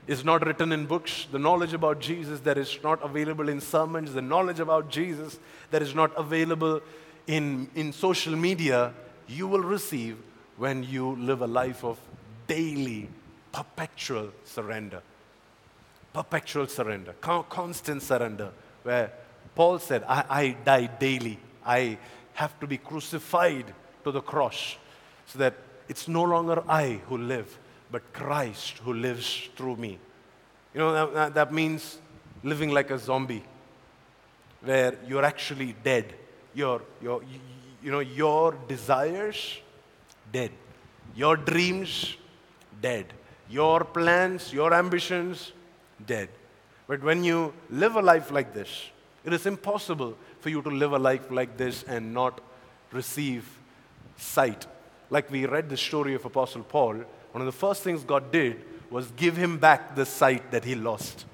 is 0.06 0.24
not 0.24 0.46
written 0.46 0.72
in 0.72 0.86
books, 0.86 1.26
the 1.32 1.38
knowledge 1.38 1.72
about 1.72 2.00
Jesus 2.00 2.40
that 2.40 2.58
is 2.58 2.78
not 2.82 3.02
available 3.02 3.48
in 3.48 3.60
sermons, 3.60 4.12
the 4.12 4.22
knowledge 4.22 4.60
about 4.60 4.90
Jesus 4.90 5.38
that 5.70 5.82
is 5.82 5.94
not 5.94 6.12
available 6.16 6.80
in, 7.26 7.68
in 7.74 7.92
social 7.92 8.36
media, 8.36 8.92
you 9.26 9.48
will 9.48 9.62
receive 9.62 10.18
when 10.58 10.82
you 10.82 11.16
live 11.16 11.40
a 11.40 11.46
life 11.46 11.84
of 11.84 11.98
daily, 12.46 13.08
perpetual 13.50 14.30
surrender. 14.44 15.02
Perpetual 16.12 16.68
surrender, 16.68 17.14
constant 17.20 18.00
surrender, 18.00 18.52
where 18.84 19.10
Paul 19.54 19.78
said, 19.80 20.04
I, 20.06 20.24
I 20.28 20.56
die 20.64 20.86
daily. 20.86 21.38
I 21.66 21.98
have 22.34 22.58
to 22.60 22.66
be 22.66 22.78
crucified 22.78 23.72
to 24.04 24.12
the 24.12 24.20
cross 24.20 24.76
so 25.26 25.38
that 25.38 25.54
it's 25.88 26.08
no 26.08 26.22
longer 26.22 26.62
I 26.68 27.00
who 27.08 27.18
live, 27.18 27.58
but 27.90 28.12
Christ 28.12 28.78
who 28.78 28.92
lives 28.92 29.48
through 29.56 29.76
me. 29.76 29.98
You 30.72 30.80
know, 30.80 31.12
that, 31.12 31.34
that 31.34 31.52
means 31.52 31.98
living 32.42 32.70
like 32.70 32.90
a 32.90 32.98
zombie, 32.98 33.44
where 34.62 34.94
you're 35.06 35.24
actually 35.24 35.74
dead. 35.82 36.14
Your, 36.54 36.82
your, 37.02 37.22
you 37.82 37.90
know, 37.90 38.00
your 38.00 38.56
desires, 38.68 39.60
dead. 40.32 40.50
Your 41.14 41.36
dreams, 41.36 42.16
dead. 42.80 43.12
Your 43.48 43.84
plans, 43.84 44.52
your 44.52 44.72
ambitions, 44.72 45.52
dead. 46.06 46.28
But 46.86 47.02
when 47.02 47.24
you 47.24 47.52
live 47.70 47.96
a 47.96 48.02
life 48.02 48.30
like 48.30 48.54
this, 48.54 48.90
it 49.24 49.32
is 49.32 49.46
impossible 49.46 50.16
for 50.40 50.50
you 50.50 50.60
to 50.62 50.70
live 50.70 50.92
a 50.92 50.98
life 50.98 51.30
like 51.30 51.56
this 51.56 51.82
and 51.84 52.12
not 52.12 52.40
receive 52.92 53.46
sight. 54.16 54.66
Like 55.10 55.30
we 55.30 55.46
read 55.46 55.68
the 55.68 55.76
story 55.76 56.14
of 56.14 56.24
Apostle 56.24 56.62
Paul, 56.62 57.04
one 57.32 57.40
of 57.40 57.46
the 57.46 57.52
first 57.52 57.82
things 57.82 58.04
God 58.04 58.30
did 58.30 58.62
was 58.90 59.10
give 59.12 59.36
him 59.36 59.58
back 59.58 59.96
the 59.96 60.06
sight 60.06 60.50
that 60.50 60.64
he 60.64 60.74
lost. 60.74 61.26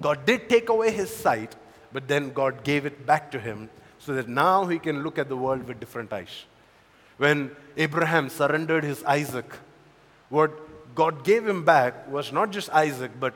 God 0.00 0.24
did 0.24 0.48
take 0.48 0.68
away 0.68 0.90
his 0.90 1.14
sight, 1.14 1.56
but 1.92 2.08
then 2.08 2.30
God 2.30 2.64
gave 2.64 2.86
it 2.86 3.06
back 3.06 3.30
to 3.32 3.40
him 3.40 3.68
so 3.98 4.14
that 4.14 4.28
now 4.28 4.66
he 4.66 4.78
can 4.78 5.02
look 5.02 5.18
at 5.18 5.28
the 5.28 5.36
world 5.36 5.66
with 5.66 5.80
different 5.80 6.12
eyes. 6.12 6.44
When 7.18 7.50
Abraham 7.76 8.30
surrendered 8.30 8.84
his 8.84 9.04
Isaac, 9.04 9.52
what 10.30 10.52
God 10.94 11.24
gave 11.24 11.46
him 11.46 11.64
back 11.64 12.10
was 12.10 12.32
not 12.32 12.50
just 12.50 12.70
Isaac, 12.70 13.12
but 13.20 13.34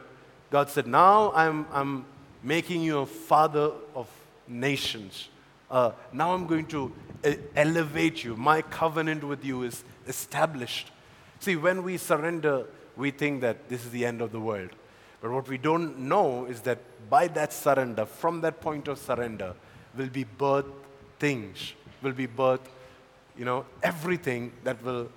God 0.51 0.71
said, 0.71 0.87
Now 0.87 1.33
I'm, 1.35 1.67
I'm 1.73 2.05
making 2.43 2.83
you 2.83 3.01
a 3.01 3.07
father 3.07 3.73
of 3.95 4.09
nations. 4.49 5.29
Uh, 5.71 5.93
now 6.13 6.33
I'm 6.33 6.47
going 6.47 6.67
to 6.67 6.93
elevate 7.57 8.25
you. 8.25 8.37
My 8.37 8.63
covenant 8.63 9.25
with 9.25 9.45
you 9.45 9.63
is 9.63 9.85
established. 10.07 10.91
See, 11.41 11.57
when 11.57 11.83
we 11.83 11.97
surrender, 11.97 12.67
we 12.97 13.11
think 13.11 13.41
that 13.41 13.69
this 13.69 13.85
is 13.85 13.91
the 13.91 14.05
end 14.05 14.21
of 14.21 14.33
the 14.33 14.41
world. 14.41 14.71
But 15.21 15.31
what 15.31 15.49
we 15.49 15.59
don't 15.59 16.01
know 16.01 16.45
is 16.45 16.61
that 16.63 16.79
by 17.09 17.29
that 17.29 17.53
surrender, 17.53 18.07
from 18.07 18.41
that 18.43 18.61
point 18.61 18.89
of 18.89 18.99
surrender, 18.99 19.55
will 19.97 20.09
be 20.09 20.25
birth 20.25 20.67
things, 21.19 21.73
will 22.03 22.13
be 22.13 22.27
birth, 22.27 22.69
you 23.39 23.45
know, 23.45 23.65
everything 23.83 24.53
that 24.65 24.83
will 24.85 25.09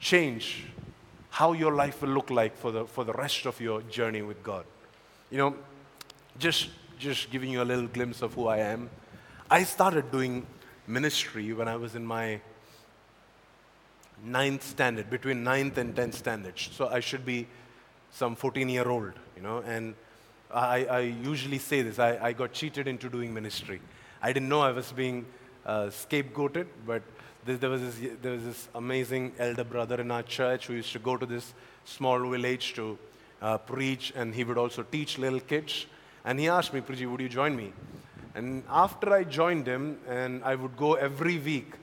change 0.00 0.66
how 1.30 1.52
your 1.52 1.74
life 1.74 2.02
will 2.02 2.08
look 2.08 2.30
like 2.30 2.56
for 2.56 2.72
the, 2.72 2.84
for 2.86 3.04
the 3.04 3.12
rest 3.12 3.46
of 3.46 3.60
your 3.60 3.82
journey 3.82 4.22
with 4.22 4.42
God. 4.42 4.64
You 5.30 5.38
know, 5.38 5.54
just, 6.38 6.68
just 6.98 7.30
giving 7.30 7.50
you 7.50 7.62
a 7.62 7.64
little 7.64 7.86
glimpse 7.86 8.22
of 8.22 8.34
who 8.34 8.46
I 8.46 8.58
am. 8.58 8.88
I 9.50 9.64
started 9.64 10.10
doing 10.10 10.46
ministry 10.88 11.52
when 11.52 11.68
I 11.68 11.76
was 11.76 11.94
in 11.94 12.04
my 12.04 12.40
ninth 14.24 14.64
standard, 14.64 15.10
between 15.10 15.44
ninth 15.44 15.78
and 15.78 15.94
tenth 15.94 16.14
standards. 16.14 16.70
So 16.72 16.88
I 16.88 17.00
should 17.00 17.24
be 17.24 17.46
some 18.10 18.34
14 18.34 18.68
year 18.68 18.88
old, 18.88 19.12
you 19.36 19.42
know, 19.42 19.58
and 19.58 19.94
I, 20.52 20.84
I 20.86 21.00
usually 21.00 21.58
say 21.58 21.82
this 21.82 21.98
I, 21.98 22.16
I, 22.16 22.32
got 22.32 22.52
cheated 22.52 22.88
into 22.88 23.08
doing 23.08 23.34
ministry. 23.34 23.80
I 24.22 24.32
didn't 24.32 24.48
know 24.48 24.62
I 24.62 24.72
was 24.72 24.90
being 24.92 25.26
uh, 25.66 25.86
scapegoated, 25.86 26.66
but 26.86 27.02
there, 27.44 27.56
there, 27.56 27.70
was 27.70 27.82
this, 27.82 28.10
there 28.22 28.32
was 28.32 28.44
this 28.44 28.68
amazing 28.74 29.32
elder 29.38 29.64
brother 29.64 30.00
in 30.00 30.10
our 30.10 30.22
church 30.22 30.66
who 30.66 30.74
used 30.74 30.92
to 30.92 30.98
go 30.98 31.16
to 31.16 31.26
this 31.26 31.52
small 31.84 32.18
village 32.28 32.74
to 32.74 32.98
uh, 33.42 33.58
preach, 33.58 34.12
and 34.16 34.34
he 34.34 34.42
would 34.42 34.58
also 34.58 34.82
teach 34.82 35.18
little 35.18 35.40
kids. 35.40 35.86
And 36.24 36.40
he 36.40 36.48
asked 36.48 36.72
me, 36.72 36.80
Priji, 36.80 37.08
would 37.08 37.20
you 37.20 37.28
join 37.28 37.54
me? 37.54 37.72
And 38.34 38.62
after 38.68 39.12
I 39.12 39.24
joined 39.24 39.66
him, 39.66 39.98
and 40.08 40.42
I 40.44 40.54
would 40.54 40.76
go 40.76 40.94
every 40.94 41.38
week, 41.38 41.74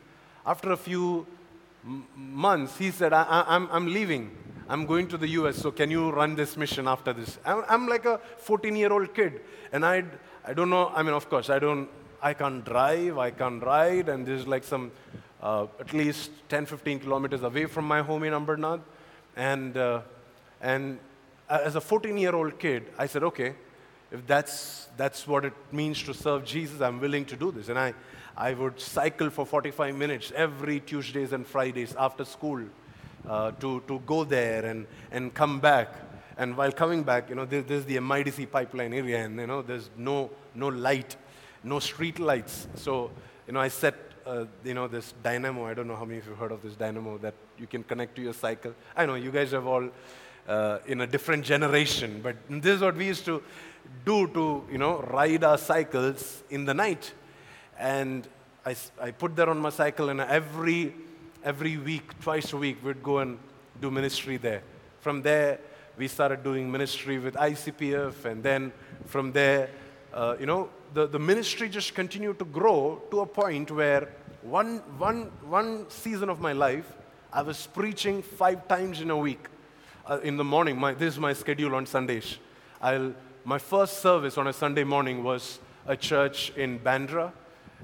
after 0.46 0.72
a 0.72 0.78
few 0.78 1.26
months, 2.16 2.78
he 2.78 2.92
said, 2.92 3.14
I, 3.14 3.24
am 3.24 3.46
I'm, 3.48 3.70
I'm 3.72 3.94
leaving. 3.94 4.32
I'm 4.68 4.86
going 4.86 5.08
to 5.10 5.18
the 5.18 5.28
US, 5.40 5.58
so 5.58 5.72
can 5.72 5.92
you 5.92 6.10
run 6.10 6.36
this 6.36 6.58
mission 6.58 6.88
after 6.88 7.14
this? 7.14 7.38
I'm, 7.46 7.64
I'm 7.70 7.88
like 7.88 8.06
a 8.06 8.20
14 8.38 8.76
year 8.76 8.92
old 8.92 9.14
kid, 9.14 9.42
and 9.72 9.86
I, 9.86 10.04
I 10.44 10.54
don't 10.54 10.70
know, 10.70 10.92
I 10.96 11.04
mean, 11.04 11.14
of 11.14 11.30
course, 11.30 11.50
I 11.50 11.60
don't, 11.60 11.88
I 12.22 12.34
can't 12.34 12.66
drive, 12.66 13.18
I 13.20 13.32
can't 13.32 13.64
ride, 13.64 14.10
and 14.10 14.26
there's 14.26 14.48
like 14.48 14.64
some, 14.64 14.92
uh, 15.42 15.68
at 15.80 15.94
least 15.94 16.32
10, 16.50 16.66
15 16.66 17.02
kilometers 17.02 17.44
away 17.44 17.68
from 17.68 17.86
my 17.86 18.02
home 18.02 18.24
in 18.24 18.34
Ambernath. 18.34 18.82
And, 19.36 19.78
uh, 19.78 20.02
and 20.62 21.00
as 21.50 21.76
a 21.76 21.82
14 21.82 22.18
year 22.18 22.34
old 22.34 22.58
kid, 22.58 22.86
I 22.98 23.06
said, 23.06 23.24
okay, 23.24 23.54
if 24.16 24.26
that's, 24.26 24.88
that's 24.96 25.28
what 25.28 25.44
it 25.44 25.54
means 25.74 26.02
to 26.04 26.14
serve 26.14 26.46
Jesus, 26.46 26.80
I'm 26.80 27.02
willing 27.02 27.26
to 27.26 27.36
do 27.36 27.52
this. 27.52 27.68
And 27.68 27.78
I, 27.78 27.94
I 28.38 28.54
would 28.54 28.80
cycle 28.80 29.30
for 29.30 29.46
45 29.46 29.94
minutes 29.94 30.32
every 30.34 30.80
Tuesdays 30.80 31.34
and 31.34 31.46
Fridays 31.46 31.94
after 31.98 32.24
school 32.24 32.64
uh, 33.28 33.52
to, 33.60 33.82
to 33.88 34.00
go 34.06 34.24
there 34.24 34.66
and, 34.66 34.88
and 35.12 35.34
come 35.34 35.60
back. 35.60 35.94
And 36.38 36.56
while 36.56 36.72
coming 36.72 37.04
back, 37.04 37.30
you 37.30 37.36
know, 37.36 37.44
there, 37.44 37.62
there's 37.62 37.84
the 37.84 37.98
MIDC 37.98 38.50
pipeline 38.52 38.94
area, 38.94 39.26
and 39.26 39.38
you 39.38 39.48
know, 39.48 39.62
there's 39.62 39.90
no, 39.98 40.30
no 40.54 40.68
light, 40.68 41.18
no 41.64 41.80
street 41.80 42.18
lights. 42.20 42.68
So, 42.76 43.12
you 43.48 43.54
know, 43.54 43.60
I 43.60 43.68
set, 43.68 43.96
uh, 44.26 44.46
you 44.64 44.74
know, 44.74 44.88
this 44.88 45.14
dynamo. 45.24 45.66
I 45.66 45.74
don't 45.74 45.88
know 45.88 45.96
how 45.96 46.06
many 46.06 46.20
of 46.20 46.28
you 46.28 46.36
heard 46.36 46.54
of 46.54 46.62
this 46.62 46.76
dynamo 46.76 47.18
that 47.20 47.34
you 47.58 47.68
can 47.68 47.84
connect 47.84 48.16
to 48.16 48.22
your 48.22 48.34
cycle. 48.34 48.74
I 48.96 49.06
know 49.06 49.16
you 49.16 49.32
guys 49.32 49.52
have 49.52 49.68
all 49.68 49.90
uh, 50.48 50.80
in 50.86 51.02
a 51.02 51.08
different 51.08 51.44
generation, 51.44 52.20
but 52.22 52.36
this 52.50 52.76
is 52.76 52.82
what 52.82 52.96
we 52.96 53.06
used 53.06 53.26
to 53.26 53.42
do 54.06 54.28
to, 54.28 54.64
you 54.72 54.78
know, 54.78 55.00
ride 55.02 55.44
our 55.44 55.58
cycles 55.58 56.44
in 56.50 56.66
the 56.66 56.74
night. 56.74 57.14
And 57.80 58.28
I, 58.66 58.76
I 59.02 59.12
put 59.12 59.36
that 59.36 59.50
on 59.50 59.60
my 59.60 59.70
cycle, 59.70 60.10
and 60.10 60.22
every, 60.22 60.94
every 61.44 61.78
week, 61.78 62.20
twice 62.20 62.54
a 62.54 62.58
week, 62.58 62.84
we'd 62.84 63.04
go 63.04 63.20
and 63.20 63.38
do 63.82 63.92
ministry 63.92 64.38
there. 64.38 64.62
From 65.02 65.22
there, 65.22 65.60
we 65.98 66.08
started 66.08 66.44
doing 66.44 66.72
ministry 66.72 67.20
with 67.20 67.36
ICPF, 67.36 68.26
and 68.26 68.44
then 68.44 68.72
from 69.06 69.32
there, 69.32 69.70
uh, 70.14 70.36
you 70.40 70.46
know, 70.46 70.70
the, 70.94 71.08
the 71.08 71.20
ministry 71.20 71.68
just 71.70 71.94
continued 71.94 72.40
to 72.40 72.46
grow 72.46 73.02
to 73.12 73.20
a 73.22 73.26
point 73.26 73.70
where 73.72 74.10
one, 74.42 74.78
one, 74.98 75.32
one 75.48 75.90
season 75.90 76.30
of 76.30 76.40
my 76.40 76.54
life, 76.54 76.92
I 77.34 77.42
was 77.42 77.68
preaching 77.68 78.22
five 78.22 78.68
times 78.68 79.02
in 79.02 79.10
a 79.10 79.18
week. 79.18 79.48
Uh, 80.08 80.20
in 80.22 80.38
the 80.38 80.44
morning, 80.44 80.80
my, 80.80 80.94
this 80.94 81.16
is 81.16 81.20
my 81.20 81.34
schedule 81.34 81.74
on 81.74 81.84
Sundays. 81.88 82.38
I'll, 82.80 83.12
my 83.44 83.58
first 83.58 84.02
service 84.02 84.38
on 84.38 84.46
a 84.46 84.54
Sunday 84.54 84.84
morning 84.84 85.24
was 85.24 85.58
a 85.88 85.98
church 85.98 86.52
in 86.56 86.80
Bandra 86.80 87.32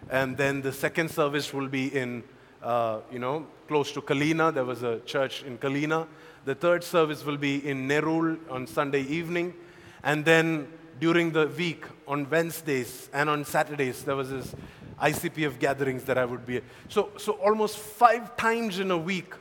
And 0.08 0.38
then 0.38 0.62
the 0.62 0.72
second 0.72 1.10
service 1.10 1.52
will 1.52 1.68
be 1.68 1.88
in, 1.88 2.24
uh, 2.62 3.00
you 3.12 3.18
know, 3.18 3.48
close 3.68 3.92
to 3.94 4.02
Kalina. 4.02 4.54
There 4.54 4.66
was 4.66 4.84
a 4.84 5.00
church 5.00 5.42
in 5.42 5.58
Kalina. 5.58 6.06
The 6.46 6.54
third 6.54 6.84
service 6.84 7.26
will 7.26 7.38
be 7.38 7.68
in 7.68 7.88
Nerul 7.88 8.38
on 8.52 8.68
Sunday 8.68 9.02
evening. 9.02 9.56
And 10.04 10.24
then 10.24 10.68
during 11.00 11.32
the 11.32 11.48
week, 11.48 11.86
on 12.08 12.30
Wednesdays 12.30 13.10
and 13.14 13.32
on 13.32 13.46
Saturdays, 13.46 14.04
there 14.04 14.16
was 14.16 14.30
this 14.30 14.54
ICPF 15.02 15.58
gatherings 15.58 16.04
that 16.04 16.20
I 16.20 16.26
would 16.26 16.46
be. 16.46 16.62
So, 16.88 17.10
so 17.18 17.34
almost 17.34 17.80
five 17.80 18.36
times 18.38 18.78
in 18.78 18.92
a 18.92 18.98
week, 18.98 19.34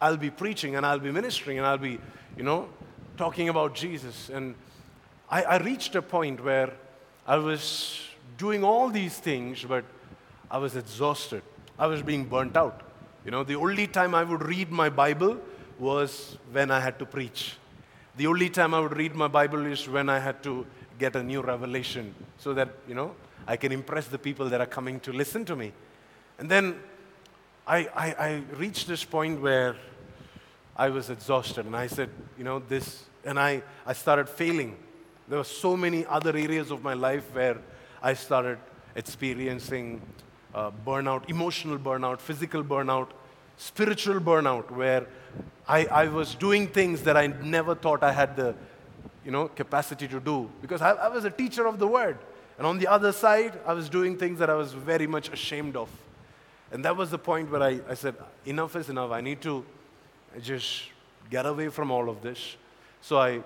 I'll 0.00 0.16
be 0.16 0.30
preaching 0.30 0.76
and 0.76 0.84
I'll 0.84 0.98
be 0.98 1.12
ministering 1.12 1.58
and 1.58 1.66
I'll 1.66 1.78
be, 1.78 1.98
you 2.36 2.42
know, 2.42 2.68
talking 3.16 3.48
about 3.48 3.74
Jesus. 3.74 4.28
And 4.28 4.54
I, 5.30 5.42
I 5.42 5.56
reached 5.58 5.94
a 5.94 6.02
point 6.02 6.42
where 6.42 6.72
I 7.26 7.36
was 7.36 8.00
doing 8.38 8.64
all 8.64 8.88
these 8.88 9.18
things, 9.18 9.64
but 9.64 9.84
I 10.50 10.58
was 10.58 10.76
exhausted. 10.76 11.42
I 11.78 11.86
was 11.86 12.02
being 12.02 12.24
burnt 12.24 12.56
out. 12.56 12.82
You 13.24 13.30
know, 13.30 13.44
the 13.44 13.56
only 13.56 13.86
time 13.86 14.14
I 14.14 14.24
would 14.24 14.42
read 14.42 14.70
my 14.70 14.88
Bible 14.88 15.38
was 15.78 16.36
when 16.50 16.70
I 16.70 16.80
had 16.80 16.98
to 16.98 17.06
preach. 17.06 17.56
The 18.16 18.26
only 18.26 18.50
time 18.50 18.74
I 18.74 18.80
would 18.80 18.96
read 18.96 19.14
my 19.14 19.28
Bible 19.28 19.64
is 19.66 19.88
when 19.88 20.08
I 20.08 20.18
had 20.18 20.42
to 20.42 20.66
get 20.98 21.16
a 21.16 21.22
new 21.22 21.40
revelation 21.40 22.14
so 22.38 22.52
that, 22.54 22.68
you 22.86 22.94
know, 22.94 23.14
I 23.46 23.56
can 23.56 23.72
impress 23.72 24.06
the 24.06 24.18
people 24.18 24.48
that 24.48 24.60
are 24.60 24.66
coming 24.66 25.00
to 25.00 25.12
listen 25.12 25.44
to 25.46 25.56
me. 25.56 25.72
And 26.38 26.50
then 26.50 26.78
I, 27.66 27.78
I, 27.94 28.14
I 28.18 28.42
reached 28.56 28.88
this 28.88 29.04
point 29.04 29.40
where 29.40 29.76
I 30.76 30.88
was 30.88 31.10
exhausted 31.10 31.66
and 31.66 31.76
I 31.76 31.86
said, 31.86 32.08
you 32.38 32.44
know, 32.44 32.58
this, 32.60 33.04
and 33.24 33.38
I, 33.38 33.62
I 33.86 33.92
started 33.92 34.28
failing. 34.28 34.76
There 35.28 35.38
were 35.38 35.44
so 35.44 35.76
many 35.76 36.06
other 36.06 36.36
areas 36.36 36.70
of 36.70 36.82
my 36.82 36.94
life 36.94 37.24
where 37.34 37.58
I 38.02 38.14
started 38.14 38.58
experiencing 38.94 40.00
uh, 40.54 40.70
burnout, 40.86 41.28
emotional 41.28 41.78
burnout, 41.78 42.20
physical 42.20 42.64
burnout, 42.64 43.08
spiritual 43.56 44.20
burnout, 44.20 44.70
where 44.70 45.06
I, 45.68 45.84
I 45.86 46.06
was 46.08 46.34
doing 46.34 46.68
things 46.68 47.02
that 47.02 47.16
I 47.16 47.28
never 47.28 47.74
thought 47.74 48.02
I 48.02 48.12
had 48.12 48.36
the 48.36 48.54
you 49.24 49.30
know, 49.30 49.48
capacity 49.48 50.08
to 50.08 50.20
do 50.20 50.50
because 50.60 50.82
I, 50.82 50.90
I 50.92 51.08
was 51.08 51.24
a 51.24 51.30
teacher 51.30 51.66
of 51.66 51.78
the 51.78 51.86
word. 51.86 52.18
And 52.58 52.66
on 52.66 52.78
the 52.78 52.86
other 52.86 53.12
side, 53.12 53.58
I 53.66 53.72
was 53.72 53.88
doing 53.88 54.16
things 54.18 54.38
that 54.38 54.50
I 54.50 54.54
was 54.54 54.72
very 54.72 55.06
much 55.06 55.28
ashamed 55.30 55.76
of. 55.76 55.88
And 56.70 56.84
that 56.84 56.96
was 56.96 57.10
the 57.10 57.18
point 57.18 57.50
where 57.50 57.62
I, 57.62 57.80
I 57.88 57.94
said, 57.94 58.14
enough 58.46 58.76
is 58.76 58.88
enough. 58.88 59.10
I 59.10 59.20
need 59.20 59.40
to 59.42 59.64
just 60.40 60.84
get 61.30 61.46
away 61.46 61.68
from 61.68 61.90
all 61.90 62.08
of 62.08 62.22
this. 62.22 62.56
So 63.00 63.18
I 63.18 63.42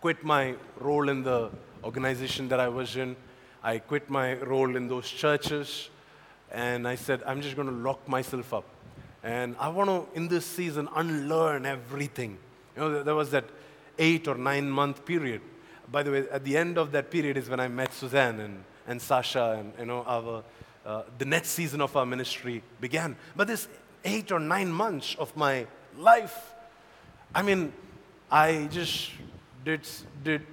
quit 0.00 0.24
my 0.24 0.54
role 0.78 1.08
in 1.08 1.22
the 1.22 1.50
organization 1.84 2.48
that 2.48 2.60
I 2.60 2.68
was 2.68 2.96
in. 2.96 3.16
I 3.62 3.78
quit 3.78 4.08
my 4.08 4.34
role 4.34 4.76
in 4.76 4.88
those 4.88 5.08
churches. 5.08 5.90
And 6.50 6.86
I 6.88 6.94
said, 6.94 7.22
I'm 7.26 7.40
just 7.40 7.56
going 7.56 7.68
to 7.68 7.74
lock 7.74 8.08
myself 8.08 8.52
up. 8.54 8.64
And 9.22 9.54
I 9.58 9.68
want 9.68 9.90
to, 9.90 10.16
in 10.16 10.28
this 10.28 10.46
season, 10.46 10.88
unlearn 10.94 11.66
everything. 11.66 12.38
You 12.76 12.82
know, 12.82 13.02
there 13.02 13.14
was 13.14 13.30
that 13.30 13.44
eight 13.98 14.26
or 14.26 14.34
nine 14.34 14.70
month 14.70 15.04
period. 15.04 15.42
By 15.90 16.02
the 16.02 16.10
way, 16.10 16.26
at 16.30 16.44
the 16.44 16.56
end 16.56 16.78
of 16.78 16.92
that 16.92 17.10
period 17.10 17.36
is 17.36 17.48
when 17.48 17.60
I 17.60 17.68
met 17.68 17.92
Suzanne 17.92 18.40
and, 18.40 18.64
and 18.86 19.00
Sasha, 19.02 19.56
and 19.58 19.72
you 19.78 19.86
know, 19.86 20.04
our, 20.06 20.42
uh, 20.86 21.02
the 21.18 21.24
next 21.24 21.50
season 21.50 21.80
of 21.80 21.96
our 21.96 22.06
ministry 22.06 22.62
began. 22.80 23.16
But 23.36 23.48
this 23.48 23.68
eight 24.04 24.32
or 24.32 24.40
nine 24.40 24.72
months 24.72 25.16
of 25.18 25.36
my 25.36 25.66
life, 25.98 26.54
I 27.34 27.42
mean, 27.42 27.72
I 28.30 28.68
just 28.70 29.10
did, 29.64 29.86
did 30.24 30.46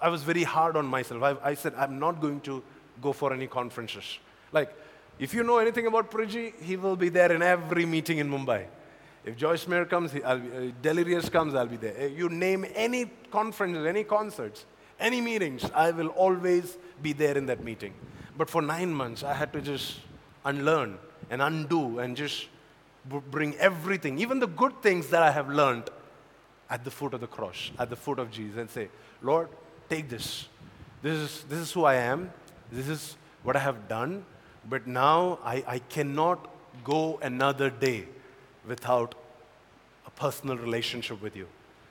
I 0.00 0.08
was 0.08 0.22
very 0.22 0.44
hard 0.44 0.76
on 0.76 0.86
myself. 0.86 1.22
I, 1.22 1.50
I 1.50 1.54
said, 1.54 1.74
I'm 1.76 1.98
not 1.98 2.20
going 2.20 2.40
to 2.42 2.62
go 3.02 3.12
for 3.12 3.32
any 3.32 3.46
conferences. 3.46 4.18
Like, 4.52 4.74
if 5.18 5.34
you 5.34 5.42
know 5.42 5.58
anything 5.58 5.86
about 5.86 6.10
Priji, 6.10 6.54
he 6.62 6.76
will 6.76 6.96
be 6.96 7.08
there 7.08 7.32
in 7.32 7.42
every 7.42 7.84
meeting 7.84 8.18
in 8.18 8.30
Mumbai. 8.30 8.66
If 9.24 9.36
Joyce 9.36 9.66
Meyer 9.66 9.84
comes, 9.84 10.12
I'll 10.24 10.38
be, 10.38 10.68
uh, 10.68 10.72
Delirious 10.80 11.28
comes, 11.28 11.54
I'll 11.54 11.66
be 11.66 11.76
there. 11.76 11.94
Uh, 12.00 12.06
you 12.06 12.28
name 12.28 12.64
any 12.74 13.06
conferences, 13.30 13.84
any 13.84 14.04
concerts, 14.04 14.64
any 15.00 15.20
meetings, 15.20 15.68
I 15.74 15.90
will 15.90 16.08
always 16.08 16.78
be 17.02 17.12
there 17.12 17.36
in 17.36 17.46
that 17.46 17.62
meeting. 17.62 17.94
But 18.36 18.48
for 18.48 18.62
nine 18.62 18.94
months, 18.94 19.24
I 19.24 19.34
had 19.34 19.52
to 19.52 19.60
just 19.60 19.96
unlearn 20.44 20.98
and 21.30 21.42
undo 21.42 21.98
and 21.98 22.16
just 22.16 22.46
bring 23.08 23.54
everything, 23.56 24.18
even 24.18 24.40
the 24.40 24.46
good 24.46 24.82
things 24.82 25.08
that 25.08 25.22
I 25.22 25.30
have 25.30 25.48
learned, 25.48 25.90
at 26.70 26.84
the 26.84 26.90
foot 26.90 27.14
of 27.14 27.20
the 27.20 27.26
cross, 27.26 27.70
at 27.78 27.90
the 27.90 27.96
foot 27.96 28.18
of 28.18 28.30
Jesus, 28.30 28.58
and 28.58 28.70
say, 28.70 28.88
Lord, 29.22 29.48
take 29.88 30.08
this. 30.08 30.46
This 31.02 31.16
is, 31.16 31.44
this 31.48 31.58
is 31.58 31.72
who 31.72 31.84
I 31.84 31.94
am. 31.94 32.30
This 32.70 32.88
is 32.88 33.16
what 33.42 33.56
I 33.56 33.60
have 33.60 33.88
done. 33.88 34.24
But 34.68 34.86
now 34.86 35.38
I, 35.44 35.64
I 35.66 35.78
cannot 35.78 36.46
go 36.84 37.18
another 37.22 37.70
day 37.70 38.06
without 38.66 39.14
a 40.06 40.10
personal 40.10 40.56
relationship 40.56 41.22
with 41.22 41.36
you. 41.36 41.46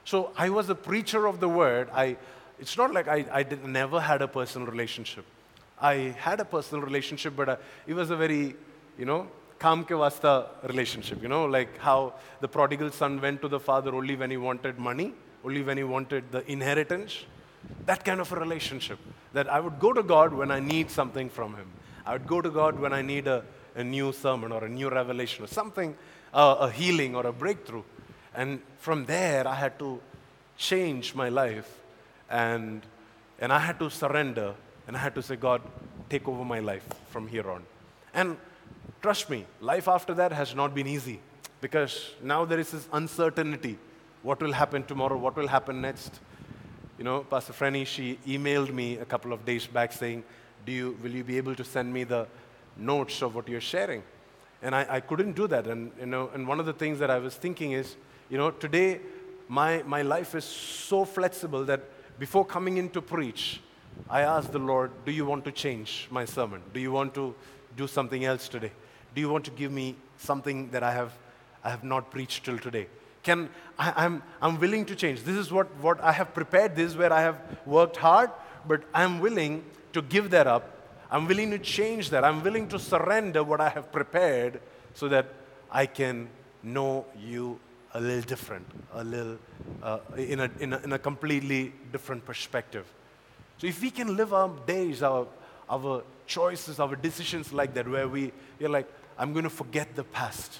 So 0.05 0.31
I 0.37 0.49
was 0.49 0.69
a 0.69 0.75
preacher 0.75 1.25
of 1.25 1.39
the 1.39 1.49
word. 1.49 1.89
I, 1.93 2.17
it's 2.59 2.77
not 2.77 2.93
like 2.93 3.07
I, 3.07 3.25
I 3.31 3.43
did, 3.43 3.65
never 3.65 3.99
had 3.99 4.21
a 4.21 4.27
personal 4.27 4.67
relationship. 4.67 5.25
I 5.81 6.15
had 6.17 6.39
a 6.39 6.45
personal 6.45 6.83
relationship, 6.83 7.35
but 7.35 7.49
uh, 7.49 7.57
it 7.87 7.93
was 7.93 8.09
a 8.09 8.15
very, 8.15 8.55
you 8.97 9.05
know, 9.05 9.27
kam 9.59 9.83
ke 9.83 9.89
vasta 9.89 10.47
relationship, 10.63 11.21
you 11.21 11.27
know, 11.27 11.45
like 11.45 11.77
how 11.77 12.13
the 12.41 12.47
prodigal 12.47 12.91
son 12.91 13.19
went 13.21 13.41
to 13.41 13.47
the 13.47 13.59
father 13.59 13.93
only 13.95 14.15
when 14.15 14.31
he 14.31 14.37
wanted 14.37 14.77
money, 14.77 15.13
only 15.43 15.63
when 15.63 15.77
he 15.77 15.83
wanted 15.83 16.31
the 16.31 16.49
inheritance. 16.51 17.25
That 17.85 18.05
kind 18.05 18.21
of 18.21 18.31
a 18.31 18.35
relationship. 18.35 18.99
That 19.33 19.49
I 19.49 19.59
would 19.59 19.79
go 19.79 19.93
to 19.93 20.03
God 20.03 20.33
when 20.33 20.51
I 20.51 20.59
need 20.59 20.89
something 20.89 21.29
from 21.29 21.55
him. 21.55 21.67
I 22.05 22.13
would 22.13 22.27
go 22.27 22.41
to 22.41 22.49
God 22.49 22.79
when 22.79 22.93
I 22.93 23.01
need 23.01 23.27
a, 23.27 23.43
a 23.75 23.83
new 23.83 24.13
sermon 24.13 24.51
or 24.51 24.63
a 24.63 24.69
new 24.69 24.89
revelation 24.89 25.43
or 25.43 25.47
something, 25.47 25.95
uh, 26.33 26.55
a 26.59 26.71
healing 26.71 27.15
or 27.15 27.25
a 27.25 27.33
breakthrough. 27.33 27.83
And 28.33 28.61
from 28.77 29.05
there, 29.05 29.47
I 29.47 29.55
had 29.55 29.77
to 29.79 29.99
change 30.57 31.15
my 31.15 31.29
life 31.29 31.79
and, 32.29 32.81
and 33.39 33.51
I 33.51 33.59
had 33.59 33.79
to 33.79 33.89
surrender 33.89 34.53
and 34.87 34.95
I 34.95 34.99
had 34.99 35.15
to 35.15 35.21
say, 35.21 35.35
God, 35.35 35.61
take 36.09 36.27
over 36.27 36.45
my 36.45 36.59
life 36.59 36.87
from 37.09 37.27
here 37.27 37.49
on. 37.49 37.63
And 38.13 38.37
trust 39.01 39.29
me, 39.29 39.45
life 39.61 39.87
after 39.87 40.13
that 40.15 40.31
has 40.31 40.55
not 40.55 40.73
been 40.73 40.87
easy 40.87 41.19
because 41.61 42.11
now 42.21 42.45
there 42.45 42.59
is 42.59 42.71
this 42.71 42.87
uncertainty. 42.93 43.77
What 44.23 44.41
will 44.41 44.53
happen 44.53 44.83
tomorrow? 44.83 45.17
What 45.17 45.35
will 45.35 45.47
happen 45.47 45.81
next? 45.81 46.19
You 46.97 47.03
know, 47.03 47.21
Pastor 47.21 47.53
Franny, 47.53 47.85
she 47.85 48.19
emailed 48.27 48.73
me 48.73 48.97
a 48.97 49.05
couple 49.05 49.31
of 49.31 49.45
days 49.45 49.67
back 49.67 49.91
saying, 49.91 50.23
Do 50.65 50.71
you, 50.71 50.97
will 51.01 51.11
you 51.11 51.23
be 51.23 51.37
able 51.37 51.55
to 51.55 51.63
send 51.63 51.93
me 51.93 52.03
the 52.03 52.27
notes 52.75 53.21
of 53.21 53.35
what 53.35 53.47
you're 53.47 53.61
sharing? 53.61 54.03
And 54.61 54.73
I, 54.73 54.85
I 54.89 54.99
couldn't 54.99 55.33
do 55.33 55.47
that. 55.47 55.67
And, 55.67 55.91
you 55.99 56.07
know, 56.07 56.31
and 56.33 56.47
one 56.47 56.59
of 56.59 56.65
the 56.65 56.73
things 56.73 56.99
that 56.99 57.11
I 57.11 57.19
was 57.19 57.35
thinking 57.35 57.73
is, 57.73 57.95
you 58.29 58.37
know, 58.37 58.51
today 58.51 58.99
my, 59.47 59.83
my 59.83 60.01
life 60.01 60.35
is 60.35 60.43
so 60.43 61.05
flexible 61.05 61.63
that 61.65 61.81
before 62.19 62.45
coming 62.45 62.77
in 62.77 62.89
to 62.89 63.01
preach, 63.01 63.61
I 64.09 64.21
asked 64.21 64.51
the 64.51 64.59
Lord, 64.59 64.91
Do 65.05 65.11
you 65.11 65.25
want 65.25 65.45
to 65.45 65.51
change 65.51 66.07
my 66.11 66.25
sermon? 66.25 66.61
Do 66.73 66.79
you 66.79 66.91
want 66.91 67.13
to 67.15 67.35
do 67.75 67.87
something 67.87 68.25
else 68.25 68.47
today? 68.47 68.71
Do 69.17 69.21
you 69.21 69.29
want 69.29 69.45
to 69.45 69.51
give 69.51 69.71
me 69.71 69.95
something 70.19 70.69
that 70.69 70.83
I 70.83 70.91
have, 70.91 71.11
I 71.63 71.71
have 71.71 71.83
not 71.83 72.11
preached 72.11 72.45
till 72.45 72.59
today? 72.59 72.85
Can, 73.23 73.49
I, 73.79 73.91
I'm, 74.05 74.21
I'm 74.43 74.59
willing 74.59 74.85
to 74.85 74.95
change. 74.95 75.23
This 75.23 75.37
is 75.37 75.51
what, 75.51 75.75
what 75.77 75.99
I 76.01 76.11
have 76.11 76.35
prepared. 76.35 76.75
This 76.75 76.91
is 76.91 76.97
where 76.97 77.11
I 77.11 77.21
have 77.21 77.41
worked 77.65 77.97
hard, 77.97 78.29
but 78.67 78.83
I'm 78.93 79.19
willing 79.19 79.63
to 79.93 80.03
give 80.03 80.29
that 80.29 80.45
up. 80.45 80.69
I'm 81.09 81.25
willing 81.25 81.49
to 81.49 81.57
change 81.57 82.11
that. 82.11 82.23
I'm 82.23 82.43
willing 82.43 82.67
to 82.67 82.77
surrender 82.77 83.43
what 83.43 83.59
I 83.59 83.69
have 83.69 83.91
prepared 83.91 84.61
so 84.93 85.07
that 85.07 85.25
I 85.71 85.87
can 85.87 86.29
know 86.61 87.03
you 87.19 87.59
a 87.95 87.99
little 87.99 88.21
different, 88.21 88.67
a 88.93 89.03
little 89.03 89.39
uh, 89.81 89.97
in, 90.15 90.41
a, 90.41 90.51
in, 90.59 90.73
a, 90.73 90.77
in 90.83 90.93
a 90.93 90.99
completely 90.99 91.73
different 91.91 92.23
perspective. 92.23 92.85
So 93.57 93.65
if 93.65 93.81
we 93.81 93.89
can 93.89 94.15
live 94.15 94.31
our 94.31 94.51
days, 94.67 95.01
our, 95.01 95.25
our 95.67 96.03
choices, 96.27 96.79
our 96.79 96.95
decisions 96.95 97.51
like 97.51 97.73
that, 97.73 97.87
where 97.87 98.07
we, 98.07 98.31
you're 98.59 98.69
like, 98.69 98.87
I'm 99.17 99.33
going 99.33 99.43
to 99.43 99.49
forget 99.49 99.95
the 99.95 100.03
past 100.03 100.59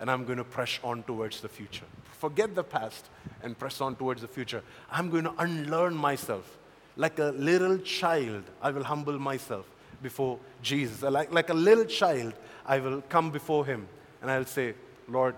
and 0.00 0.10
I'm 0.10 0.24
going 0.24 0.38
to 0.38 0.44
press 0.44 0.80
on 0.82 1.04
towards 1.04 1.40
the 1.40 1.48
future. 1.48 1.84
Forget 2.18 2.54
the 2.54 2.64
past 2.64 3.06
and 3.42 3.58
press 3.58 3.80
on 3.80 3.96
towards 3.96 4.20
the 4.20 4.28
future. 4.28 4.62
I'm 4.90 5.10
going 5.10 5.24
to 5.24 5.34
unlearn 5.38 5.94
myself. 5.94 6.58
Like 6.96 7.18
a 7.18 7.32
little 7.36 7.78
child, 7.78 8.42
I 8.60 8.70
will 8.70 8.84
humble 8.84 9.18
myself 9.18 9.66
before 10.02 10.38
Jesus. 10.62 11.02
Like, 11.02 11.32
like 11.32 11.50
a 11.50 11.54
little 11.54 11.84
child, 11.84 12.34
I 12.66 12.78
will 12.80 13.00
come 13.02 13.30
before 13.30 13.64
him 13.64 13.86
and 14.20 14.30
I'll 14.30 14.44
say, 14.44 14.74
Lord, 15.08 15.34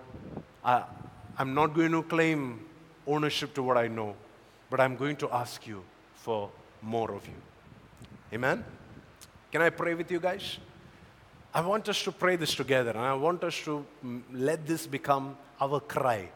I, 0.65 0.85
I'm 1.39 1.55
not 1.55 1.75
going 1.75 1.93
to 1.93 2.03
claim 2.03 2.65
ownership 3.07 3.55
to 3.55 3.63
what 3.63 3.77
I 3.77 3.89
know, 3.89 4.17
but 4.71 4.81
I'm 4.81 4.97
going 4.97 5.17
to 5.17 5.31
ask 5.31 5.67
you 5.67 5.85
for 6.15 6.51
more 6.81 7.13
of 7.13 7.27
you. 7.27 7.35
Amen? 8.33 8.65
Can 9.53 9.63
I 9.63 9.71
pray 9.71 9.95
with 9.95 10.11
you 10.11 10.21
guys? 10.21 10.59
I 11.55 11.61
want 11.61 11.89
us 11.89 12.03
to 12.03 12.13
pray 12.13 12.37
this 12.37 12.55
together, 12.55 12.91
and 12.91 12.99
I 12.99 13.15
want 13.15 13.45
us 13.45 13.57
to 13.65 13.87
mm, 14.05 14.23
let 14.33 14.67
this 14.67 14.87
become 14.87 15.37
our 15.61 15.81
cry, 15.81 16.29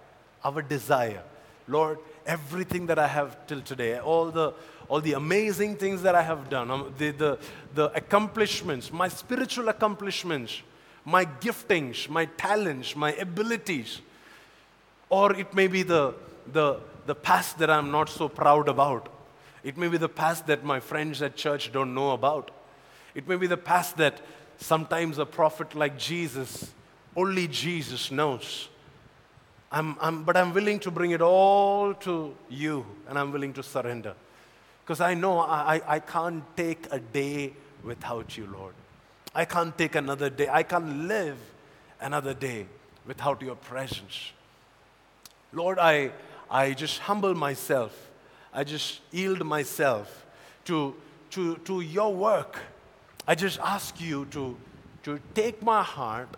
our 0.45 0.63
desire 0.63 1.23
Lord, 1.69 1.99
everything 2.27 2.87
that 2.87 2.99
I 2.99 3.07
have 3.07 3.47
till 3.47 3.61
today, 3.61 3.99
all 3.99 4.31
the, 4.31 4.55
all 4.89 5.01
the 5.01 5.13
amazing 5.13 5.77
things 5.77 6.03
that 6.03 6.15
I 6.15 6.23
have 6.23 6.49
done, 6.49 6.71
um, 6.71 6.95
the, 6.97 7.11
the, 7.11 7.39
the 7.75 7.93
accomplishments, 7.95 8.91
my 8.91 9.09
spiritual 9.09 9.69
accomplishments, 9.69 10.63
my 11.05 11.27
giftings, 11.27 12.09
my 12.09 12.25
talents, 12.25 12.97
my 12.97 13.13
abilities, 13.15 14.01
or 15.11 15.35
it 15.37 15.55
may 15.55 15.67
be 15.67 15.83
the, 15.83 16.15
the, 16.53 16.81
the 17.07 17.15
past 17.15 17.59
that 17.59 17.71
I'm 17.71 17.91
not 17.91 18.09
so 18.09 18.29
proud 18.29 18.69
about. 18.69 19.13
It 19.63 19.77
may 19.77 19.89
be 19.89 19.99
the 19.99 20.09
past 20.09 20.47
that 20.47 20.65
my 20.65 20.81
friends 20.81 21.21
at 21.21 21.37
church 21.37 21.71
don't 21.73 21.95
know 21.95 22.13
about. 22.13 22.51
It 23.15 23.29
may 23.29 23.37
be 23.37 23.47
the 23.47 23.57
past 23.57 23.97
that 23.99 24.21
sometimes 24.59 25.19
a 25.19 25.27
prophet 25.27 25.75
like 25.75 25.99
Jesus, 25.99 26.71
only 27.17 27.49
Jesus 27.49 28.11
knows. 28.11 28.69
I'm, 29.71 29.97
I'm, 30.01 30.25
but 30.25 30.37
I'm 30.37 30.53
willing 30.53 30.79
to 30.81 30.91
bring 30.91 31.11
it 31.13 31.21
all 31.21 31.95
to 31.95 32.35
you 32.49 32.87
and 33.09 33.19
I'm 33.19 33.33
willing 33.33 33.53
to 33.55 33.63
surrender. 33.63 34.15
Because 34.85 35.01
I 35.01 35.15
know 35.15 35.41
I, 35.41 35.83
I 35.87 36.01
can't 36.01 36.43
take 36.57 36.87
a 36.91 36.99
day 36.99 37.53
without 37.83 38.37
you, 38.37 38.47
Lord. 38.47 38.75
I 39.35 39.45
can't 39.45 39.77
take 39.77 39.95
another 39.95 40.31
day. 40.31 40.49
I 40.51 40.63
can't 40.63 41.07
live 41.07 41.37
another 42.01 42.35
day 42.35 42.67
without 43.07 43.43
your 43.43 43.57
presence. 43.57 44.33
Lord, 45.53 45.79
I, 45.79 46.13
I 46.51 46.73
just 46.73 47.01
humble 47.01 47.35
myself. 47.35 48.09
I 48.53 48.65
just 48.65 49.01
yield 49.11 49.45
myself 49.45 50.27
to, 50.65 50.95
to, 51.31 51.57
to 51.57 51.81
your 51.81 52.15
work. 52.15 52.59
I 53.29 53.35
just 53.35 53.61
ask 53.61 54.01
you 54.01 54.25
to, 54.31 54.57
to 55.03 55.21
take 55.35 55.63
my 55.63 55.83
heart 55.83 56.31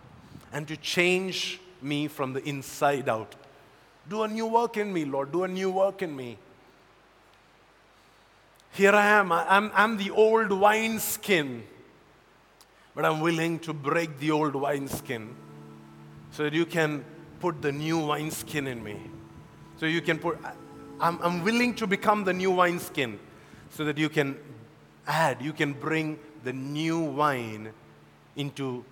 and 0.52 0.66
to 0.66 0.76
change 0.76 1.60
me 1.80 2.08
from 2.08 2.32
the 2.32 2.42
inside 2.42 3.08
out. 3.08 3.36
Do 4.08 4.24
a 4.24 4.28
new 4.28 4.46
work 4.46 4.76
in 4.76 4.92
me, 4.92 5.04
Lord. 5.04 5.30
Do 5.30 5.44
a 5.44 5.48
new 5.48 5.70
work 5.70 6.02
in 6.02 6.16
me. 6.16 6.36
Here 8.72 8.90
I 8.90 9.06
am. 9.06 9.30
I'm, 9.30 9.70
I'm 9.72 9.98
the 9.98 10.10
old 10.10 10.50
wineskin, 10.50 11.62
but 12.96 13.04
I'm 13.04 13.20
willing 13.20 13.60
to 13.60 13.72
break 13.72 14.18
the 14.18 14.32
old 14.32 14.56
wineskin 14.56 15.36
so 16.32 16.42
that 16.42 16.52
you 16.52 16.66
can 16.66 17.04
put 17.38 17.62
the 17.62 17.70
new 17.70 17.98
wineskin 17.98 18.66
in 18.66 18.82
me. 18.82 18.96
So 19.76 19.86
you 19.86 20.00
can 20.00 20.18
put, 20.18 20.40
I'm, 21.00 21.22
I'm 21.22 21.44
willing 21.44 21.74
to 21.76 21.86
become 21.86 22.24
the 22.24 22.32
new 22.32 22.50
wineskin 22.50 23.20
so 23.70 23.84
that 23.84 23.96
you 23.96 24.08
can 24.08 24.36
add, 25.06 25.40
you 25.40 25.52
can 25.52 25.72
bring 25.72 26.18
the 26.44 26.52
new 26.52 26.98
wine 27.00 27.70
into 28.36 28.84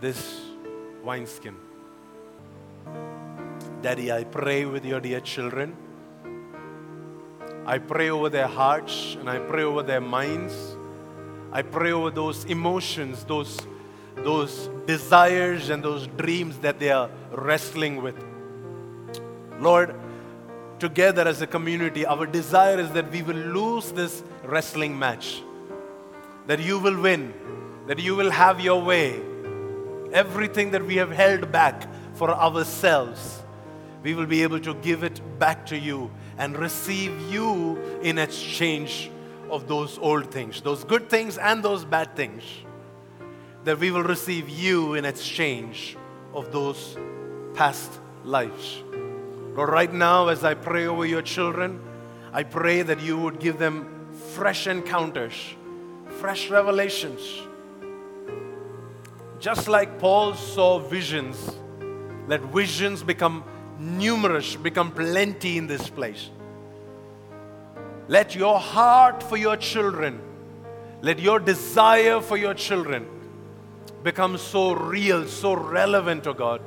this 0.00 0.40
wineskin. 1.02 1.56
Daddy, 3.82 4.10
I 4.10 4.24
pray 4.24 4.64
with 4.64 4.84
your 4.84 5.00
dear 5.00 5.20
children. 5.20 5.76
I 7.66 7.78
pray 7.78 8.10
over 8.10 8.28
their 8.28 8.46
hearts 8.46 9.16
and 9.18 9.28
I 9.28 9.38
pray 9.38 9.62
over 9.62 9.82
their 9.82 10.00
minds. 10.00 10.76
I 11.52 11.62
pray 11.62 11.92
over 11.92 12.10
those 12.10 12.44
emotions, 12.44 13.24
those, 13.24 13.60
those 14.16 14.68
desires, 14.86 15.70
and 15.70 15.82
those 15.82 16.06
dreams 16.08 16.58
that 16.58 16.78
they 16.80 16.90
are 16.90 17.08
wrestling 17.30 18.02
with. 18.02 18.16
Lord, 19.60 19.94
together 20.78 21.28
as 21.28 21.40
a 21.42 21.46
community, 21.46 22.04
our 22.04 22.26
desire 22.26 22.78
is 22.78 22.90
that 22.92 23.10
we 23.10 23.22
will 23.22 23.36
lose 23.36 23.92
this 23.92 24.22
wrestling 24.42 24.98
match, 24.98 25.42
that 26.46 26.60
you 26.60 26.78
will 26.78 27.00
win, 27.00 27.32
that 27.86 27.98
you 27.98 28.14
will 28.14 28.30
have 28.30 28.60
your 28.60 28.82
way. 28.82 29.20
Everything 30.12 30.70
that 30.72 30.84
we 30.84 30.96
have 30.96 31.10
held 31.10 31.50
back 31.50 31.86
for 32.14 32.30
ourselves, 32.30 33.42
we 34.02 34.14
will 34.14 34.26
be 34.26 34.42
able 34.42 34.60
to 34.60 34.74
give 34.74 35.02
it 35.02 35.20
back 35.38 35.66
to 35.66 35.78
you 35.78 36.10
and 36.38 36.56
receive 36.56 37.18
you 37.32 37.76
in 38.02 38.18
exchange 38.18 39.10
of 39.50 39.66
those 39.68 39.98
old 39.98 40.30
things, 40.30 40.60
those 40.60 40.84
good 40.84 41.08
things 41.08 41.38
and 41.38 41.62
those 41.62 41.84
bad 41.84 42.14
things. 42.16 42.42
That 43.64 43.78
we 43.78 43.90
will 43.90 44.02
receive 44.02 44.48
you 44.48 44.94
in 44.94 45.04
exchange 45.04 45.96
of 46.34 46.52
those 46.52 46.96
past 47.54 47.90
lives. 48.24 48.82
Lord, 49.54 49.70
right 49.70 49.92
now, 49.92 50.28
as 50.28 50.44
I 50.44 50.54
pray 50.54 50.86
over 50.86 51.06
your 51.06 51.22
children, 51.22 51.80
I 52.32 52.42
pray 52.42 52.82
that 52.82 53.00
you 53.00 53.16
would 53.16 53.38
give 53.38 53.58
them 53.58 54.10
fresh 54.32 54.66
encounters, 54.66 55.34
fresh 56.20 56.50
revelations. 56.50 57.20
Just 59.40 59.68
like 59.68 59.98
Paul 59.98 60.34
saw 60.34 60.78
visions, 60.78 61.50
let 62.26 62.40
visions 62.40 63.02
become 63.02 63.44
numerous, 63.78 64.56
become 64.56 64.90
plenty 64.90 65.58
in 65.58 65.66
this 65.66 65.90
place. 65.90 66.30
Let 68.08 68.34
your 68.34 68.58
heart 68.58 69.22
for 69.22 69.36
your 69.36 69.56
children, 69.56 70.20
let 71.02 71.18
your 71.18 71.38
desire 71.38 72.20
for 72.20 72.36
your 72.36 72.54
children 72.54 73.06
become 74.02 74.38
so 74.38 74.72
real, 74.72 75.26
so 75.26 75.54
relevant, 75.54 76.24
to 76.24 76.34
God, 76.34 76.60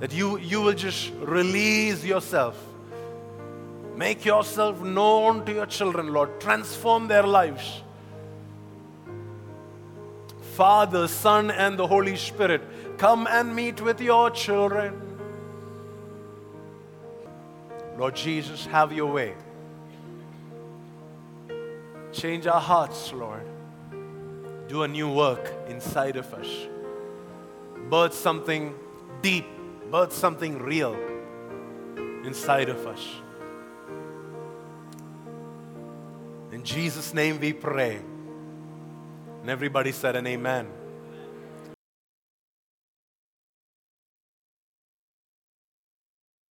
that 0.00 0.12
you, 0.12 0.38
you 0.38 0.60
will 0.62 0.72
just 0.74 1.12
release 1.20 2.04
yourself. 2.04 2.56
Make 3.96 4.24
yourself 4.24 4.80
known 4.80 5.44
to 5.46 5.52
your 5.52 5.66
children, 5.66 6.12
Lord. 6.12 6.40
Transform 6.40 7.06
their 7.06 7.22
lives. 7.22 7.83
Father, 10.54 11.08
Son, 11.08 11.50
and 11.50 11.76
the 11.76 11.86
Holy 11.86 12.14
Spirit, 12.14 12.62
come 12.96 13.26
and 13.28 13.56
meet 13.56 13.80
with 13.80 14.00
your 14.00 14.30
children. 14.30 15.18
Lord 17.98 18.14
Jesus, 18.14 18.64
have 18.66 18.92
your 18.92 19.12
way. 19.12 19.34
Change 22.12 22.46
our 22.46 22.60
hearts, 22.60 23.12
Lord. 23.12 23.42
Do 24.68 24.84
a 24.84 24.88
new 24.88 25.12
work 25.12 25.52
inside 25.68 26.16
of 26.16 26.32
us. 26.32 26.46
Birth 27.90 28.14
something 28.14 28.74
deep, 29.22 29.46
birth 29.90 30.12
something 30.12 30.60
real 30.60 30.96
inside 32.24 32.68
of 32.68 32.86
us. 32.86 33.04
In 36.52 36.62
Jesus' 36.62 37.12
name 37.12 37.40
we 37.40 37.52
pray. 37.52 38.00
And 39.44 39.50
everybody 39.50 39.92
said 39.92 40.16
an 40.16 40.26
amen. 40.26 40.83